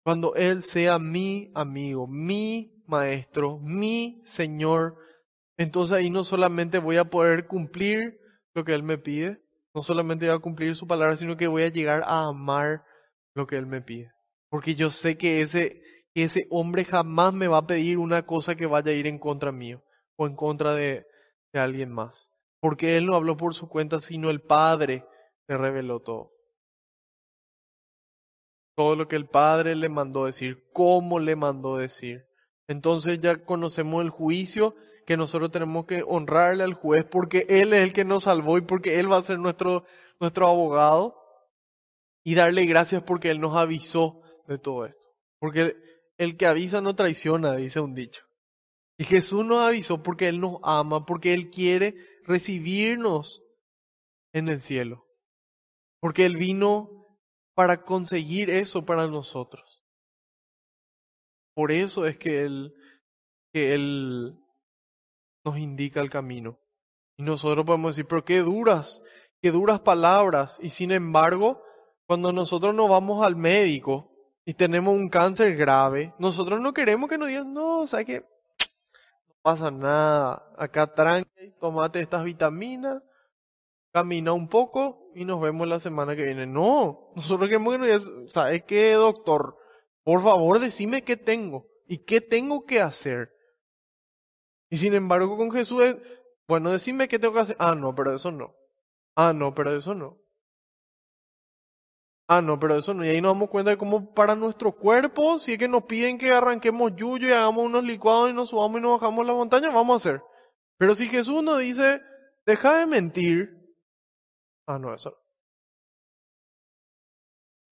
Cuando 0.03 0.35
Él 0.35 0.61
sea 0.61 0.99
mi 0.99 1.53
amigo, 1.55 2.05
mi 2.05 2.83
maestro, 2.85 3.59
mi 3.59 4.21
Señor 4.25 4.97
entonces 5.57 5.95
ahí 5.95 6.09
no 6.09 6.23
solamente 6.23 6.79
voy 6.79 6.97
a 6.97 7.05
poder 7.05 7.47
cumplir 7.47 8.19
lo 8.53 8.63
que 8.63 8.73
Él 8.73 8.83
me 8.83 8.97
pide, 8.97 9.41
no 9.73 9.81
solamente 9.81 10.27
voy 10.27 10.35
a 10.35 10.39
cumplir 10.39 10.75
su 10.75 10.85
palabra, 10.85 11.15
sino 11.15 11.35
que 11.35 11.47
voy 11.47 11.63
a 11.63 11.69
llegar 11.69 12.03
a 12.05 12.27
amar 12.27 12.83
lo 13.33 13.47
que 13.47 13.55
Él 13.55 13.65
me 13.65 13.81
pide. 13.81 14.11
Porque 14.49 14.75
yo 14.75 14.91
sé 14.91 15.17
que 15.17 15.41
ese, 15.41 15.81
ese 16.23 16.47
hombre 16.49 16.85
jamás 16.85 17.33
me 17.33 17.47
va 17.47 17.59
a 17.59 17.67
pedir 17.67 17.97
una 17.97 18.25
cosa 18.25 18.55
que 18.55 18.65
vaya 18.65 18.91
a 18.91 18.95
ir 18.95 19.07
en 19.07 19.19
contra 19.19 19.51
mío 19.51 19.83
o 20.15 20.27
en 20.27 20.35
contra 20.35 20.73
de, 20.73 21.05
de 21.53 21.59
alguien 21.59 21.91
más. 21.91 22.31
Porque 22.59 22.97
Él 22.97 23.05
no 23.05 23.15
habló 23.15 23.37
por 23.37 23.53
su 23.53 23.69
cuenta, 23.69 23.99
sino 23.99 24.29
el 24.29 24.41
Padre 24.41 25.05
le 25.47 25.57
reveló 25.57 25.99
todo. 25.99 26.31
Todo 28.75 28.95
lo 28.95 29.07
que 29.07 29.15
el 29.15 29.27
Padre 29.27 29.75
le 29.75 29.89
mandó 29.89 30.25
decir, 30.25 30.69
cómo 30.73 31.19
le 31.19 31.35
mandó 31.35 31.77
decir. 31.77 32.27
Entonces 32.67 33.19
ya 33.19 33.43
conocemos 33.43 34.03
el 34.03 34.09
juicio 34.09 34.75
que 35.05 35.17
nosotros 35.17 35.51
tenemos 35.51 35.85
que 35.85 36.03
honrarle 36.05 36.63
al 36.63 36.73
juez 36.73 37.05
porque 37.05 37.45
Él 37.47 37.73
es 37.73 37.81
el 37.81 37.93
que 37.93 38.03
nos 38.03 38.23
salvó 38.25 38.57
y 38.57 38.61
porque 38.61 38.99
Él 38.99 39.11
va 39.11 39.17
a 39.17 39.21
ser 39.21 39.39
nuestro, 39.39 39.85
nuestro 40.19 40.47
abogado 40.47 41.15
y 42.25 42.35
darle 42.35 42.65
gracias 42.65 43.03
porque 43.03 43.31
Él 43.31 43.39
nos 43.39 43.55
avisó 43.55 44.21
de 44.47 44.57
todo 44.57 44.85
esto. 44.85 45.07
Porque 45.39 45.77
el 46.17 46.37
que 46.37 46.45
avisa 46.45 46.81
no 46.81 46.95
traiciona, 46.95 47.55
dice 47.55 47.79
un 47.79 47.93
dicho. 47.93 48.25
Y 48.97 49.03
Jesús 49.03 49.45
nos 49.45 49.63
avisó 49.63 50.01
porque 50.01 50.27
Él 50.27 50.39
nos 50.39 50.59
ama, 50.63 51.05
porque 51.05 51.33
Él 51.33 51.49
quiere 51.49 51.95
recibirnos 52.23 53.43
en 54.33 54.49
el 54.49 54.61
cielo. 54.61 55.05
Porque 55.99 56.25
Él 56.25 56.37
vino 56.37 57.07
para 57.55 57.83
conseguir 57.83 58.49
eso 58.49 58.85
para 58.85 59.07
nosotros. 59.07 59.85
Por 61.55 61.71
eso 61.71 62.05
es 62.05 62.17
que 62.17 62.41
Él, 62.43 62.73
que 63.53 63.73
Él 63.73 64.37
nos 65.45 65.57
indica 65.57 66.01
el 66.01 66.09
camino. 66.09 66.59
Y 67.17 67.23
nosotros 67.23 67.65
podemos 67.65 67.95
decir, 67.95 68.07
pero 68.07 68.25
qué 68.25 68.39
duras, 68.39 69.03
qué 69.41 69.51
duras 69.51 69.79
palabras. 69.79 70.59
Y 70.61 70.71
sin 70.71 70.91
embargo, 70.91 71.63
cuando 72.07 72.31
nosotros 72.31 72.73
nos 72.73 72.89
vamos 72.89 73.25
al 73.25 73.35
médico 73.35 74.09
y 74.47 74.53
tenemos 74.53 74.95
un 74.95 75.09
cáncer 75.09 75.57
grave, 75.57 76.13
nosotros 76.19 76.61
no 76.61 76.73
queremos 76.73 77.09
que 77.09 77.17
nos 77.17 77.27
digan, 77.27 77.53
no, 77.53 77.81
o 77.81 77.87
sea 77.87 78.05
que 78.05 78.21
no 78.21 79.35
pasa 79.41 79.71
nada, 79.71 80.53
acá 80.57 80.87
tranqui, 80.87 81.51
tomate 81.59 81.99
estas 81.99 82.23
vitaminas, 82.23 83.03
camina 83.91 84.31
un 84.31 84.47
poco 84.47 85.11
y 85.13 85.25
nos 85.25 85.41
vemos 85.41 85.67
la 85.67 85.81
semana 85.81 86.15
que 86.15 86.23
viene. 86.23 86.47
No, 86.47 87.11
nosotros 87.13 87.49
queremos 87.49 87.73
que 87.73 87.77
nos 87.77 87.87
digan, 87.87 88.29
¿sabes 88.29 88.63
qué, 88.63 88.93
doctor? 88.93 89.57
Por 90.01 90.23
favor, 90.23 90.59
decime 90.59 91.03
qué 91.03 91.17
tengo 91.17 91.67
y 91.85 92.05
qué 92.05 92.21
tengo 92.21 92.65
que 92.65 92.79
hacer. 92.79 93.33
Y 94.69 94.77
sin 94.77 94.93
embargo 94.93 95.35
con 95.35 95.51
Jesús 95.51 95.83
es, 95.83 95.97
bueno, 96.47 96.71
decime 96.71 97.09
qué 97.09 97.19
tengo 97.19 97.33
que 97.33 97.41
hacer. 97.41 97.57
Ah, 97.59 97.75
no, 97.75 97.93
pero 97.93 98.15
eso 98.15 98.31
no. 98.31 98.55
Ah, 99.13 99.33
no, 99.33 99.53
pero 99.53 99.75
eso 99.75 99.93
no. 99.93 100.17
Ah, 102.29 102.41
no, 102.41 102.59
pero 102.59 102.75
eso 102.75 102.93
no. 102.93 103.05
Y 103.05 103.09
ahí 103.09 103.21
nos 103.21 103.33
damos 103.33 103.49
cuenta 103.49 103.71
de 103.71 103.77
cómo 103.77 104.13
para 104.13 104.35
nuestro 104.35 104.73
cuerpo, 104.73 105.39
si 105.39 105.53
es 105.53 105.57
que 105.57 105.67
nos 105.67 105.83
piden 105.85 106.17
que 106.17 106.31
arranquemos 106.31 106.93
yuyo 106.95 107.29
y 107.29 107.31
hagamos 107.31 107.65
unos 107.65 107.83
licuados 107.83 108.29
y 108.29 108.33
nos 108.33 108.49
subamos 108.49 108.79
y 108.79 108.81
nos 108.81 108.99
bajamos 108.99 109.25
la 109.25 109.33
montaña, 109.33 109.69
vamos 109.69 109.93
a 109.93 110.09
hacer. 110.09 110.23
Pero 110.77 110.93
si 110.93 111.07
Jesús 111.07 111.41
nos 111.41 111.59
dice, 111.59 112.01
deja 112.45 112.79
de 112.79 112.85
mentir. 112.85 113.53
Ah, 114.67 114.77
no, 114.77 114.93
eso. 114.93 115.17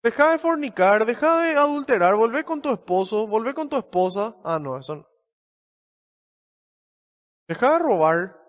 Deja 0.02 0.30
de 0.30 0.38
fornicar, 0.38 1.04
deja 1.04 1.42
de 1.42 1.56
adulterar, 1.56 2.14
volvé 2.14 2.44
con 2.44 2.62
tu 2.62 2.72
esposo, 2.72 3.26
volvé 3.26 3.52
con 3.52 3.68
tu 3.68 3.76
esposa. 3.76 4.36
Ah, 4.44 4.58
no, 4.58 4.78
eso 4.78 4.96
no. 4.96 5.06
Deja 7.48 7.72
de 7.72 7.78
robar. 7.80 8.40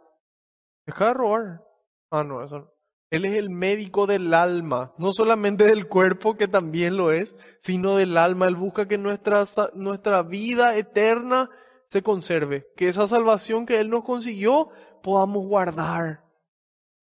Deja 0.85 1.07
de 1.07 1.13
robar. 1.15 1.67
Ah, 2.11 2.23
no, 2.23 2.41
eso 2.43 2.59
no. 2.59 2.76
Él 3.09 3.25
es 3.25 3.35
el 3.35 3.49
médico 3.49 4.05
del 4.05 4.33
alma, 4.33 4.93
no 4.97 5.13
solamente 5.13 5.65
del 5.65 5.87
cuerpo, 5.87 6.35
que 6.35 6.47
también 6.47 6.97
lo 6.97 7.11
es, 7.11 7.37
sino 7.61 7.95
del 7.95 8.17
alma. 8.17 8.47
Él 8.47 8.55
busca 8.55 8.87
que 8.87 8.97
nuestra, 8.97 9.45
nuestra 9.75 10.23
vida 10.23 10.77
eterna 10.77 11.49
se 11.89 12.03
conserve, 12.03 12.67
que 12.75 12.89
esa 12.89 13.07
salvación 13.07 13.65
que 13.65 13.79
Él 13.79 13.89
nos 13.89 14.03
consiguió 14.03 14.69
podamos 15.01 15.45
guardar. 15.47 16.25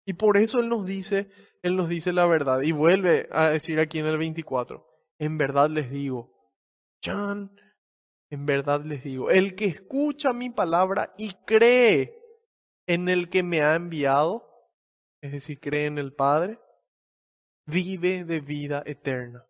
Y 0.06 0.14
por 0.14 0.38
eso 0.38 0.60
Él 0.60 0.68
nos 0.68 0.86
dice, 0.86 1.30
Él 1.62 1.76
nos 1.76 1.90
dice 1.90 2.12
la 2.12 2.26
verdad. 2.26 2.62
Y 2.62 2.72
vuelve 2.72 3.28
a 3.30 3.50
decir 3.50 3.78
aquí 3.78 3.98
en 3.98 4.06
el 4.06 4.16
24, 4.16 4.86
en 5.18 5.36
verdad 5.36 5.68
les 5.68 5.90
digo, 5.90 6.32
Chan, 7.02 7.54
en 8.30 8.46
verdad 8.46 8.82
les 8.82 9.04
digo, 9.04 9.30
el 9.30 9.54
que 9.54 9.66
escucha 9.66 10.32
mi 10.32 10.48
palabra 10.48 11.12
y 11.18 11.34
cree 11.44 12.18
en 12.86 13.10
el 13.10 13.28
que 13.28 13.42
me 13.42 13.60
ha 13.60 13.74
enviado, 13.74 14.51
es 15.22 15.32
decir, 15.32 15.60
cree 15.60 15.86
en 15.86 15.98
el 15.98 16.12
Padre, 16.12 16.58
vive 17.64 18.24
de 18.24 18.40
vida 18.40 18.82
eterna. 18.84 19.46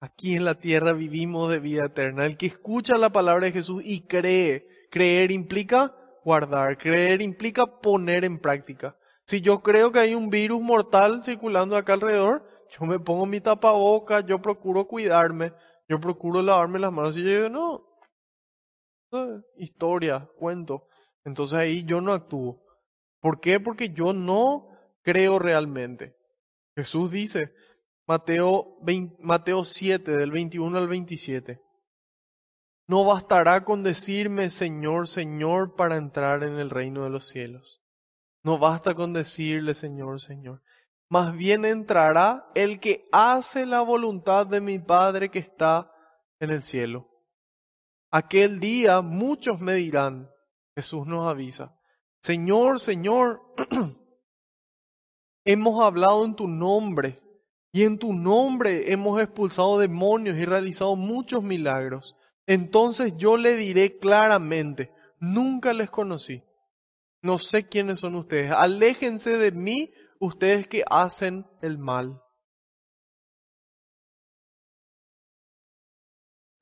Aquí 0.00 0.34
en 0.34 0.46
la 0.46 0.54
tierra 0.54 0.94
vivimos 0.94 1.50
de 1.50 1.58
vida 1.58 1.84
eterna. 1.84 2.24
El 2.24 2.38
que 2.38 2.46
escucha 2.46 2.96
la 2.96 3.10
palabra 3.10 3.44
de 3.44 3.52
Jesús 3.52 3.82
y 3.84 4.06
cree, 4.06 4.88
creer 4.90 5.30
implica 5.30 5.94
guardar, 6.24 6.78
creer 6.78 7.20
implica 7.20 7.66
poner 7.66 8.24
en 8.24 8.38
práctica. 8.38 8.96
Si 9.26 9.42
yo 9.42 9.62
creo 9.62 9.92
que 9.92 10.00
hay 10.00 10.14
un 10.14 10.30
virus 10.30 10.60
mortal 10.62 11.22
circulando 11.22 11.76
acá 11.76 11.92
alrededor, 11.92 12.42
yo 12.70 12.86
me 12.86 12.98
pongo 12.98 13.26
mi 13.26 13.42
tapaboca, 13.42 14.20
yo 14.20 14.40
procuro 14.40 14.86
cuidarme, 14.86 15.52
yo 15.86 16.00
procuro 16.00 16.40
lavarme 16.40 16.78
las 16.78 16.92
manos 16.92 17.16
y 17.16 17.22
yo 17.22 17.28
digo, 17.28 17.48
no, 17.50 17.90
historia, 19.56 20.30
cuento. 20.38 20.86
Entonces 21.24 21.58
ahí 21.58 21.84
yo 21.84 22.00
no 22.00 22.12
actúo. 22.14 22.69
¿Por 23.20 23.40
qué? 23.40 23.60
Porque 23.60 23.90
yo 23.90 24.12
no 24.12 24.68
creo 25.02 25.38
realmente. 25.38 26.16
Jesús 26.76 27.10
dice, 27.10 27.52
Mateo, 28.06 28.78
Mateo 29.18 29.64
7, 29.64 30.16
del 30.16 30.30
21 30.30 30.76
al 30.76 30.88
27. 30.88 31.60
No 32.86 33.04
bastará 33.04 33.64
con 33.64 33.82
decirme 33.82 34.50
Señor, 34.50 35.06
Señor 35.06 35.76
para 35.76 35.96
entrar 35.96 36.42
en 36.42 36.58
el 36.58 36.70
reino 36.70 37.04
de 37.04 37.10
los 37.10 37.28
cielos. 37.28 37.82
No 38.42 38.58
basta 38.58 38.94
con 38.94 39.12
decirle 39.12 39.74
Señor, 39.74 40.20
Señor 40.20 40.62
más 41.10 41.36
bien 41.36 41.64
entrará 41.64 42.48
el 42.54 42.78
que 42.78 43.08
hace 43.10 43.66
la 43.66 43.80
voluntad 43.80 44.46
de 44.46 44.60
mi 44.60 44.78
Padre 44.78 45.28
que 45.28 45.40
está 45.40 45.92
en 46.38 46.50
el 46.50 46.62
cielo. 46.62 47.08
Aquel 48.12 48.60
día 48.60 49.02
muchos 49.02 49.60
me 49.60 49.74
dirán, 49.74 50.30
Jesús 50.76 51.06
nos 51.08 51.26
avisa, 51.26 51.76
Señor, 52.22 52.80
Señor, 52.80 53.42
hemos 55.44 55.82
hablado 55.82 56.24
en 56.24 56.34
tu 56.34 56.46
nombre 56.46 57.18
y 57.72 57.84
en 57.84 57.98
tu 57.98 58.12
nombre 58.12 58.92
hemos 58.92 59.20
expulsado 59.20 59.78
demonios 59.78 60.36
y 60.36 60.44
realizado 60.44 60.96
muchos 60.96 61.42
milagros. 61.42 62.16
Entonces 62.46 63.14
yo 63.16 63.36
le 63.36 63.56
diré 63.56 63.98
claramente, 63.98 64.92
nunca 65.18 65.72
les 65.72 65.88
conocí. 65.88 66.42
No 67.22 67.38
sé 67.38 67.68
quiénes 67.68 68.00
son 68.00 68.14
ustedes. 68.16 68.50
Aléjense 68.50 69.36
de 69.36 69.52
mí 69.52 69.92
ustedes 70.18 70.66
que 70.66 70.84
hacen 70.90 71.46
el 71.62 71.78
mal. 71.78 72.22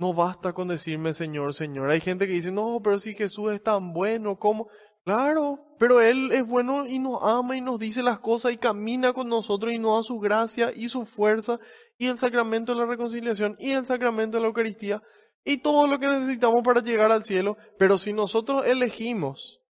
No 0.00 0.14
basta 0.14 0.52
con 0.52 0.68
decirme 0.68 1.12
Señor, 1.12 1.54
Señor. 1.54 1.90
Hay 1.90 2.00
gente 2.00 2.26
que 2.26 2.34
dice, 2.34 2.52
no, 2.52 2.80
pero 2.82 2.98
si 2.98 3.14
Jesús 3.14 3.52
es 3.52 3.62
tan 3.62 3.92
bueno, 3.92 4.38
¿cómo? 4.38 4.68
Claro, 5.08 5.58
pero 5.78 6.02
Él 6.02 6.32
es 6.32 6.46
bueno 6.46 6.86
y 6.86 6.98
nos 6.98 7.22
ama 7.22 7.56
y 7.56 7.62
nos 7.62 7.78
dice 7.78 8.02
las 8.02 8.18
cosas 8.18 8.52
y 8.52 8.58
camina 8.58 9.14
con 9.14 9.26
nosotros 9.26 9.72
y 9.72 9.78
nos 9.78 9.96
da 9.96 10.02
su 10.02 10.20
gracia 10.20 10.70
y 10.76 10.90
su 10.90 11.06
fuerza 11.06 11.58
y 11.96 12.08
el 12.08 12.18
sacramento 12.18 12.74
de 12.74 12.80
la 12.80 12.84
reconciliación 12.84 13.56
y 13.58 13.70
el 13.70 13.86
sacramento 13.86 14.36
de 14.36 14.42
la 14.42 14.48
Eucaristía 14.48 15.02
y 15.46 15.62
todo 15.62 15.86
lo 15.86 15.98
que 15.98 16.08
necesitamos 16.08 16.62
para 16.62 16.82
llegar 16.82 17.10
al 17.10 17.24
cielo. 17.24 17.56
Pero 17.78 17.96
si 17.96 18.12
nosotros 18.12 18.66
elegimos 18.66 19.62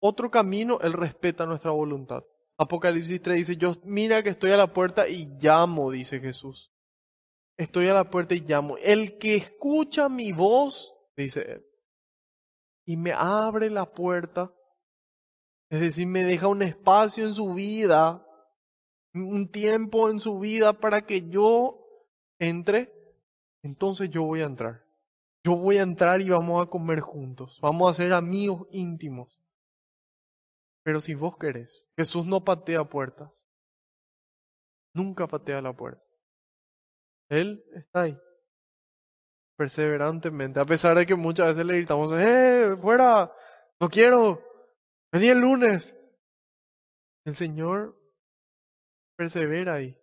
otro 0.00 0.30
camino, 0.30 0.78
Él 0.80 0.94
respeta 0.94 1.44
nuestra 1.44 1.72
voluntad. 1.72 2.24
Apocalipsis 2.56 3.20
3 3.20 3.36
dice, 3.36 3.56
yo 3.58 3.74
mira 3.84 4.22
que 4.22 4.30
estoy 4.30 4.52
a 4.52 4.56
la 4.56 4.72
puerta 4.72 5.06
y 5.06 5.26
llamo, 5.38 5.90
dice 5.90 6.18
Jesús. 6.18 6.72
Estoy 7.58 7.88
a 7.88 7.94
la 7.94 8.08
puerta 8.08 8.34
y 8.34 8.40
llamo. 8.40 8.78
El 8.78 9.18
que 9.18 9.36
escucha 9.36 10.08
mi 10.08 10.32
voz, 10.32 10.94
dice 11.14 11.42
Él, 11.42 11.65
y 12.86 12.96
me 12.96 13.12
abre 13.12 13.68
la 13.68 13.92
puerta, 13.92 14.54
es 15.68 15.80
decir, 15.80 16.06
me 16.06 16.22
deja 16.22 16.46
un 16.46 16.62
espacio 16.62 17.26
en 17.26 17.34
su 17.34 17.52
vida, 17.52 18.24
un 19.12 19.50
tiempo 19.50 20.08
en 20.08 20.20
su 20.20 20.38
vida 20.38 20.78
para 20.78 21.04
que 21.04 21.28
yo 21.28 21.82
entre, 22.38 22.92
entonces 23.62 24.08
yo 24.10 24.22
voy 24.22 24.40
a 24.40 24.46
entrar. 24.46 24.86
Yo 25.44 25.56
voy 25.56 25.78
a 25.78 25.82
entrar 25.82 26.20
y 26.20 26.28
vamos 26.28 26.64
a 26.64 26.70
comer 26.70 27.00
juntos, 27.00 27.58
vamos 27.60 27.90
a 27.90 27.94
ser 27.94 28.12
amigos 28.12 28.66
íntimos. 28.70 29.40
Pero 30.84 31.00
si 31.00 31.14
vos 31.14 31.36
querés, 31.36 31.88
Jesús 31.96 32.26
no 32.26 32.44
patea 32.44 32.84
puertas. 32.84 33.48
Nunca 34.94 35.26
patea 35.26 35.60
la 35.60 35.72
puerta. 35.72 36.02
Él 37.28 37.64
está 37.74 38.02
ahí. 38.02 38.18
Perseverantemente. 39.56 40.60
A 40.60 40.66
pesar 40.66 40.96
de 40.96 41.06
que 41.06 41.14
muchas 41.14 41.48
veces 41.48 41.64
le 41.64 41.76
gritamos, 41.76 42.12
¡eh! 42.12 42.76
¡Fuera! 42.80 43.32
¡No 43.80 43.88
quiero! 43.88 44.42
¡Vení 45.12 45.28
el 45.28 45.40
lunes! 45.40 45.96
El 47.24 47.34
Señor 47.34 47.98
persevera 49.16 49.74
ahí. 49.74 49.98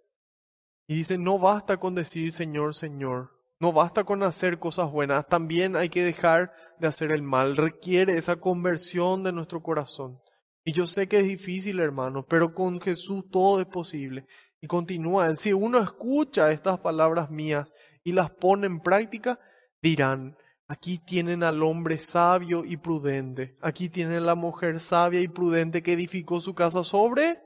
Y 0.87 0.95
dice, 0.95 1.17
no 1.17 1.39
basta 1.39 1.77
con 1.77 1.95
decir 1.95 2.31
Señor, 2.31 2.73
Señor. 2.73 3.31
No 3.59 3.71
basta 3.71 4.03
con 4.03 4.23
hacer 4.23 4.59
cosas 4.59 4.91
buenas. 4.91 5.27
También 5.27 5.77
hay 5.77 5.87
que 5.87 6.03
dejar 6.03 6.51
de 6.79 6.87
hacer 6.87 7.11
el 7.11 7.21
mal. 7.21 7.55
Requiere 7.55 8.17
esa 8.17 8.35
conversión 8.35 9.23
de 9.23 9.31
nuestro 9.31 9.63
corazón. 9.63 10.19
Y 10.65 10.73
yo 10.73 10.87
sé 10.87 11.07
que 11.07 11.19
es 11.19 11.25
difícil, 11.25 11.79
hermano, 11.79 12.25
pero 12.25 12.53
con 12.53 12.81
Jesús 12.81 13.23
todo 13.31 13.61
es 13.61 13.67
posible. 13.67 14.25
Y 14.59 14.67
continúa. 14.67 15.33
Si 15.35 15.53
uno 15.53 15.79
escucha 15.79 16.51
estas 16.51 16.79
palabras 16.79 17.29
mías 17.29 17.71
y 18.03 18.11
las 18.11 18.31
pone 18.31 18.67
en 18.67 18.79
práctica, 18.79 19.39
dirán, 19.81 20.37
aquí 20.67 20.97
tienen 20.99 21.43
al 21.43 21.63
hombre 21.63 21.99
sabio 21.99 22.65
y 22.65 22.77
prudente. 22.77 23.57
Aquí 23.61 23.89
tienen 23.89 24.17
a 24.17 24.21
la 24.21 24.35
mujer 24.35 24.79
sabia 24.79 25.21
y 25.21 25.27
prudente 25.27 25.83
que 25.83 25.93
edificó 25.93 26.39
su 26.41 26.53
casa 26.53 26.83
sobre 26.83 27.41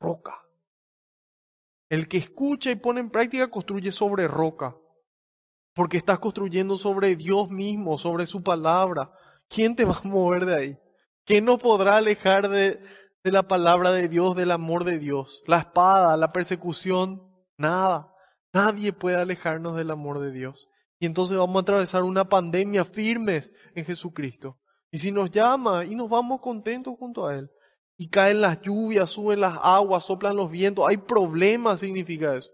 roca. 0.00 0.42
El 1.88 2.08
que 2.08 2.18
escucha 2.18 2.70
y 2.70 2.76
pone 2.76 3.00
en 3.00 3.10
práctica 3.10 3.48
construye 3.48 3.92
sobre 3.92 4.26
roca. 4.26 4.76
Porque 5.74 5.98
estás 5.98 6.18
construyendo 6.18 6.78
sobre 6.78 7.16
Dios 7.16 7.50
mismo, 7.50 7.98
sobre 7.98 8.26
su 8.26 8.42
palabra. 8.42 9.12
¿quién 9.48 9.76
te 9.76 9.84
va 9.84 10.00
a 10.02 10.08
mover 10.08 10.46
de 10.46 10.54
ahí? 10.54 10.78
¿Quién 11.24 11.44
nos 11.44 11.60
podrá 11.60 11.96
alejar 11.96 12.48
de, 12.48 12.80
de 13.24 13.32
la 13.32 13.48
palabra 13.48 13.92
de 13.92 14.08
Dios, 14.08 14.36
del 14.36 14.50
amor 14.50 14.84
de 14.84 14.98
Dios? 14.98 15.42
La 15.46 15.58
espada, 15.58 16.16
la 16.16 16.32
persecución, 16.32 17.25
nada. 17.58 18.12
Nadie 18.52 18.92
puede 18.92 19.16
alejarnos 19.16 19.76
del 19.76 19.90
amor 19.90 20.20
de 20.20 20.32
Dios. 20.32 20.68
Y 20.98 21.06
entonces 21.06 21.36
vamos 21.36 21.56
a 21.56 21.60
atravesar 21.60 22.04
una 22.04 22.28
pandemia 22.28 22.84
firmes 22.84 23.52
en 23.74 23.84
Jesucristo. 23.84 24.58
Y 24.90 24.98
si 24.98 25.12
nos 25.12 25.30
llama 25.30 25.84
y 25.84 25.94
nos 25.94 26.08
vamos 26.08 26.40
contentos 26.40 26.94
junto 26.98 27.26
a 27.26 27.36
Él. 27.36 27.50
Y 27.98 28.08
caen 28.08 28.40
las 28.40 28.60
lluvias, 28.60 29.10
suben 29.10 29.40
las 29.40 29.58
aguas, 29.62 30.04
soplan 30.04 30.36
los 30.36 30.50
vientos. 30.50 30.86
Hay 30.88 30.98
problemas, 30.98 31.80
significa 31.80 32.34
eso. 32.34 32.50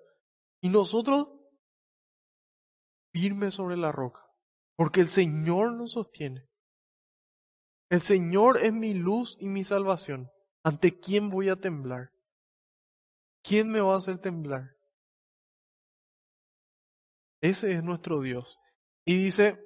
Y 0.61 0.69
nosotros 0.69 1.29
firmes 3.13 3.55
sobre 3.55 3.77
la 3.77 3.93
roca. 3.93 4.21
Porque 4.77 5.01
el 5.01 5.09
Señor 5.09 5.73
nos 5.73 5.93
sostiene. 5.93 6.49
El 7.91 8.01
Señor 8.01 8.59
es 8.59 8.73
mi 8.73 8.95
luz 8.95 9.37
y 9.39 9.49
mi 9.49 9.65
salvación. 9.65 10.31
¿Ante 10.65 10.99
quién 10.99 11.29
voy 11.29 11.49
a 11.49 11.57
temblar? 11.57 12.11
¿Quién 13.43 13.71
me 13.71 13.81
va 13.81 13.95
a 13.95 13.99
hacer 13.99 14.19
temblar? 14.19 14.71
Ese 17.43 17.73
es 17.73 17.83
nuestro 17.83 18.21
Dios. 18.21 18.59
Y 19.05 19.25
dice, 19.25 19.59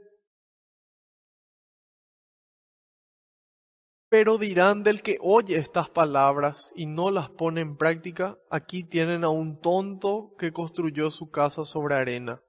pero 4.08 4.38
dirán 4.38 4.82
del 4.82 5.02
que 5.02 5.18
oye 5.20 5.56
estas 5.56 5.90
palabras 5.90 6.72
y 6.74 6.86
no 6.86 7.10
las 7.10 7.28
pone 7.28 7.60
en 7.60 7.76
práctica, 7.76 8.38
aquí 8.50 8.82
tienen 8.82 9.24
a 9.24 9.28
un 9.28 9.60
tonto 9.60 10.34
que 10.38 10.52
construyó 10.52 11.10
su 11.10 11.30
casa 11.30 11.66
sobre 11.66 11.96
arena. 11.96 12.40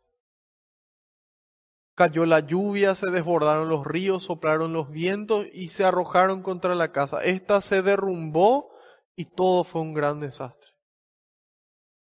Cayó 1.93 2.25
la 2.25 2.39
lluvia, 2.39 2.95
se 2.95 3.09
desbordaron 3.11 3.67
los 3.67 3.85
ríos, 3.85 4.23
soplaron 4.23 4.71
los 4.71 4.89
vientos 4.91 5.45
y 5.51 5.69
se 5.69 5.83
arrojaron 5.83 6.41
contra 6.41 6.73
la 6.73 6.93
casa. 6.93 7.21
Esta 7.21 7.59
se 7.59 7.81
derrumbó 7.81 8.69
y 9.17 9.25
todo 9.25 9.65
fue 9.65 9.81
un 9.81 9.93
gran 9.93 10.21
desastre. 10.21 10.71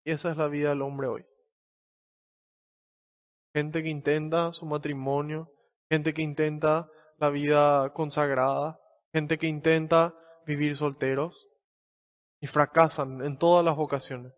Y 0.04 0.12
esa 0.12 0.30
es 0.30 0.36
la 0.36 0.46
vida 0.46 0.68
del 0.68 0.82
hombre 0.82 1.08
hoy. 1.08 1.27
Gente 3.58 3.82
que 3.82 3.88
intenta 3.88 4.52
su 4.52 4.66
matrimonio, 4.66 5.52
gente 5.90 6.14
que 6.14 6.22
intenta 6.22 6.88
la 7.18 7.28
vida 7.28 7.92
consagrada, 7.92 8.78
gente 9.12 9.36
que 9.36 9.48
intenta 9.48 10.14
vivir 10.46 10.76
solteros 10.76 11.48
y 12.40 12.46
fracasan 12.46 13.20
en 13.24 13.36
todas 13.36 13.64
las 13.64 13.74
vocaciones 13.74 14.32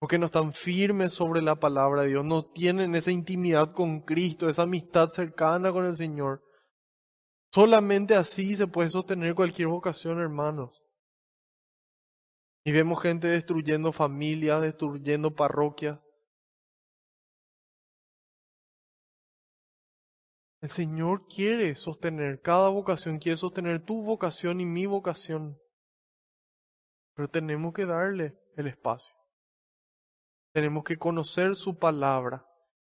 porque 0.00 0.16
no 0.16 0.26
están 0.26 0.54
firmes 0.54 1.12
sobre 1.12 1.42
la 1.42 1.56
palabra 1.56 2.02
de 2.02 2.08
Dios, 2.08 2.24
no 2.24 2.42
tienen 2.42 2.94
esa 2.94 3.10
intimidad 3.10 3.72
con 3.72 4.00
Cristo, 4.00 4.48
esa 4.48 4.62
amistad 4.62 5.10
cercana 5.10 5.72
con 5.72 5.84
el 5.84 5.94
Señor. 5.94 6.42
Solamente 7.52 8.14
así 8.14 8.56
se 8.56 8.66
puede 8.66 8.88
sostener 8.88 9.34
cualquier 9.34 9.68
vocación, 9.68 10.18
hermanos. 10.18 10.82
Y 12.64 12.72
vemos 12.72 13.02
gente 13.02 13.28
destruyendo 13.28 13.92
familias, 13.92 14.62
destruyendo 14.62 15.34
parroquias. 15.34 15.98
El 20.60 20.68
Señor 20.68 21.26
quiere 21.26 21.74
sostener, 21.74 22.42
cada 22.42 22.68
vocación 22.68 23.18
quiere 23.18 23.38
sostener 23.38 23.82
tu 23.82 24.02
vocación 24.02 24.60
y 24.60 24.66
mi 24.66 24.84
vocación. 24.84 25.58
Pero 27.14 27.28
tenemos 27.28 27.72
que 27.72 27.86
darle 27.86 28.36
el 28.56 28.66
espacio. 28.66 29.14
Tenemos 30.52 30.84
que 30.84 30.98
conocer 30.98 31.54
su 31.54 31.78
palabra 31.78 32.46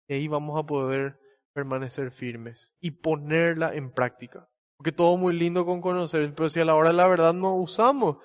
y 0.07 0.15
ahí 0.15 0.29
vamos 0.29 0.59
a 0.59 0.65
poder 0.65 1.21
permanecer 1.53 2.11
firmes 2.11 2.73
y 2.81 2.93
ponerla 2.93 3.75
en 3.75 3.93
práctica. 3.93 4.49
Porque 4.79 4.93
todo 4.93 5.17
muy 5.17 5.37
lindo 5.37 5.67
con 5.67 5.81
conocer, 5.81 6.33
pero 6.35 6.49
si 6.49 6.61
a 6.61 6.65
la 6.65 6.75
hora 6.75 6.91
de 6.91 6.95
la 6.95 7.09
verdad 7.09 7.35
no 7.35 7.57
usamos. 7.57 8.19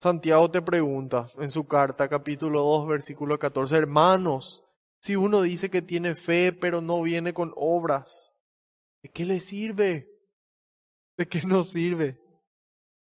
Santiago 0.00 0.50
te 0.50 0.62
pregunta 0.62 1.26
en 1.38 1.50
su 1.50 1.66
carta, 1.66 2.08
capítulo 2.08 2.62
2, 2.62 2.88
versículo 2.88 3.38
14, 3.38 3.76
hermanos, 3.76 4.64
si 5.00 5.16
uno 5.16 5.42
dice 5.42 5.70
que 5.70 5.82
tiene 5.82 6.14
fe 6.14 6.52
pero 6.52 6.80
no 6.80 7.02
viene 7.02 7.34
con 7.34 7.52
obras, 7.56 8.33
¿de 9.04 9.10
qué 9.10 9.26
le 9.26 9.38
sirve? 9.38 10.08
¿De 11.18 11.28
qué 11.28 11.42
nos 11.42 11.72
sirve? 11.72 12.18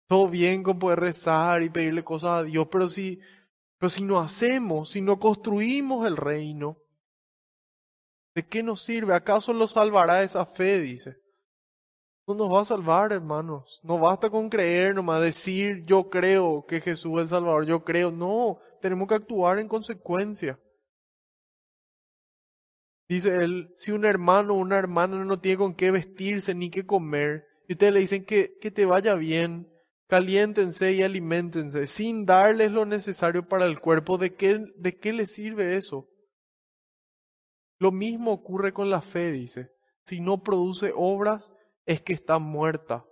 Todo 0.08 0.26
bien 0.26 0.62
con 0.62 0.78
poder 0.78 1.00
rezar 1.00 1.62
y 1.62 1.68
pedirle 1.68 2.02
cosas 2.02 2.30
a 2.30 2.42
Dios, 2.42 2.66
pero 2.70 2.88
si 2.88 3.20
pero 3.76 3.90
si 3.90 4.02
no 4.02 4.20
hacemos, 4.20 4.90
si 4.90 5.02
no 5.02 5.18
construimos 5.18 6.06
el 6.06 6.16
reino, 6.16 6.78
¿de 8.34 8.46
qué 8.46 8.62
nos 8.62 8.82
sirve? 8.82 9.12
¿Acaso 9.12 9.52
lo 9.52 9.68
salvará 9.68 10.22
esa 10.22 10.46
fe? 10.46 10.80
Dice. 10.80 11.16
No 12.26 12.34
nos 12.34 12.50
va 12.50 12.60
a 12.60 12.64
salvar, 12.64 13.12
hermanos. 13.12 13.80
No 13.82 13.98
basta 13.98 14.30
con 14.30 14.48
creer, 14.48 14.94
nomás 14.94 15.20
decir 15.20 15.84
yo 15.84 16.08
creo 16.08 16.64
que 16.64 16.80
Jesús 16.80 17.16
es 17.16 17.22
el 17.22 17.28
Salvador, 17.28 17.66
yo 17.66 17.84
creo. 17.84 18.10
No, 18.10 18.60
tenemos 18.80 19.08
que 19.08 19.16
actuar 19.16 19.58
en 19.58 19.68
consecuencia. 19.68 20.58
Dice 23.14 23.36
él, 23.36 23.74
si 23.76 23.92
un 23.92 24.04
hermano 24.06 24.54
o 24.54 24.58
una 24.58 24.78
hermana 24.78 25.22
no 25.24 25.38
tiene 25.38 25.58
con 25.58 25.74
qué 25.74 25.90
vestirse 25.90 26.54
ni 26.54 26.70
qué 26.70 26.86
comer, 26.86 27.46
y 27.68 27.74
ustedes 27.74 27.92
le 27.92 28.00
dicen 28.00 28.24
que, 28.24 28.56
que 28.58 28.70
te 28.70 28.86
vaya 28.86 29.14
bien, 29.14 29.68
Caliéntense 30.12 30.92
y 30.92 31.02
alimentense 31.02 31.86
sin 31.86 32.26
darles 32.26 32.70
lo 32.70 32.84
necesario 32.84 33.48
para 33.48 33.64
el 33.64 33.80
cuerpo. 33.80 34.18
¿De 34.18 34.34
qué, 34.34 34.62
¿De 34.76 34.98
qué 34.98 35.10
les 35.14 35.32
sirve 35.32 35.78
eso? 35.78 36.06
Lo 37.78 37.92
mismo 37.92 38.30
ocurre 38.30 38.74
con 38.74 38.90
la 38.90 39.00
fe, 39.00 39.32
dice. 39.32 39.70
Si 40.04 40.20
no 40.20 40.42
produce 40.42 40.92
obras, 40.94 41.54
es 41.86 42.02
que 42.02 42.12
está 42.12 42.38
muerta. 42.38 43.06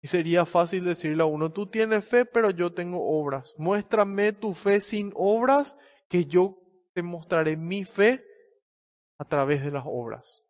Y 0.00 0.08
sería 0.08 0.46
fácil 0.46 0.82
decirle 0.82 1.22
a 1.22 1.26
uno, 1.26 1.52
tú 1.52 1.66
tienes 1.66 2.06
fe, 2.06 2.24
pero 2.24 2.48
yo 2.48 2.72
tengo 2.72 3.20
obras. 3.20 3.54
Muéstrame 3.58 4.32
tu 4.32 4.54
fe 4.54 4.80
sin 4.80 5.12
obras, 5.14 5.76
que 6.08 6.24
yo 6.24 6.56
te 6.94 7.02
mostraré 7.02 7.58
mi 7.58 7.84
fe 7.84 8.24
a 9.20 9.24
través 9.26 9.62
de 9.62 9.70
las 9.70 9.84
obras. 9.86 10.46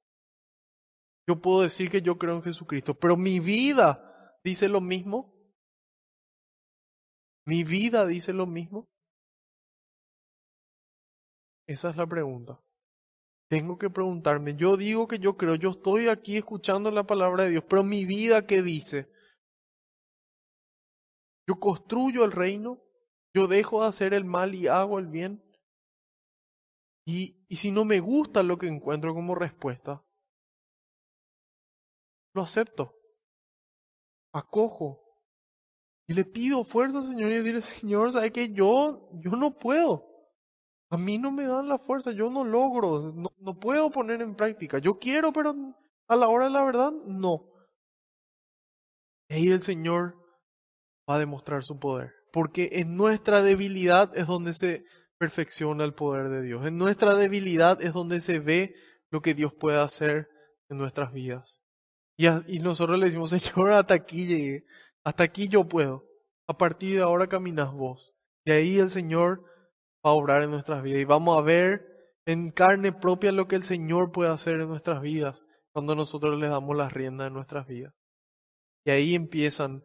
Yo 1.28 1.40
puedo 1.40 1.62
decir 1.62 1.90
que 1.90 2.02
yo 2.02 2.16
creo 2.16 2.36
en 2.36 2.42
Jesucristo, 2.42 2.94
pero 2.94 3.16
mi 3.16 3.40
vida 3.40 4.38
dice 4.44 4.68
lo 4.68 4.80
mismo. 4.80 5.34
Mi 7.44 7.64
vida 7.64 8.06
dice 8.06 8.32
lo 8.32 8.46
mismo. 8.46 8.88
Esa 11.66 11.90
es 11.90 11.96
la 11.96 12.06
pregunta. 12.06 12.60
Tengo 13.48 13.76
que 13.76 13.90
preguntarme, 13.90 14.54
yo 14.54 14.76
digo 14.76 15.08
que 15.08 15.18
yo 15.18 15.36
creo, 15.36 15.56
yo 15.56 15.70
estoy 15.70 16.06
aquí 16.06 16.36
escuchando 16.36 16.92
la 16.92 17.02
palabra 17.02 17.44
de 17.44 17.50
Dios, 17.50 17.64
pero 17.68 17.82
mi 17.82 18.04
vida, 18.04 18.46
¿qué 18.46 18.62
dice? 18.62 19.10
Yo 21.48 21.58
construyo 21.58 22.24
el 22.24 22.30
reino, 22.30 22.80
yo 23.34 23.48
dejo 23.48 23.82
de 23.82 23.88
hacer 23.88 24.14
el 24.14 24.24
mal 24.24 24.54
y 24.54 24.68
hago 24.68 25.00
el 25.00 25.08
bien. 25.08 25.42
Y, 27.10 27.56
si 27.56 27.72
no 27.72 27.84
me 27.84 27.98
gusta 27.98 28.44
lo 28.44 28.56
que 28.56 28.68
encuentro 28.68 29.12
como 29.14 29.34
respuesta, 29.34 30.04
lo 32.32 32.42
acepto, 32.42 32.94
acojo 34.32 35.02
y 36.06 36.14
le 36.14 36.24
pido 36.24 36.62
fuerza 36.62 37.02
Señor 37.02 37.32
y 37.32 37.36
decirle, 37.36 37.60
Señor, 37.62 38.12
¿sabe 38.12 38.30
que 38.30 38.52
yo, 38.52 39.10
yo 39.14 39.32
no 39.32 39.58
puedo? 39.58 40.06
A 40.90 40.96
mí 40.96 41.18
no 41.18 41.32
me 41.32 41.46
dan 41.46 41.68
la 41.68 41.78
fuerza, 41.78 42.12
yo 42.12 42.30
no 42.30 42.44
logro, 42.44 43.12
no, 43.12 43.32
no 43.38 43.58
puedo 43.58 43.90
poner 43.90 44.22
en 44.22 44.36
práctica. 44.36 44.78
Yo 44.78 44.98
quiero, 44.98 45.32
pero 45.32 45.54
a 46.06 46.16
la 46.16 46.28
hora 46.28 46.46
de 46.46 46.52
la 46.52 46.64
verdad, 46.64 46.92
no. 47.06 47.48
Y 49.28 49.34
ahí 49.34 49.48
el 49.48 49.62
Señor 49.62 50.16
va 51.08 51.16
a 51.16 51.18
demostrar 51.18 51.64
su 51.64 51.78
poder. 51.78 52.12
Porque 52.32 52.70
en 52.72 52.96
nuestra 52.96 53.42
debilidad 53.42 54.16
es 54.16 54.26
donde 54.26 54.52
se 54.52 54.84
perfecciona 55.20 55.84
el 55.84 55.92
poder 55.92 56.30
de 56.30 56.40
Dios. 56.40 56.66
En 56.66 56.78
nuestra 56.78 57.14
debilidad 57.14 57.82
es 57.82 57.92
donde 57.92 58.22
se 58.22 58.38
ve 58.38 58.74
lo 59.10 59.20
que 59.20 59.34
Dios 59.34 59.52
puede 59.52 59.78
hacer 59.78 60.30
en 60.70 60.78
nuestras 60.78 61.12
vidas. 61.12 61.60
Y, 62.16 62.58
nosotros 62.60 62.98
le 62.98 63.06
decimos, 63.06 63.28
Señor, 63.30 63.72
hasta 63.72 63.92
aquí 63.92 64.26
llegué, 64.26 64.64
hasta 65.04 65.22
aquí 65.24 65.48
yo 65.48 65.68
puedo. 65.68 66.06
A 66.48 66.56
partir 66.56 66.96
de 66.96 67.02
ahora 67.02 67.28
caminas 67.28 67.70
vos. 67.70 68.14
Y 68.46 68.52
ahí 68.52 68.78
el 68.78 68.88
Señor 68.88 69.44
va 70.04 70.10
a 70.10 70.14
obrar 70.14 70.42
en 70.42 70.50
nuestras 70.50 70.82
vidas. 70.82 71.00
Y 71.00 71.04
vamos 71.04 71.36
a 71.36 71.42
ver 71.42 71.86
en 72.24 72.50
carne 72.50 72.92
propia 72.92 73.30
lo 73.30 73.46
que 73.46 73.56
el 73.56 73.62
Señor 73.62 74.12
puede 74.12 74.30
hacer 74.30 74.54
en 74.54 74.68
nuestras 74.68 75.02
vidas 75.02 75.44
cuando 75.72 75.94
nosotros 75.94 76.38
le 76.40 76.48
damos 76.48 76.74
las 76.74 76.94
riendas 76.94 77.26
de 77.26 77.30
nuestras 77.30 77.66
vidas. 77.66 77.92
Y 78.86 78.90
ahí 78.90 79.14
empiezan, 79.14 79.82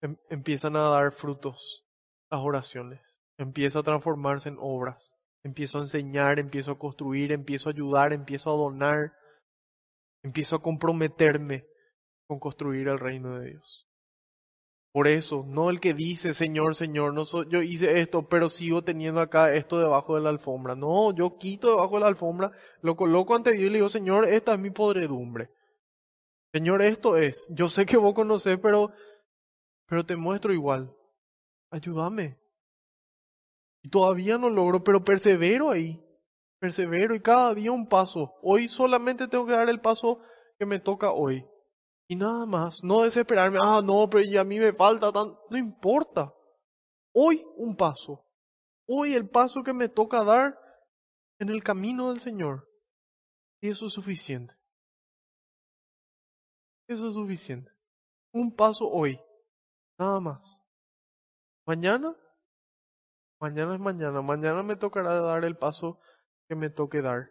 em, 0.00 0.16
empiezan 0.30 0.76
a 0.76 0.88
dar 0.88 1.12
frutos 1.12 1.84
las 2.30 2.40
oraciones. 2.40 3.07
Empieza 3.38 3.78
a 3.78 3.84
transformarse 3.84 4.48
en 4.48 4.56
obras. 4.60 5.14
Empiezo 5.44 5.78
a 5.78 5.82
enseñar, 5.82 6.38
empiezo 6.38 6.72
a 6.72 6.78
construir, 6.78 7.32
empiezo 7.32 7.68
a 7.68 7.72
ayudar, 7.72 8.12
empiezo 8.12 8.50
a 8.50 8.56
donar. 8.56 9.12
Empiezo 10.22 10.56
a 10.56 10.62
comprometerme 10.62 11.64
con 12.26 12.38
construir 12.40 12.88
el 12.88 12.98
reino 12.98 13.38
de 13.38 13.52
Dios. 13.52 13.88
Por 14.92 15.06
eso, 15.06 15.44
no 15.46 15.70
el 15.70 15.80
que 15.80 15.94
dice, 15.94 16.34
Señor, 16.34 16.74
Señor, 16.74 17.14
no 17.14 17.24
soy, 17.24 17.46
yo 17.50 17.62
hice 17.62 18.00
esto, 18.00 18.28
pero 18.28 18.48
sigo 18.48 18.82
teniendo 18.82 19.20
acá 19.20 19.54
esto 19.54 19.78
debajo 19.78 20.16
de 20.16 20.22
la 20.22 20.30
alfombra. 20.30 20.74
No, 20.74 21.14
yo 21.14 21.36
quito 21.38 21.68
debajo 21.68 21.94
de 21.94 22.00
la 22.00 22.08
alfombra, 22.08 22.50
lo 22.80 22.96
coloco 22.96 23.36
ante 23.36 23.52
Dios 23.52 23.64
y 23.64 23.70
le 23.70 23.78
digo, 23.78 23.88
Señor, 23.90 24.26
esta 24.26 24.54
es 24.54 24.58
mi 24.58 24.70
podredumbre. 24.70 25.50
Señor, 26.52 26.82
esto 26.82 27.16
es. 27.16 27.46
Yo 27.50 27.68
sé 27.68 27.84
que 27.84 27.96
vos 27.96 28.14
conocés, 28.14 28.58
pero, 28.58 28.90
pero 29.86 30.04
te 30.04 30.16
muestro 30.16 30.52
igual. 30.52 30.92
Ayúdame. 31.70 32.38
Y 33.82 33.90
todavía 33.90 34.38
no 34.38 34.50
logro, 34.50 34.82
pero 34.82 35.04
persevero 35.04 35.70
ahí. 35.70 36.04
Persevero 36.60 37.14
y 37.14 37.20
cada 37.20 37.54
día 37.54 37.72
un 37.72 37.88
paso. 37.88 38.34
Hoy 38.42 38.68
solamente 38.68 39.28
tengo 39.28 39.46
que 39.46 39.52
dar 39.52 39.68
el 39.68 39.80
paso 39.80 40.20
que 40.58 40.66
me 40.66 40.80
toca 40.80 41.12
hoy. 41.12 41.46
Y 42.08 42.16
nada 42.16 42.46
más, 42.46 42.82
no 42.82 43.02
desesperarme, 43.02 43.58
ah, 43.62 43.80
no, 43.84 44.08
pero 44.08 44.24
ya 44.24 44.40
a 44.40 44.44
mí 44.44 44.58
me 44.58 44.72
falta 44.72 45.12
tan... 45.12 45.36
No 45.50 45.58
importa. 45.58 46.34
Hoy 47.14 47.44
un 47.56 47.76
paso. 47.76 48.24
Hoy 48.88 49.14
el 49.14 49.28
paso 49.28 49.62
que 49.62 49.72
me 49.72 49.88
toca 49.88 50.24
dar 50.24 50.58
en 51.38 51.50
el 51.50 51.62
camino 51.62 52.08
del 52.08 52.20
Señor. 52.20 52.68
Y 53.60 53.68
eso 53.68 53.86
es 53.86 53.92
suficiente. 53.92 54.54
Eso 56.88 57.08
es 57.08 57.14
suficiente. 57.14 57.70
Un 58.32 58.54
paso 58.54 58.88
hoy. 58.88 59.20
Nada 59.98 60.20
más. 60.20 60.62
Mañana, 61.66 62.16
mañana 63.40 63.74
es 63.74 63.80
mañana. 63.80 64.22
Mañana 64.22 64.62
me 64.62 64.76
tocará 64.76 65.20
dar 65.20 65.44
el 65.44 65.56
paso 65.56 65.98
que 66.48 66.54
me 66.54 66.70
toque 66.70 67.02
dar. 67.02 67.30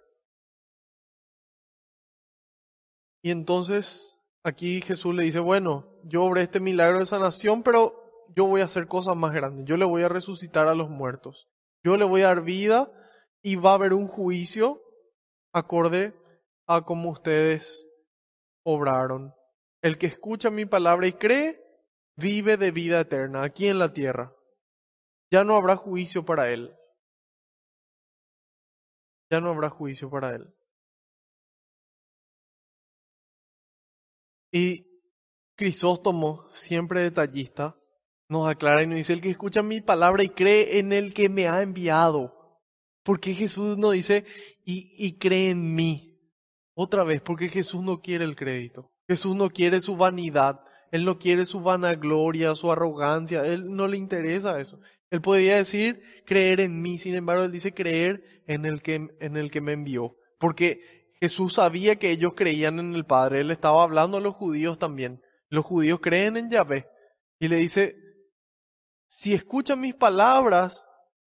Y 3.21 3.31
entonces 3.31 4.19
aquí 4.43 4.81
Jesús 4.81 5.13
le 5.13 5.23
dice, 5.23 5.39
bueno, 5.39 5.85
yo 6.03 6.23
obré 6.23 6.43
este 6.43 6.59
milagro 6.59 6.99
de 6.99 7.05
sanación, 7.05 7.63
pero 7.63 8.25
yo 8.35 8.45
voy 8.45 8.61
a 8.61 8.65
hacer 8.65 8.87
cosas 8.87 9.15
más 9.15 9.33
grandes. 9.33 9.65
Yo 9.65 9.77
le 9.77 9.85
voy 9.85 10.03
a 10.03 10.09
resucitar 10.09 10.67
a 10.67 10.75
los 10.75 10.89
muertos. 10.89 11.49
Yo 11.83 11.97
le 11.97 12.05
voy 12.05 12.21
a 12.21 12.27
dar 12.27 12.41
vida 12.41 12.91
y 13.41 13.55
va 13.55 13.71
a 13.71 13.75
haber 13.75 13.93
un 13.93 14.07
juicio 14.07 14.81
acorde 15.53 16.13
a 16.67 16.81
como 16.81 17.09
ustedes 17.09 17.85
obraron. 18.63 19.33
El 19.81 19.97
que 19.97 20.07
escucha 20.07 20.49
mi 20.49 20.65
palabra 20.65 21.07
y 21.07 21.13
cree, 21.13 21.61
vive 22.15 22.57
de 22.57 22.71
vida 22.71 22.99
eterna 22.99 23.43
aquí 23.43 23.67
en 23.67 23.79
la 23.79 23.93
tierra. 23.93 24.36
Ya 25.31 25.43
no 25.43 25.55
habrá 25.55 25.75
juicio 25.75 26.25
para 26.25 26.51
él. 26.51 26.73
Ya 29.29 29.41
no 29.41 29.49
habrá 29.49 29.69
juicio 29.69 30.09
para 30.09 30.35
él. 30.35 30.53
Y 34.51 34.87
Crisóstomo, 35.55 36.47
siempre 36.53 37.01
detallista, 37.01 37.75
nos 38.29 38.49
aclara 38.49 38.83
y 38.83 38.87
nos 38.87 38.95
dice, 38.95 39.13
el 39.13 39.21
que 39.21 39.29
escucha 39.29 39.63
mi 39.63 39.81
palabra 39.81 40.23
y 40.23 40.29
cree 40.29 40.79
en 40.79 40.93
el 40.93 41.13
que 41.13 41.29
me 41.29 41.47
ha 41.47 41.61
enviado. 41.61 42.61
Porque 43.03 43.33
Jesús 43.33 43.77
nos 43.77 43.93
dice, 43.93 44.25
y, 44.63 44.93
y 44.97 45.17
cree 45.17 45.49
en 45.49 45.75
mí. 45.75 46.17
Otra 46.75 47.03
vez, 47.03 47.21
porque 47.21 47.49
Jesús 47.49 47.81
no 47.81 48.01
quiere 48.01 48.23
el 48.23 48.35
crédito. 48.35 48.93
Jesús 49.07 49.35
no 49.35 49.49
quiere 49.49 49.81
su 49.81 49.97
vanidad. 49.97 50.59
Él 50.91 51.05
no 51.05 51.19
quiere 51.19 51.45
su 51.45 51.61
vanagloria, 51.61 52.55
su 52.55 52.71
arrogancia. 52.71 53.45
Él 53.45 53.69
no 53.69 53.87
le 53.87 53.97
interesa 53.97 54.59
eso. 54.59 54.79
Él 55.09 55.21
podría 55.21 55.57
decir 55.57 56.01
creer 56.25 56.59
en 56.59 56.81
mí. 56.81 56.97
Sin 56.97 57.15
embargo, 57.15 57.43
él 57.43 57.51
dice 57.51 57.73
creer 57.73 58.43
en 58.47 58.65
el 58.65 58.81
que, 58.81 59.09
en 59.19 59.37
el 59.37 59.51
que 59.51 59.61
me 59.61 59.73
envió. 59.73 60.15
Porque 60.39 61.13
Jesús 61.19 61.55
sabía 61.55 61.97
que 61.97 62.11
ellos 62.11 62.33
creían 62.35 62.79
en 62.79 62.95
el 62.95 63.05
Padre. 63.05 63.41
Él 63.41 63.51
estaba 63.51 63.83
hablando 63.83 64.17
a 64.17 64.21
los 64.21 64.35
judíos 64.35 64.77
también. 64.77 65.21
Los 65.49 65.65
judíos 65.65 65.99
creen 66.01 66.37
en 66.37 66.49
Yahvé. 66.49 66.87
Y 67.39 67.47
le 67.47 67.57
dice, 67.57 67.95
si 69.07 69.33
escuchan 69.33 69.79
mis 69.79 69.95
palabras 69.95 70.85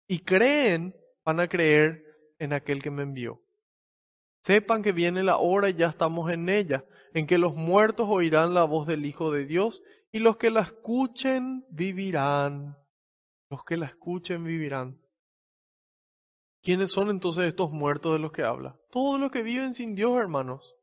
y 0.08 0.20
creen, 0.20 0.96
van 1.26 1.40
a 1.40 1.48
creer 1.48 2.04
en 2.40 2.54
aquel 2.54 2.82
que 2.82 2.92
me 2.92 3.04
envió. 3.04 3.42
Sepan 4.42 4.82
que 4.82 4.92
viene 4.92 5.24
la 5.24 5.38
hora 5.38 5.70
y 5.70 5.74
ya 5.74 5.88
estamos 5.88 6.32
en 6.32 6.50
ella, 6.50 6.86
en 7.14 7.28
que 7.28 7.38
los 7.38 7.56
muertos 7.56 8.08
oirán 8.10 8.54
la 8.54 8.64
voz 8.64 8.88
del 8.88 9.06
Hijo 9.06 9.32
de 9.32 9.46
Dios 9.46 9.82
y 10.12 10.20
los 10.20 10.38
que 10.38 10.50
la 10.50 10.62
escuchen 10.62 11.66
vivirán. 11.70 12.78
Los 13.50 13.64
que 13.64 13.78
la 13.78 13.86
escuchen 13.86 14.44
vivirán. 14.44 15.02
¿Quiénes 16.62 16.92
son 16.92 17.10
entonces 17.10 17.46
estos 17.46 17.72
muertos 17.72 18.14
de 18.14 18.20
los 18.20 18.32
que 18.32 18.44
habla? 18.44 18.80
Todos 18.92 19.20
los 19.20 19.32
que 19.32 19.44
viven 19.44 19.74
sin 19.74 19.96
Dios, 19.96 20.18
hermanos. 20.20 20.76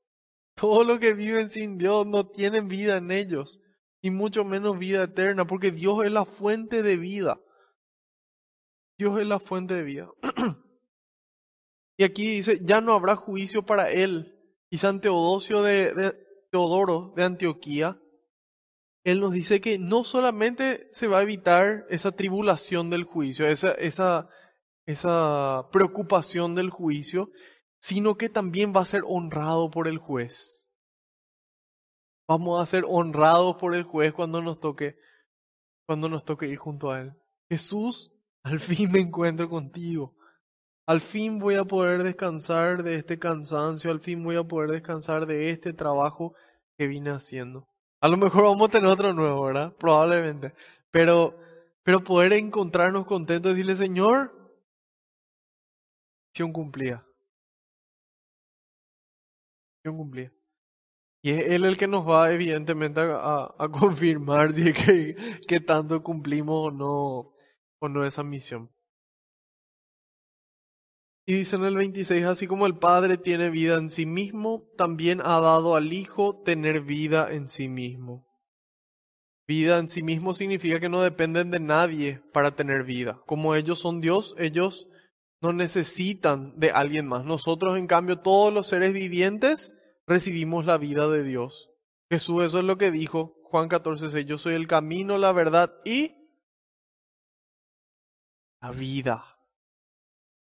Todos 0.55 0.87
los 0.87 0.99
que 0.99 1.15
viven 1.15 1.51
sin 1.51 1.79
Dios 1.79 2.07
no 2.07 2.29
tienen 2.29 2.69
vida 2.69 2.97
en 2.97 3.11
ellos, 3.11 3.61
y 4.01 4.11
mucho 4.11 4.45
menos 4.45 4.79
vida 4.79 5.03
eterna, 5.05 5.47
porque 5.47 5.73
Dios 5.73 6.05
es 6.05 6.13
la 6.13 6.25
fuente 6.25 6.83
de 6.83 6.97
vida. 6.97 7.41
Dios 8.97 9.19
es 9.19 9.27
la 9.27 9.41
fuente 9.41 9.75
de 9.75 9.83
vida. 9.83 10.09
y 11.97 12.05
aquí 12.05 12.29
dice, 12.29 12.61
ya 12.63 12.81
no 12.81 12.95
habrá 12.95 13.17
juicio 13.17 13.65
para 13.65 13.91
él. 13.91 14.39
Y 14.71 14.79
San 14.79 15.01
Teodosio 15.01 15.63
de, 15.63 16.17
Teodoro 16.51 17.13
de 17.17 17.25
Antioquía, 17.25 18.01
él 19.05 19.21
nos 19.21 19.33
dice 19.33 19.61
que 19.61 19.79
no 19.79 20.03
solamente 20.05 20.89
se 20.93 21.07
va 21.09 21.19
a 21.19 21.23
evitar 21.23 21.87
esa 21.91 22.13
tribulación 22.13 22.91
del 22.91 23.05
juicio, 23.05 23.47
esa, 23.47 23.73
esa 23.73 24.29
esa 24.87 25.69
preocupación 25.73 26.55
del 26.55 26.71
juicio, 26.71 27.31
sino 27.81 28.17
que 28.17 28.29
también 28.29 28.73
va 28.75 28.83
a 28.83 28.87
ser 28.87 29.03
honrado 29.07 29.71
por 29.71 29.89
el 29.89 29.99
juez. 29.99 30.71
Vamos 32.29 32.61
a 32.61 32.67
ser 32.67 32.85
honrados 32.87 33.57
por 33.57 33.75
el 33.75 33.83
juez 33.83 34.13
cuando 34.13 34.41
nos 34.41 34.61
toque, 34.61 34.97
cuando 35.87 36.09
nos 36.09 36.25
toque 36.25 36.49
ir 36.49 36.57
junto 36.57 36.91
a 36.91 37.01
él. 37.01 37.13
Jesús, 37.51 38.15
al 38.43 38.61
fin 38.61 38.91
me 38.91 39.01
encuentro 39.01 39.49
contigo. 39.49 40.17
Al 40.87 41.01
fin 41.01 41.39
voy 41.39 41.55
a 41.55 41.65
poder 41.65 42.03
descansar 42.03 42.83
de 42.83 42.97
este 42.97 43.19
cansancio, 43.19 43.91
al 43.91 44.01
fin 44.01 44.23
voy 44.23 44.37
a 44.37 44.45
poder 44.45 44.71
descansar 44.71 45.27
de 45.27 45.51
este 45.51 45.73
trabajo 45.73 46.35
que 46.77 46.87
vine 46.87 47.11
haciendo. 47.11 47.67
A 48.03 48.09
lo 48.09 48.19
mejor 48.19 48.45
vamos 48.45 48.69
a 48.69 48.73
tener 48.73 48.91
otro 48.91 49.15
nuevo, 49.15 49.47
¿verdad? 49.47 49.75
Probablemente. 49.79 50.53
Pero, 50.91 51.39
pero 51.83 52.05
poder 52.05 52.35
encontrarnos 52.35 53.07
contentos 53.07 53.53
y 53.53 53.55
decirle, 53.55 53.77
Señor, 53.77 54.45
cumplía. 56.53 57.03
cumplía. 59.85 60.33
Y 61.23 61.31
es 61.31 61.47
Él 61.49 61.65
el 61.65 61.79
que 61.79 61.87
nos 61.87 62.07
va 62.07 62.31
evidentemente 62.31 63.01
a, 63.01 63.55
confirmar 63.73 64.53
si 64.53 64.69
es 64.69 64.75
que, 64.77 65.17
que 65.49 65.61
tanto 65.61 66.03
cumplimos 66.03 66.69
o 66.69 66.71
no, 66.71 67.35
o 67.81 67.89
no 67.89 68.05
esa 68.05 68.23
misión. 68.23 68.74
Y 71.27 71.35
dice 71.35 71.57
en 71.57 71.65
el 71.65 71.77
26, 71.77 72.25
así 72.25 72.47
como 72.47 72.67
el 72.67 72.77
Padre 72.77 73.17
tiene 73.17 73.49
vida 73.49 73.77
en 73.77 73.91
sí 73.91 74.05
mismo, 74.05 74.69
también 74.77 75.23
ha 75.23 75.41
dado 75.41 75.75
al 75.75 75.93
Hijo 75.93 76.43
tener 76.45 76.83
vida 76.83 77.33
en 77.33 77.49
sí 77.49 77.69
mismo. 77.69 78.27
Vida 79.47 79.79
en 79.79 79.89
sí 79.89 80.03
mismo 80.03 80.35
significa 80.35 80.81
que 80.81 80.91
no 80.91 81.03
dependen 81.03 81.51
de 81.51 81.61
nadie 81.61 82.23
para 82.33 82.55
tener 82.55 82.85
vida. 82.85 83.23
Como 83.27 83.55
ellos 83.55 83.79
son 83.79 84.01
Dios, 84.03 84.35
ellos 84.39 84.87
no 85.41 85.53
necesitan 85.53 86.59
de 86.59 86.71
alguien 86.71 87.07
más. 87.07 87.25
Nosotros, 87.25 87.79
en 87.79 87.87
cambio, 87.87 88.21
todos 88.21 88.53
los 88.53 88.67
seres 88.67 88.93
vivientes 88.93 89.75
recibimos 90.07 90.67
la 90.67 90.77
vida 90.77 91.09
de 91.09 91.23
Dios. 91.23 91.71
Jesús 92.11 92.45
eso 92.45 92.59
es 92.59 92.65
lo 92.65 92.77
que 92.77 92.91
dijo 92.91 93.35
Juan 93.45 93.69
14, 93.69 94.11
6, 94.11 94.27
yo 94.27 94.37
soy 94.37 94.55
el 94.55 94.67
camino, 94.67 95.17
la 95.17 95.33
verdad 95.33 95.73
y 95.85 96.13
la 98.61 98.73
vida 98.73 99.34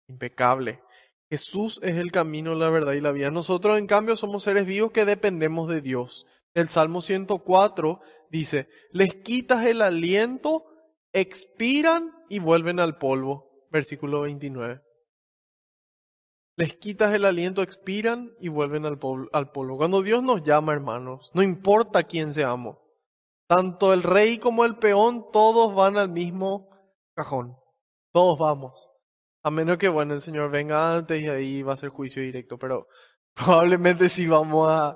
impecable. 0.08 0.82
Jesús 1.30 1.78
es 1.82 1.96
el 1.96 2.10
camino, 2.10 2.54
la 2.54 2.70
verdad 2.70 2.94
y 2.94 3.00
la 3.00 3.12
vida. 3.12 3.30
Nosotros, 3.30 3.78
en 3.78 3.86
cambio, 3.86 4.16
somos 4.16 4.42
seres 4.42 4.66
vivos 4.66 4.92
que 4.92 5.04
dependemos 5.04 5.68
de 5.68 5.80
Dios. 5.80 6.26
El 6.54 6.68
Salmo 6.68 7.02
104 7.02 8.00
dice, 8.30 8.68
les 8.90 9.14
quitas 9.14 9.66
el 9.66 9.82
aliento, 9.82 10.64
expiran 11.12 12.12
y 12.28 12.38
vuelven 12.38 12.80
al 12.80 12.96
polvo. 12.96 13.66
Versículo 13.70 14.22
29. 14.22 14.80
Les 16.56 16.74
quitas 16.76 17.14
el 17.14 17.24
aliento, 17.24 17.62
expiran 17.62 18.32
y 18.40 18.48
vuelven 18.48 18.84
al 18.84 18.98
polvo. 18.98 19.76
Cuando 19.76 20.02
Dios 20.02 20.22
nos 20.22 20.42
llama, 20.42 20.72
hermanos, 20.72 21.30
no 21.34 21.42
importa 21.42 22.02
quién 22.02 22.34
seamos, 22.34 22.78
tanto 23.46 23.92
el 23.92 24.02
rey 24.02 24.38
como 24.38 24.64
el 24.64 24.76
peón, 24.76 25.30
todos 25.30 25.74
van 25.74 25.96
al 25.96 26.08
mismo 26.08 26.68
cajón. 27.14 27.56
Todos 28.12 28.38
vamos. 28.38 28.88
A 29.48 29.50
menos 29.50 29.78
que, 29.78 29.88
bueno, 29.88 30.12
el 30.12 30.20
Señor 30.20 30.50
venga 30.50 30.94
antes 30.94 31.22
y 31.22 31.26
ahí 31.26 31.62
va 31.62 31.72
a 31.72 31.78
ser 31.78 31.88
juicio 31.88 32.22
directo, 32.22 32.58
pero 32.58 32.86
probablemente 33.34 34.10
sí 34.10 34.26
vamos 34.26 34.70
a, 34.70 34.94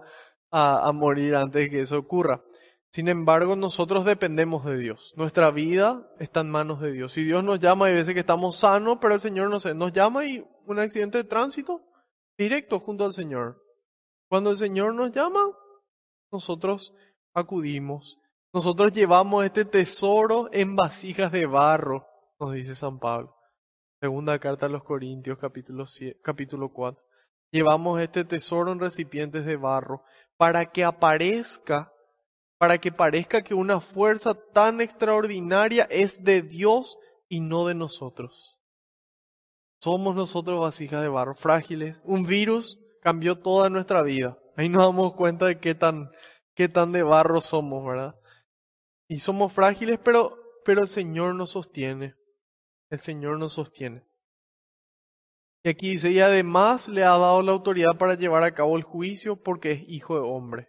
a, 0.51 0.93
morir 0.93 1.37
antes 1.37 1.63
de 1.63 1.71
que 1.71 1.81
eso 1.81 1.97
ocurra. 1.97 2.45
Sin 2.91 3.09
embargo, 3.09 3.57
nosotros 3.57 4.05
dependemos 4.05 4.67
de 4.67 4.77
Dios. 4.77 5.15
Nuestra 5.17 5.51
vida 5.51 6.07
está 6.19 6.41
en 6.41 6.51
manos 6.51 6.83
de 6.83 6.93
Dios. 6.93 7.13
Si 7.13 7.25
Dios 7.25 7.43
nos 7.43 7.61
llama, 7.61 7.87
hay 7.87 7.95
veces 7.95 8.13
que 8.13 8.21
estamos 8.21 8.59
sanos, 8.59 8.99
pero 9.01 9.15
el 9.15 9.23
Señor 9.23 9.49
no 9.49 9.59
sé, 9.59 9.73
nos 9.73 9.91
llama 9.91 10.27
y 10.27 10.47
un 10.67 10.79
accidente 10.79 11.17
de 11.17 11.25
tránsito 11.25 11.81
directo 12.37 12.79
junto 12.79 13.07
al 13.07 13.15
Señor. 13.15 13.59
Cuando 14.29 14.51
el 14.51 14.59
Señor 14.59 14.95
nos 14.95 15.13
llama, 15.13 15.47
nosotros 16.31 16.93
acudimos. 17.33 18.19
Nosotros 18.53 18.93
llevamos 18.93 19.47
este 19.47 19.65
tesoro 19.65 20.51
en 20.53 20.77
vasijas 20.77 21.33
de 21.33 21.47
barro, 21.47 22.07
nos 22.39 22.53
dice 22.53 22.75
San 22.75 22.99
Pablo. 22.99 23.35
Segunda 24.03 24.37
carta 24.41 24.67
a 24.67 24.69
los 24.69 24.83
Corintios, 24.83 25.39
capítulo, 25.39 25.87
capítulo 26.23 26.73
4. 26.73 27.01
Llevamos 27.53 28.01
este 28.01 28.25
tesoro 28.25 28.73
en 28.73 28.81
recipientes 28.81 29.47
de 29.47 29.55
barro 29.55 30.03
para 30.37 30.73
que 30.73 30.83
aparezca, 30.83 31.93
para 32.59 32.79
que 32.79 32.91
parezca 32.91 33.43
que 33.43 33.55
una 33.55 33.81
fuerza 33.81 34.35
tan 34.35 34.81
extraordinaria 34.81 35.87
es 35.89 36.25
de 36.25 36.43
Dios 36.43 36.99
y 37.29 37.39
no 37.39 37.65
de 37.65 37.77
nosotros. 37.77 38.59
Somos 39.81 40.17
nosotros 40.17 40.59
vasijas 40.59 41.01
de 41.01 41.09
barro, 41.09 41.37
frágiles. 41.37 42.03
Un 42.03 42.27
virus 42.27 42.81
cambió 43.03 43.39
toda 43.39 43.71
nuestra 43.71 44.03
vida. 44.03 44.37
Ahí 44.57 44.69
nos 44.69 44.85
damos 44.85 45.13
cuenta 45.13 45.47
de 45.47 45.61
qué 45.61 45.77
tan, 45.77 46.11
qué 46.57 46.69
tan 46.69 46.91
de 46.91 47.05
barro 47.05 47.41
somos, 47.41 47.87
¿verdad? 47.87 48.17
Y 49.07 49.21
somos 49.21 49.53
frágiles, 49.53 50.01
pero, 50.03 50.37
pero 50.65 50.81
el 50.81 50.89
Señor 50.89 51.37
nos 51.37 51.51
sostiene 51.51 52.17
el 52.93 53.01
Señor 53.01 53.39
nos 53.39 53.55
sostiene. 53.55 54.05
Y 55.65 55.71
aquí 55.71 55.91
dice, 55.93 56.11
y 56.11 56.21
además 56.21 56.89
le 56.89 57.05
ha 57.05 57.17
dado 57.17 57.41
la 57.43 57.53
autoridad 57.53 57.97
para 57.97 58.15
llevar 58.15 58.45
a 58.45 58.53
cabo 58.53 58.77
el 58.77 58.83
juicio 58.83 59.37
porque 59.37 59.73
es 59.73 59.85
hijo 59.89 60.15
de 60.15 60.21
hombre. 60.21 60.69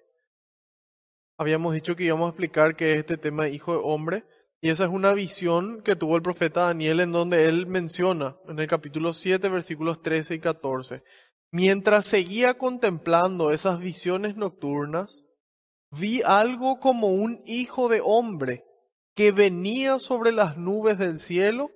Habíamos 1.38 1.74
dicho 1.74 1.96
que 1.98 2.06
íbamos 2.06 2.28
a 2.28 2.30
explicar 2.30 2.78
qué 2.78 2.94
es 2.94 3.00
este 3.00 3.18
tema 3.18 3.44
de 3.44 3.52
hijo 3.52 3.74
de 3.74 3.82
hombre, 3.84 4.24
y 4.62 4.70
esa 4.70 4.86
es 4.86 4.92
una 4.92 5.12
visión 5.12 5.82
que 5.82 5.98
tuvo 5.98 6.16
el 6.16 6.22
profeta 6.22 6.68
Daniel 6.68 7.02
en 7.02 7.12
donde 7.12 7.50
él 7.50 7.68
menciona 7.68 8.38
en 8.48 8.58
el 8.58 8.68
capítulo 8.68 9.14
7, 9.14 9.50
versículos 9.50 10.02
13 10.02 10.36
y 10.36 10.40
14. 10.40 11.04
Mientras 11.52 12.06
seguía 12.06 12.58
contemplando 12.58 13.52
esas 13.52 13.80
visiones 13.80 14.38
nocturnas, 14.38 15.26
vi 15.92 16.22
algo 16.22 16.80
como 16.80 17.08
un 17.08 17.42
hijo 17.46 17.90
de 17.90 18.00
hombre 18.02 18.64
que 19.14 19.34
venía 19.34 20.00
sobre 20.00 20.32
las 20.32 20.56
nubes 20.56 20.98
del 20.98 21.20
cielo 21.20 21.70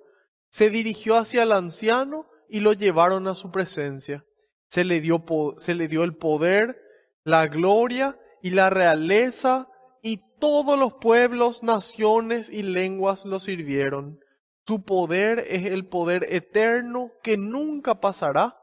se 0.50 0.70
dirigió 0.70 1.16
hacia 1.16 1.42
el 1.42 1.52
anciano 1.52 2.26
y 2.48 2.60
lo 2.60 2.72
llevaron 2.72 3.28
a 3.28 3.34
su 3.34 3.50
presencia. 3.50 4.24
Se 4.68 4.84
le 4.84 5.00
dio, 5.00 5.24
se 5.58 5.74
le 5.74 5.88
dio 5.88 6.04
el 6.04 6.16
poder, 6.16 6.80
la 7.24 7.46
gloria 7.46 8.18
y 8.42 8.50
la 8.50 8.70
realeza 8.70 9.68
y 10.02 10.22
todos 10.38 10.78
los 10.78 10.94
pueblos, 10.94 11.62
naciones 11.62 12.48
y 12.48 12.62
lenguas 12.62 13.24
lo 13.24 13.40
sirvieron. 13.40 14.20
Su 14.66 14.82
poder 14.84 15.44
es 15.48 15.66
el 15.66 15.86
poder 15.86 16.26
eterno 16.28 17.12
que 17.22 17.36
nunca 17.36 18.00
pasará. 18.00 18.56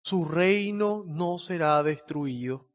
Su 0.00 0.24
reino 0.24 1.04
no 1.06 1.38
será 1.38 1.82
destruido. 1.82 2.68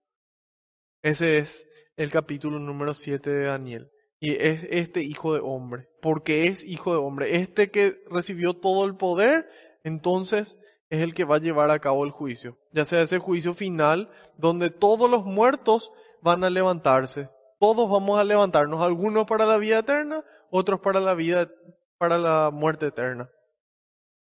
Ese 1.01 1.37
es 1.37 1.67
el 1.95 2.11
capítulo 2.11 2.59
número 2.59 2.93
7 2.93 3.29
de 3.29 3.45
Daniel 3.45 3.92
y 4.23 4.37
es 4.41 4.65
este 4.69 5.03
hijo 5.03 5.33
de 5.33 5.41
hombre, 5.41 5.89
porque 5.99 6.47
es 6.47 6.63
hijo 6.63 6.93
de 6.93 6.97
hombre. 6.97 7.35
Este 7.35 7.69
que 7.71 8.01
recibió 8.09 8.53
todo 8.53 8.85
el 8.85 8.95
poder, 8.95 9.49
entonces 9.83 10.57
es 10.89 11.01
el 11.01 11.13
que 11.13 11.25
va 11.25 11.35
a 11.35 11.39
llevar 11.39 11.69
a 11.71 11.79
cabo 11.79 12.05
el 12.05 12.11
juicio, 12.11 12.57
ya 12.71 12.85
sea 12.85 13.01
ese 13.01 13.19
juicio 13.19 13.53
final 13.53 14.09
donde 14.37 14.69
todos 14.69 15.09
los 15.09 15.25
muertos 15.25 15.91
van 16.21 16.45
a 16.45 16.49
levantarse. 16.49 17.29
Todos 17.59 17.91
vamos 17.91 18.17
a 18.17 18.23
levantarnos, 18.23 18.81
algunos 18.81 19.25
para 19.25 19.45
la 19.45 19.57
vida 19.57 19.79
eterna, 19.79 20.23
otros 20.49 20.79
para 20.79 21.01
la 21.01 21.15
vida 21.15 21.49
para 21.97 22.17
la 22.17 22.49
muerte 22.49 22.87
eterna. 22.87 23.29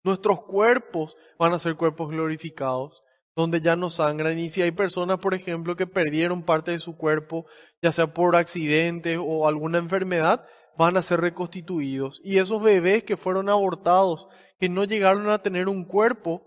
Nuestros 0.03 0.43
cuerpos 0.43 1.17
van 1.39 1.53
a 1.53 1.61
ser 1.61 1.77
cuerpos 1.77 2.11
glorificados 2.11 3.05
donde 3.37 3.61
ya 3.61 3.77
no 3.77 3.91
sangran. 3.91 4.39
Y 4.39 4.49
si 4.49 4.63
hay 4.63 4.73
personas, 4.73 5.19
por 5.19 5.35
ejemplo, 5.35 5.77
que 5.77 5.87
perdieron 5.87 6.43
parte 6.43 6.71
de 6.73 6.81
su 6.81 6.97
cuerpo, 6.97 7.47
ya 7.83 7.93
sea 7.93 8.13
por 8.13 8.35
accidentes 8.35 9.19
o 9.23 9.47
alguna 9.47 9.79
enfermedad, 9.79 10.47
van 10.79 10.97
a 10.97 11.03
ser 11.03 11.21
reconstituidos. 11.21 12.21
Y 12.25 12.39
esos 12.39 12.63
bebés 12.63 13.05
que 13.05 13.19
fueron 13.19 13.51
abortados, 13.51 14.27
que 14.59 14.71
no 14.71 14.85
llegaron 14.85 15.29
a 15.29 15.43
tener 15.43 15.69
un 15.69 15.85
cuerpo, 15.85 16.47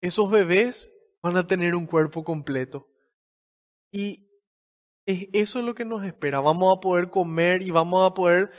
esos 0.00 0.30
bebés 0.30 0.92
van 1.22 1.36
a 1.36 1.46
tener 1.46 1.76
un 1.76 1.86
cuerpo 1.86 2.24
completo. 2.24 2.88
Y 3.92 4.28
eso 5.06 5.60
es 5.60 5.64
lo 5.64 5.74
que 5.74 5.84
nos 5.84 6.04
espera. 6.04 6.40
Vamos 6.40 6.76
a 6.76 6.80
poder 6.80 7.10
comer 7.10 7.62
y 7.62 7.70
vamos 7.70 8.06
a 8.06 8.12
poder 8.12 8.50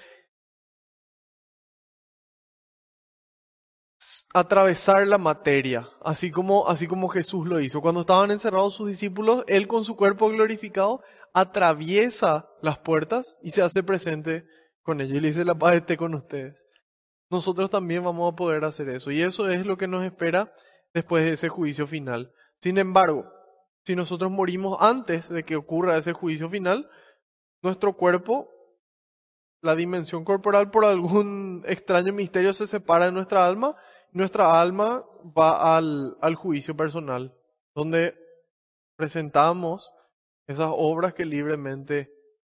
atravesar 4.33 5.07
la 5.07 5.17
materia, 5.17 5.89
así 6.01 6.31
como, 6.31 6.67
así 6.67 6.87
como 6.87 7.09
Jesús 7.09 7.47
lo 7.47 7.59
hizo. 7.59 7.81
Cuando 7.81 8.01
estaban 8.01 8.31
encerrados 8.31 8.75
sus 8.75 8.87
discípulos, 8.87 9.43
Él 9.47 9.67
con 9.67 9.85
su 9.85 9.95
cuerpo 9.95 10.29
glorificado 10.29 11.01
atraviesa 11.33 12.49
las 12.61 12.79
puertas 12.79 13.37
y 13.41 13.51
se 13.51 13.61
hace 13.61 13.83
presente 13.83 14.45
con 14.83 15.01
ellos. 15.01 15.17
Y 15.17 15.21
le 15.21 15.29
dice, 15.29 15.45
la 15.45 15.55
paz 15.55 15.75
esté 15.75 15.97
con 15.97 16.13
ustedes. 16.13 16.67
Nosotros 17.29 17.69
también 17.69 18.03
vamos 18.03 18.31
a 18.31 18.35
poder 18.35 18.63
hacer 18.65 18.89
eso. 18.89 19.11
Y 19.11 19.21
eso 19.21 19.49
es 19.49 19.65
lo 19.65 19.77
que 19.77 19.87
nos 19.87 20.03
espera 20.03 20.53
después 20.93 21.23
de 21.23 21.33
ese 21.33 21.49
juicio 21.49 21.87
final. 21.87 22.33
Sin 22.59 22.77
embargo, 22.77 23.31
si 23.85 23.95
nosotros 23.95 24.31
morimos 24.31 24.77
antes 24.81 25.29
de 25.29 25.43
que 25.43 25.55
ocurra 25.55 25.97
ese 25.97 26.13
juicio 26.13 26.49
final, 26.49 26.89
nuestro 27.61 27.93
cuerpo, 27.95 28.49
la 29.61 29.75
dimensión 29.75 30.23
corporal 30.23 30.71
por 30.71 30.85
algún 30.85 31.63
extraño 31.67 32.13
misterio 32.13 32.53
se 32.53 32.67
separa 32.67 33.05
de 33.05 33.11
nuestra 33.11 33.45
alma 33.45 33.75
nuestra 34.11 34.59
alma 34.59 35.05
va 35.37 35.77
al, 35.77 36.35
juicio 36.35 36.75
personal, 36.75 37.35
donde 37.75 38.15
presentamos 38.95 39.91
esas 40.47 40.69
obras 40.71 41.13
que 41.13 41.25
libremente 41.25 42.11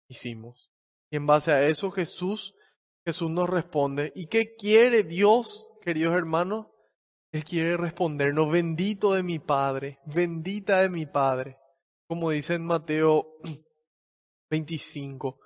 hicimos. 0.09 0.71
Y 1.11 1.17
en 1.17 1.27
base 1.27 1.53
a 1.53 1.67
eso 1.69 1.91
Jesús, 1.91 2.55
Jesús 3.05 3.31
nos 3.31 3.49
responde. 3.49 4.13
¿Y 4.15 4.27
qué 4.27 4.55
quiere 4.55 5.03
Dios, 5.03 5.69
queridos 5.83 6.15
hermanos? 6.15 6.67
Él 7.33 7.45
quiere 7.45 7.77
respondernos, 7.77 8.51
bendito 8.51 9.15
de 9.15 9.23
mi 9.23 9.39
Padre, 9.39 9.99
bendita 10.05 10.83
de 10.83 10.91
mi 10.91 11.07
Padre. 11.07 11.59
Como 12.07 12.31
dice 12.31 12.55
en 12.55 12.65
Mateo 12.65 13.39
25, 14.51 15.39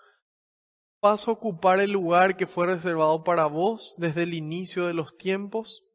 paso 1.01 1.31
a 1.31 1.35
ocupar 1.35 1.79
el 1.79 1.93
lugar 1.93 2.37
que 2.37 2.49
fue 2.49 2.67
reservado 2.67 3.23
para 3.23 3.47
vos 3.47 3.95
desde 3.99 4.25
el 4.25 4.35
inicio 4.35 4.87
de 4.87 4.95
los 4.95 5.17
tiempos 5.17 5.86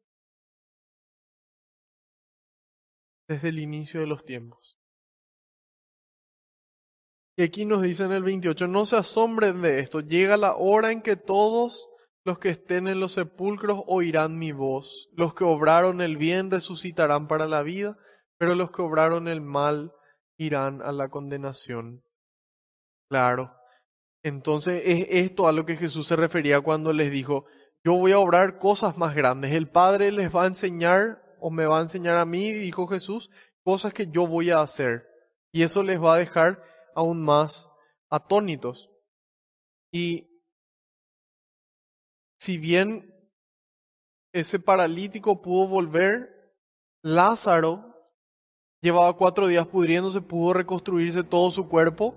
desde 3.32 3.48
el 3.48 3.58
inicio 3.58 4.00
de 4.00 4.06
los 4.06 4.24
tiempos. 4.24 4.78
Y 7.36 7.42
aquí 7.42 7.64
nos 7.64 7.82
dice 7.82 8.04
en 8.04 8.12
el 8.12 8.22
28, 8.22 8.68
no 8.68 8.84
se 8.84 8.96
asombren 8.96 9.62
de 9.62 9.80
esto, 9.80 10.00
llega 10.00 10.36
la 10.36 10.54
hora 10.54 10.92
en 10.92 11.00
que 11.00 11.16
todos 11.16 11.88
los 12.24 12.38
que 12.38 12.50
estén 12.50 12.88
en 12.88 13.00
los 13.00 13.12
sepulcros 13.12 13.82
oirán 13.86 14.38
mi 14.38 14.52
voz. 14.52 15.08
Los 15.12 15.34
que 15.34 15.44
obraron 15.44 16.00
el 16.00 16.16
bien 16.16 16.50
resucitarán 16.50 17.26
para 17.26 17.46
la 17.48 17.62
vida, 17.62 17.96
pero 18.38 18.54
los 18.54 18.70
que 18.70 18.82
obraron 18.82 19.28
el 19.28 19.40
mal 19.40 19.92
irán 20.38 20.82
a 20.82 20.92
la 20.92 21.08
condenación. 21.08 22.04
Claro. 23.08 23.54
Entonces 24.22 24.82
es 24.84 25.06
esto 25.10 25.48
a 25.48 25.52
lo 25.52 25.66
que 25.66 25.76
Jesús 25.76 26.06
se 26.06 26.16
refería 26.16 26.60
cuando 26.60 26.92
les 26.92 27.10
dijo, 27.10 27.46
yo 27.84 27.94
voy 27.94 28.12
a 28.12 28.18
obrar 28.18 28.58
cosas 28.58 28.96
más 28.96 29.14
grandes. 29.14 29.52
El 29.52 29.68
Padre 29.68 30.12
les 30.12 30.34
va 30.34 30.44
a 30.44 30.46
enseñar 30.46 31.21
o 31.42 31.50
me 31.50 31.66
va 31.66 31.78
a 31.78 31.82
enseñar 31.82 32.16
a 32.16 32.24
mí, 32.24 32.52
dijo 32.52 32.86
Jesús, 32.86 33.28
cosas 33.64 33.92
que 33.92 34.06
yo 34.06 34.26
voy 34.26 34.50
a 34.50 34.60
hacer. 34.60 35.08
Y 35.52 35.62
eso 35.64 35.82
les 35.82 36.00
va 36.00 36.14
a 36.14 36.18
dejar 36.18 36.62
aún 36.94 37.22
más 37.22 37.68
atónitos. 38.08 38.90
Y 39.92 40.40
si 42.38 42.58
bien 42.58 43.12
ese 44.32 44.58
paralítico 44.60 45.42
pudo 45.42 45.66
volver, 45.66 46.54
Lázaro 47.02 47.92
llevaba 48.80 49.16
cuatro 49.16 49.48
días 49.48 49.66
pudriéndose, 49.66 50.20
pudo 50.20 50.54
reconstruirse 50.54 51.24
todo 51.24 51.50
su 51.50 51.68
cuerpo. 51.68 52.16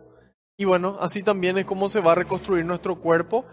Y 0.57 0.65
bueno, 0.65 0.97
así 0.99 1.23
también 1.23 1.57
es 1.57 1.65
como 1.65 1.89
se 1.89 1.99
va 1.99 2.11
a 2.11 2.15
reconstruir 2.15 2.63
nuestro 2.63 3.01
cuerpo. 3.01 3.45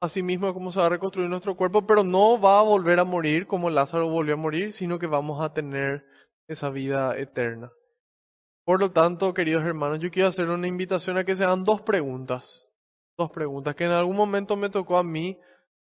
Así 0.00 0.22
mismo 0.22 0.48
es 0.48 0.52
como 0.52 0.72
se 0.72 0.78
va 0.78 0.86
a 0.86 0.90
reconstruir 0.90 1.28
nuestro 1.28 1.54
cuerpo, 1.54 1.86
pero 1.86 2.04
no 2.04 2.38
va 2.38 2.58
a 2.58 2.62
volver 2.62 3.00
a 3.00 3.04
morir 3.04 3.46
como 3.46 3.70
Lázaro 3.70 4.10
volvió 4.10 4.34
a 4.34 4.38
morir, 4.38 4.72
sino 4.72 4.98
que 4.98 5.06
vamos 5.06 5.42
a 5.42 5.54
tener 5.54 6.06
esa 6.48 6.70
vida 6.70 7.16
eterna. 7.18 7.72
Por 8.64 8.80
lo 8.80 8.90
tanto, 8.90 9.32
queridos 9.32 9.64
hermanos, 9.64 10.00
yo 10.00 10.10
quiero 10.10 10.28
hacer 10.28 10.48
una 10.48 10.66
invitación 10.66 11.16
a 11.16 11.24
que 11.24 11.36
sean 11.36 11.64
dos 11.64 11.82
preguntas. 11.82 12.68
Dos 13.16 13.30
preguntas 13.30 13.74
que 13.74 13.84
en 13.84 13.92
algún 13.92 14.16
momento 14.16 14.56
me 14.56 14.68
tocó 14.68 14.98
a 14.98 15.02
mí 15.02 15.38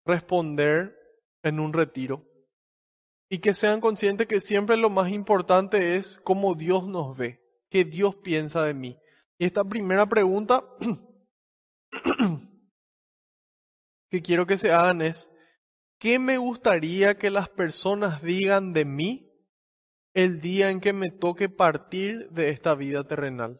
responder 0.05 0.97
en 1.43 1.59
un 1.59 1.71
retiro. 1.71 2.25
Y 3.29 3.39
que 3.39 3.53
sean 3.53 3.79
conscientes 3.79 4.27
que 4.27 4.41
siempre 4.41 4.75
lo 4.75 4.89
más 4.89 5.11
importante 5.11 5.95
es 5.95 6.19
cómo 6.23 6.55
Dios 6.55 6.85
nos 6.85 7.17
ve, 7.17 7.41
qué 7.69 7.85
Dios 7.85 8.15
piensa 8.17 8.63
de 8.63 8.73
mí. 8.73 8.97
Y 9.37 9.45
esta 9.45 9.63
primera 9.63 10.05
pregunta 10.05 10.63
que 14.13 14.21
quiero 14.21 14.45
que 14.45 14.59
se 14.59 14.71
hagan 14.71 15.01
es, 15.01 15.31
¿qué 15.97 16.19
me 16.19 16.37
gustaría 16.37 17.17
que 17.17 17.31
las 17.31 17.49
personas 17.49 18.21
digan 18.21 18.71
de 18.71 18.85
mí 18.85 19.27
el 20.13 20.39
día 20.39 20.69
en 20.69 20.81
que 20.81 20.93
me 20.93 21.09
toque 21.09 21.49
partir 21.49 22.29
de 22.29 22.49
esta 22.49 22.75
vida 22.75 23.07
terrenal? 23.07 23.59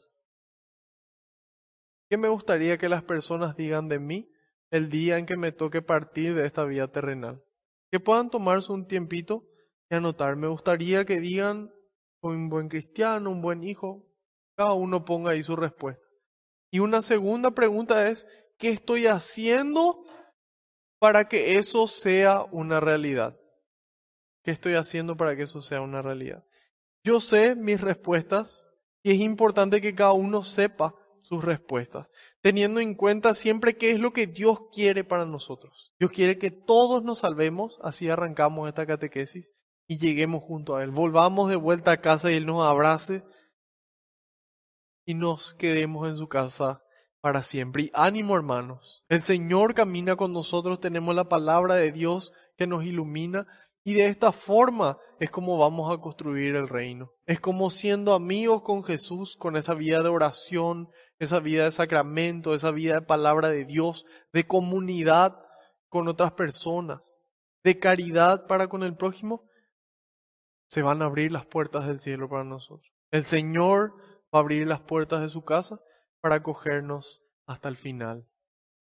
¿Qué 2.07 2.17
me 2.17 2.27
gustaría 2.27 2.77
que 2.77 2.87
las 2.87 3.01
personas 3.01 3.55
digan 3.55 3.89
de 3.89 3.97
mí 3.97 4.29
el 4.69 4.91
día 4.91 5.17
en 5.17 5.25
que 5.25 5.37
me 5.37 5.51
toque 5.51 5.81
partir 5.81 6.35
de 6.35 6.45
esta 6.45 6.65
vida 6.65 6.87
terrenal? 6.87 7.43
Que 7.89 7.99
puedan 7.99 8.29
tomarse 8.29 8.71
un 8.71 8.85
tiempito 8.85 9.49
y 9.89 9.95
anotar. 9.95 10.35
Me 10.35 10.45
gustaría 10.45 11.03
que 11.03 11.19
digan 11.19 11.73
un 12.21 12.49
buen 12.49 12.69
cristiano, 12.69 13.31
un 13.31 13.41
buen 13.41 13.63
hijo. 13.63 14.05
Cada 14.55 14.73
uno 14.73 15.03
ponga 15.03 15.31
ahí 15.31 15.41
su 15.41 15.55
respuesta. 15.55 16.07
Y 16.69 16.77
una 16.77 17.01
segunda 17.01 17.49
pregunta 17.49 18.07
es, 18.07 18.27
¿qué 18.59 18.69
estoy 18.69 19.07
haciendo 19.07 20.05
para 21.03 21.27
que 21.27 21.57
eso 21.57 21.85
sea 21.85 22.45
una 22.53 22.79
realidad? 22.79 23.37
¿Qué 24.41 24.51
estoy 24.51 24.75
haciendo 24.75 25.17
para 25.17 25.35
que 25.35 25.43
eso 25.43 25.61
sea 25.61 25.81
una 25.81 26.01
realidad? 26.01 26.45
Yo 27.03 27.19
sé 27.19 27.57
mis 27.57 27.81
respuestas 27.81 28.69
y 29.03 29.11
es 29.11 29.19
importante 29.19 29.81
que 29.81 29.93
cada 29.93 30.13
uno 30.13 30.43
sepa 30.43 30.95
sus 31.21 31.43
respuestas, 31.43 32.07
teniendo 32.39 32.79
en 32.79 32.95
cuenta 32.95 33.35
siempre 33.35 33.75
qué 33.75 33.91
es 33.91 33.99
lo 33.99 34.13
que 34.13 34.27
Dios 34.27 34.59
quiere 34.71 35.03
para 35.03 35.25
nosotros. 35.25 35.93
Dios 35.99 36.09
quiere 36.09 36.37
que 36.37 36.51
todos 36.51 37.03
nos 37.03 37.19
salvemos, 37.19 37.79
así 37.83 38.07
arrancamos 38.07 38.69
esta 38.69 38.85
catequesis 38.85 39.51
y 39.89 39.97
lleguemos 39.97 40.41
junto 40.43 40.77
a 40.77 40.85
Él. 40.85 40.91
Volvamos 40.91 41.49
de 41.49 41.57
vuelta 41.57 41.91
a 41.91 41.99
casa 41.99 42.31
y 42.31 42.35
Él 42.35 42.45
nos 42.45 42.65
abrace 42.65 43.25
y 45.05 45.15
nos 45.15 45.53
quedemos 45.53 46.07
en 46.07 46.15
su 46.15 46.29
casa 46.29 46.81
para 47.23 47.41
siempre. 47.41 47.83
Y 47.83 47.91
ánimo 47.93 48.35
hermanos, 48.35 49.05
el 49.07 49.21
Señor 49.21 49.73
camina 49.73 50.17
con 50.17 50.33
nosotros, 50.33 50.81
tenemos 50.81 51.15
la 51.15 51.29
palabra 51.29 51.75
de 51.75 51.93
Dios 51.93 52.33
que 52.57 52.67
nos 52.67 52.83
ilumina 52.83 53.47
y 53.85 53.93
de 53.93 54.07
esta 54.07 54.33
forma 54.33 54.97
es 55.21 55.31
como 55.31 55.57
vamos 55.57 55.89
a 55.93 56.01
construir 56.01 56.53
el 56.57 56.67
reino. 56.67 57.13
Es 57.25 57.39
como 57.39 57.69
siendo 57.69 58.13
amigos 58.13 58.63
con 58.63 58.83
Jesús, 58.83 59.37
con 59.37 59.55
esa 59.55 59.73
vida 59.73 60.03
de 60.03 60.09
oración, 60.09 60.89
esa 61.17 61.39
vida 61.39 61.63
de 61.63 61.71
sacramento, 61.71 62.53
esa 62.53 62.71
vida 62.71 62.95
de 62.95 63.01
palabra 63.03 63.47
de 63.47 63.63
Dios, 63.63 64.05
de 64.33 64.45
comunidad 64.45 65.39
con 65.87 66.09
otras 66.09 66.33
personas, 66.33 67.15
de 67.63 67.79
caridad 67.79 68.47
para 68.47 68.67
con 68.67 68.83
el 68.83 68.97
prójimo, 68.97 69.47
se 70.67 70.81
van 70.81 71.01
a 71.01 71.05
abrir 71.05 71.31
las 71.31 71.45
puertas 71.45 71.87
del 71.87 72.01
cielo 72.01 72.27
para 72.27 72.43
nosotros. 72.43 72.91
El 73.11 73.23
Señor 73.23 73.93
va 74.23 74.39
a 74.39 74.41
abrir 74.41 74.67
las 74.67 74.81
puertas 74.81 75.21
de 75.21 75.29
su 75.29 75.45
casa 75.45 75.79
para 76.23 76.35
acogernos 76.35 77.21
hasta 77.45 77.67
el 77.67 77.75
final. 77.75 78.25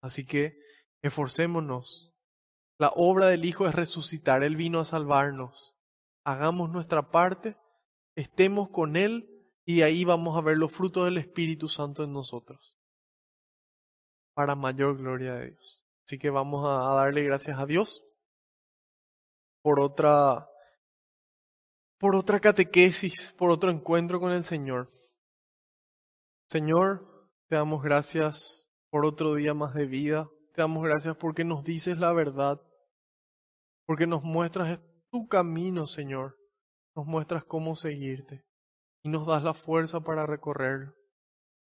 Así 0.01 0.25
que 0.25 0.57
esforcémonos. 1.03 2.11
La 2.79 2.89
obra 2.95 3.27
del 3.27 3.45
Hijo 3.45 3.67
es 3.67 3.75
resucitar. 3.75 4.41
Él 4.41 4.55
vino 4.55 4.79
a 4.79 4.85
salvarnos. 4.85 5.75
Hagamos 6.25 6.71
nuestra 6.71 7.11
parte, 7.11 7.55
estemos 8.15 8.69
con 8.69 8.95
Él 8.95 9.29
y 9.63 9.83
ahí 9.83 10.05
vamos 10.05 10.35
a 10.37 10.41
ver 10.41 10.57
los 10.57 10.71
frutos 10.71 11.05
del 11.05 11.19
Espíritu 11.19 11.69
Santo 11.69 12.03
en 12.03 12.13
nosotros. 12.13 12.79
Para 14.33 14.55
mayor 14.55 14.97
gloria 14.97 15.35
de 15.35 15.51
Dios. 15.51 15.85
Así 16.07 16.17
que 16.17 16.31
vamos 16.31 16.65
a 16.65 16.95
darle 16.95 17.23
gracias 17.23 17.59
a 17.59 17.67
Dios 17.67 18.03
por 19.61 19.79
otra 19.79 20.49
por 21.99 22.15
otra 22.15 22.39
catequesis, 22.39 23.33
por 23.33 23.51
otro 23.51 23.69
encuentro 23.69 24.19
con 24.19 24.31
el 24.31 24.43
Señor. 24.43 24.89
Señor, 26.49 27.09
te 27.49 27.55
damos 27.55 27.81
gracias 27.81 28.69
por 28.91 29.05
otro 29.05 29.33
día 29.33 29.55
más 29.55 29.73
de 29.73 29.87
vida. 29.87 30.29
Te 30.53 30.61
damos 30.61 30.83
gracias 30.83 31.17
porque 31.17 31.43
nos 31.43 31.63
dices 31.63 31.97
la 31.97 32.13
verdad, 32.13 32.61
porque 33.87 34.05
nos 34.05 34.23
muestras 34.23 34.79
tu 35.09 35.27
camino, 35.27 35.87
Señor. 35.87 36.37
Nos 36.95 37.07
muestras 37.07 37.43
cómo 37.43 37.75
seguirte 37.75 38.45
y 39.03 39.09
nos 39.09 39.25
das 39.25 39.41
la 39.41 39.55
fuerza 39.55 40.01
para 40.01 40.27
recorrerlo. 40.27 40.93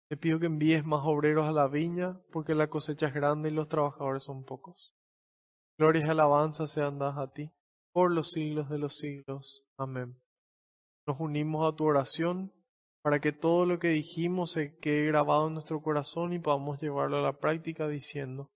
Te 0.10 0.16
pido 0.16 0.40
que 0.40 0.46
envíes 0.46 0.86
más 0.86 1.02
obreros 1.04 1.48
a 1.48 1.52
la 1.52 1.68
viña, 1.68 2.22
porque 2.32 2.56
la 2.56 2.70
cosecha 2.70 3.08
es 3.08 3.14
grande 3.14 3.50
y 3.50 3.54
los 3.54 3.68
trabajadores 3.68 4.24
son 4.24 4.46
pocos. 4.46 4.94
Gloria 5.78 6.06
y 6.06 6.10
alabanza 6.10 6.68
sean 6.68 6.98
dadas 6.98 7.18
a 7.18 7.34
ti 7.34 7.52
por 7.92 8.12
los 8.12 8.32
siglos 8.32 8.70
de 8.70 8.78
los 8.78 8.98
siglos. 8.98 9.66
Amén. 9.78 10.18
Nos 11.06 11.20
unimos 11.20 11.68
a 11.68 11.76
tu 11.76 11.86
oración 11.86 12.54
para 13.04 13.20
que 13.20 13.34
todo 13.34 13.66
lo 13.66 13.80
que 13.80 13.90
dijimos 13.90 14.52
se 14.52 14.78
quede 14.78 15.08
grabado 15.08 15.48
en 15.48 15.56
nuestro 15.56 15.82
corazón 15.82 16.32
y 16.32 16.40
podamos 16.40 16.82
llevarlo 16.82 17.18
a 17.18 17.22
la 17.22 17.38
práctica 17.38 17.90
diciendo, 17.90 18.50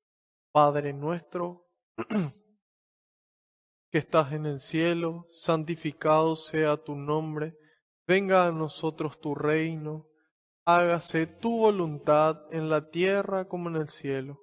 Padre 0.53 0.93
nuestro, 0.93 1.67
que 3.91 3.97
estás 3.97 4.31
en 4.31 4.45
el 4.45 4.59
cielo, 4.59 5.27
santificado 5.31 6.37
sea 6.37 6.77
tu 6.77 6.95
nombre, 6.95 7.57
venga 8.07 8.47
a 8.47 8.53
nosotros 8.53 9.19
tu 9.19 9.35
reino, 9.35 10.07
hágase 10.65 11.27
tu 11.27 11.57
voluntad 11.57 12.41
en 12.49 12.69
la 12.69 12.89
tierra 12.89 13.49
como 13.49 13.67
en 13.67 13.75
el 13.75 13.89
cielo. 13.89 14.39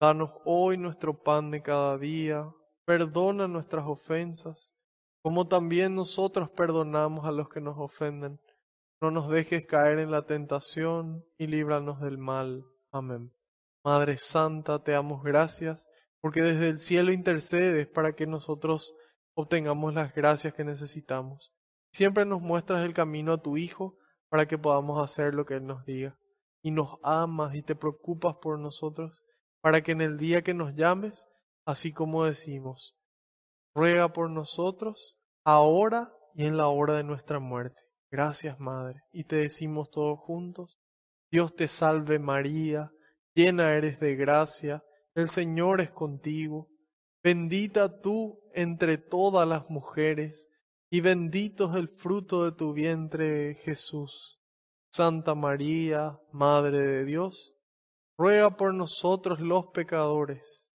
Danos 0.00 0.30
hoy 0.44 0.78
nuestro 0.78 1.20
pan 1.20 1.50
de 1.50 1.62
cada 1.62 1.98
día, 1.98 2.48
perdona 2.84 3.48
nuestras 3.48 3.86
ofensas, 3.86 4.72
como 5.20 5.48
también 5.48 5.96
nosotros 5.96 6.48
perdonamos 6.50 7.24
a 7.24 7.32
los 7.32 7.48
que 7.48 7.60
nos 7.60 7.76
ofenden 7.76 8.40
no 9.02 9.10
nos 9.10 9.28
dejes 9.28 9.66
caer 9.66 9.98
en 9.98 10.12
la 10.12 10.26
tentación 10.26 11.24
y 11.36 11.48
líbranos 11.48 12.00
del 12.00 12.18
mal. 12.18 12.64
Amén. 12.92 13.32
Madre 13.84 14.16
Santa, 14.16 14.80
te 14.84 14.92
damos 14.92 15.24
gracias 15.24 15.88
porque 16.20 16.40
desde 16.40 16.68
el 16.68 16.78
cielo 16.78 17.12
intercedes 17.12 17.88
para 17.88 18.12
que 18.12 18.28
nosotros 18.28 18.94
obtengamos 19.34 19.92
las 19.92 20.14
gracias 20.14 20.54
que 20.54 20.62
necesitamos. 20.62 21.52
Siempre 21.92 22.24
nos 22.24 22.42
muestras 22.42 22.84
el 22.84 22.94
camino 22.94 23.32
a 23.32 23.42
tu 23.42 23.56
Hijo 23.56 23.98
para 24.28 24.46
que 24.46 24.56
podamos 24.56 25.02
hacer 25.02 25.34
lo 25.34 25.46
que 25.46 25.54
Él 25.54 25.66
nos 25.66 25.84
diga. 25.84 26.16
Y 26.62 26.70
nos 26.70 27.00
amas 27.02 27.56
y 27.56 27.62
te 27.62 27.74
preocupas 27.74 28.36
por 28.36 28.60
nosotros 28.60 29.20
para 29.60 29.80
que 29.82 29.90
en 29.90 30.00
el 30.00 30.16
día 30.16 30.42
que 30.42 30.54
nos 30.54 30.76
llames, 30.76 31.26
así 31.66 31.92
como 31.92 32.24
decimos, 32.24 32.96
ruega 33.74 34.12
por 34.12 34.30
nosotros 34.30 35.18
ahora 35.44 36.14
y 36.36 36.46
en 36.46 36.56
la 36.56 36.68
hora 36.68 36.94
de 36.94 37.02
nuestra 37.02 37.40
muerte. 37.40 37.82
Gracias, 38.12 38.60
Madre. 38.60 39.00
Y 39.10 39.24
te 39.24 39.36
decimos 39.36 39.90
todos 39.90 40.20
juntos, 40.20 40.78
Dios 41.30 41.56
te 41.56 41.66
salve 41.66 42.18
María, 42.18 42.92
llena 43.34 43.72
eres 43.72 43.98
de 44.00 44.16
gracia, 44.16 44.84
el 45.14 45.30
Señor 45.30 45.80
es 45.80 45.92
contigo, 45.92 46.68
bendita 47.24 48.02
tú 48.02 48.38
entre 48.52 48.98
todas 48.98 49.48
las 49.48 49.70
mujeres, 49.70 50.46
y 50.90 51.00
bendito 51.00 51.70
es 51.70 51.76
el 51.76 51.88
fruto 51.88 52.44
de 52.44 52.52
tu 52.52 52.74
vientre, 52.74 53.54
Jesús. 53.54 54.38
Santa 54.90 55.34
María, 55.34 56.20
Madre 56.32 56.80
de 56.80 57.04
Dios, 57.06 57.54
ruega 58.18 58.58
por 58.58 58.74
nosotros 58.74 59.40
los 59.40 59.68
pecadores, 59.68 60.70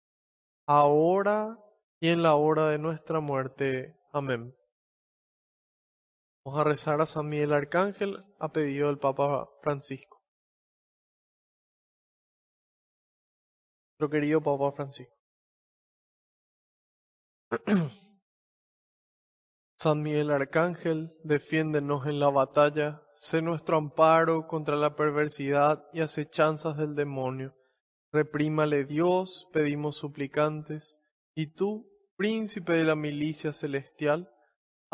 ahora 0.67 1.59
y 1.99 2.11
en 2.11 2.23
la 2.23 2.37
hora 2.37 2.69
de 2.69 2.79
nuestra 2.79 3.19
muerte. 3.19 3.97
Amén. 4.13 4.55
Vamos 6.45 6.61
a 6.61 6.65
rezar 6.65 7.01
a 7.01 7.07
San 7.07 7.27
Miguel 7.27 7.55
Arcángel 7.55 8.23
a 8.39 8.53
pedido 8.53 8.89
del 8.89 8.99
Papa 8.99 9.49
Francisco. 9.63 10.23
Nuestro 13.93 14.11
querido 14.11 14.43
Papa 14.43 14.73
Francisco. 14.73 15.15
San 19.79 20.03
Miguel 20.03 20.31
Arcángel, 20.31 21.17
defiéndenos 21.25 22.07
en 22.07 22.21
la 22.21 22.29
batalla, 22.29 23.03
sé 23.17 23.41
nuestro 23.41 23.79
amparo 23.79 24.47
contra 24.47 24.77
la 24.77 24.97
perversidad 24.97 25.87
y 25.95 26.03
acechanzas 26.03 26.77
del 26.77 26.95
demonio. 26.95 27.55
Reprímale 28.13 28.85
Dios, 28.85 29.49
pedimos 29.51 29.97
suplicantes, 29.97 30.99
y 31.35 31.55
tú, 31.55 31.91
príncipe 32.17 32.75
de 32.75 32.85
la 32.85 32.97
milicia 32.97 33.55
celestial, 33.55 34.34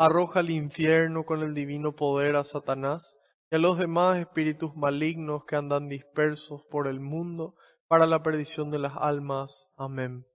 arroja 0.03 0.39
al 0.39 0.49
infierno 0.49 1.25
con 1.27 1.43
el 1.43 1.53
divino 1.53 1.95
poder 1.95 2.35
a 2.35 2.43
Satanás 2.43 3.19
y 3.51 3.55
a 3.55 3.59
los 3.59 3.77
demás 3.77 4.17
espíritus 4.17 4.75
malignos 4.75 5.45
que 5.45 5.55
andan 5.55 5.89
dispersos 5.89 6.63
por 6.71 6.87
el 6.87 6.99
mundo 6.99 7.53
para 7.87 8.07
la 8.07 8.23
perdición 8.23 8.71
de 8.71 8.79
las 8.79 8.93
almas. 8.97 9.67
Amén. 9.77 10.25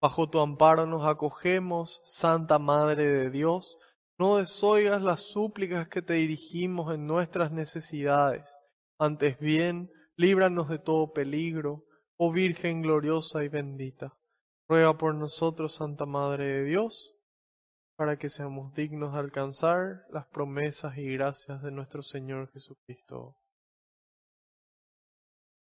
Bajo 0.00 0.28
tu 0.28 0.40
amparo 0.40 0.86
nos 0.86 1.06
acogemos, 1.06 2.00
Santa 2.04 2.58
Madre 2.58 3.06
de 3.06 3.30
Dios, 3.30 3.78
no 4.18 4.38
desoigas 4.38 5.00
las 5.00 5.22
súplicas 5.22 5.86
que 5.86 6.02
te 6.02 6.14
dirigimos 6.14 6.92
en 6.92 7.06
nuestras 7.06 7.52
necesidades. 7.52 8.42
Antes 8.98 9.38
bien, 9.38 9.92
líbranos 10.16 10.68
de 10.68 10.80
todo 10.80 11.12
peligro, 11.12 11.84
oh 12.16 12.32
Virgen 12.32 12.82
gloriosa 12.82 13.44
y 13.44 13.48
bendita. 13.48 14.18
Ruega 14.66 14.98
por 14.98 15.14
nosotros, 15.14 15.74
Santa 15.74 16.04
Madre 16.04 16.48
de 16.48 16.64
Dios, 16.64 17.13
para 17.96 18.16
que 18.16 18.28
seamos 18.28 18.74
dignos 18.74 19.12
de 19.12 19.20
alcanzar 19.20 20.04
las 20.10 20.26
promesas 20.26 20.96
y 20.98 21.12
gracias 21.12 21.62
de 21.62 21.70
nuestro 21.70 22.02
Señor 22.02 22.50
Jesucristo. 22.52 23.36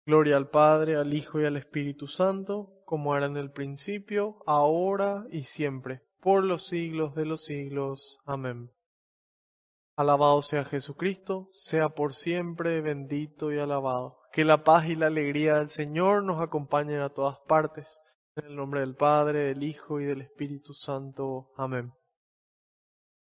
Gloria 0.06 0.36
al 0.36 0.48
Padre, 0.48 0.96
al 0.96 1.12
Hijo 1.14 1.40
y 1.40 1.44
al 1.44 1.56
Espíritu 1.56 2.06
Santo, 2.06 2.82
como 2.84 3.16
era 3.16 3.26
en 3.26 3.36
el 3.36 3.52
principio, 3.52 4.42
ahora 4.46 5.26
y 5.30 5.44
siempre 5.44 6.02
por 6.20 6.44
los 6.44 6.66
siglos 6.66 7.14
de 7.14 7.24
los 7.24 7.44
siglos. 7.44 8.18
Amén. 8.24 8.70
Alabado 9.96 10.42
sea 10.42 10.64
Jesucristo, 10.64 11.50
sea 11.52 11.90
por 11.90 12.14
siempre 12.14 12.80
bendito 12.80 13.52
y 13.52 13.58
alabado. 13.58 14.18
Que 14.32 14.44
la 14.44 14.62
paz 14.64 14.86
y 14.88 14.96
la 14.96 15.08
alegría 15.08 15.58
del 15.58 15.70
Señor 15.70 16.22
nos 16.24 16.40
acompañen 16.40 17.00
a 17.00 17.10
todas 17.10 17.38
partes. 17.46 18.00
En 18.36 18.46
el 18.46 18.56
nombre 18.56 18.80
del 18.80 18.94
Padre, 18.94 19.40
del 19.40 19.62
Hijo 19.62 20.00
y 20.00 20.04
del 20.04 20.22
Espíritu 20.22 20.72
Santo. 20.72 21.50
Amén. 21.56 21.92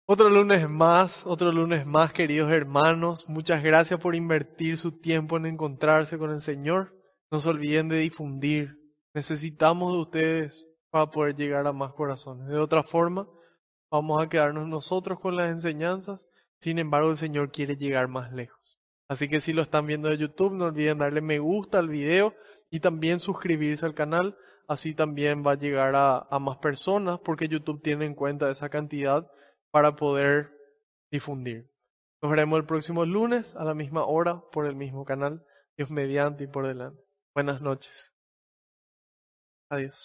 Otro 0.09 0.31
lunes 0.31 0.69
más, 0.69 1.27
otro 1.27 1.51
lunes 1.51 1.85
más, 1.85 2.13
queridos 2.13 2.53
hermanos. 2.53 3.29
Muchas 3.29 3.65
gracias 3.65 3.99
por 3.99 4.15
invertir 4.15 4.79
su 4.79 4.93
tiempo 4.93 5.37
en 5.37 5.47
encontrarse 5.47 6.17
con 6.17 6.31
el 6.31 6.41
Señor. 6.41 6.95
No 7.29 7.41
se 7.41 7.49
olviden 7.49 7.89
de 7.89 7.99
difundir. 7.99 8.79
Necesitamos 9.15 9.95
de 9.95 9.99
ustedes 9.99 10.69
para 10.91 11.11
poder 11.11 11.35
llegar 11.35 11.67
a 11.67 11.73
más 11.73 11.93
corazones. 11.93 12.47
De 12.47 12.57
otra 12.57 12.85
forma, 12.85 13.29
vamos 13.91 14.23
a 14.23 14.29
quedarnos 14.29 14.69
nosotros 14.69 15.19
con 15.19 15.35
las 15.35 15.51
enseñanzas, 15.51 16.29
sin 16.61 16.79
embargo 16.79 17.11
el 17.11 17.17
Señor 17.17 17.51
quiere 17.51 17.77
llegar 17.77 18.07
más 18.07 18.33
lejos. 18.33 18.79
Así 19.09 19.29
que 19.29 19.41
si 19.41 19.53
lo 19.53 19.63
están 19.63 19.89
viendo 19.89 20.09
de 20.09 20.19
YouTube, 20.19 20.53
no 20.53 20.67
olviden 20.67 20.99
darle 20.99 21.21
me 21.21 21.41
gusta 21.41 21.81
al 21.81 21.89
video 21.89 22.33
y 22.71 22.79
también 22.79 23.19
suscribirse 23.19 23.85
al 23.85 23.95
canal, 23.95 24.37
así 24.69 24.95
también 24.95 25.45
va 25.45 25.53
a 25.53 25.59
llegar 25.59 25.97
a, 25.97 26.29
a 26.31 26.39
más 26.39 26.59
personas 26.59 27.19
porque 27.19 27.49
YouTube 27.49 27.83
tiene 27.83 28.05
en 28.05 28.15
cuenta 28.15 28.49
esa 28.49 28.69
cantidad 28.69 29.29
para 29.77 29.95
poder 29.95 30.57
difundir. 31.13 31.71
Nos 32.23 32.31
veremos 32.31 32.59
el 32.59 32.65
próximo 32.65 33.05
lunes 33.05 33.55
a 33.57 33.65
la 33.67 33.75
misma 33.75 34.07
hora 34.07 34.41
por 34.51 34.65
el 34.65 34.75
mismo 34.75 35.05
canal. 35.05 35.45
Dios 35.77 35.91
mediante 35.91 36.45
y 36.45 36.47
por 36.47 36.67
delante. 36.67 37.05
Buenas 37.35 37.61
noches. 37.61 38.15
Adiós. 39.69 39.99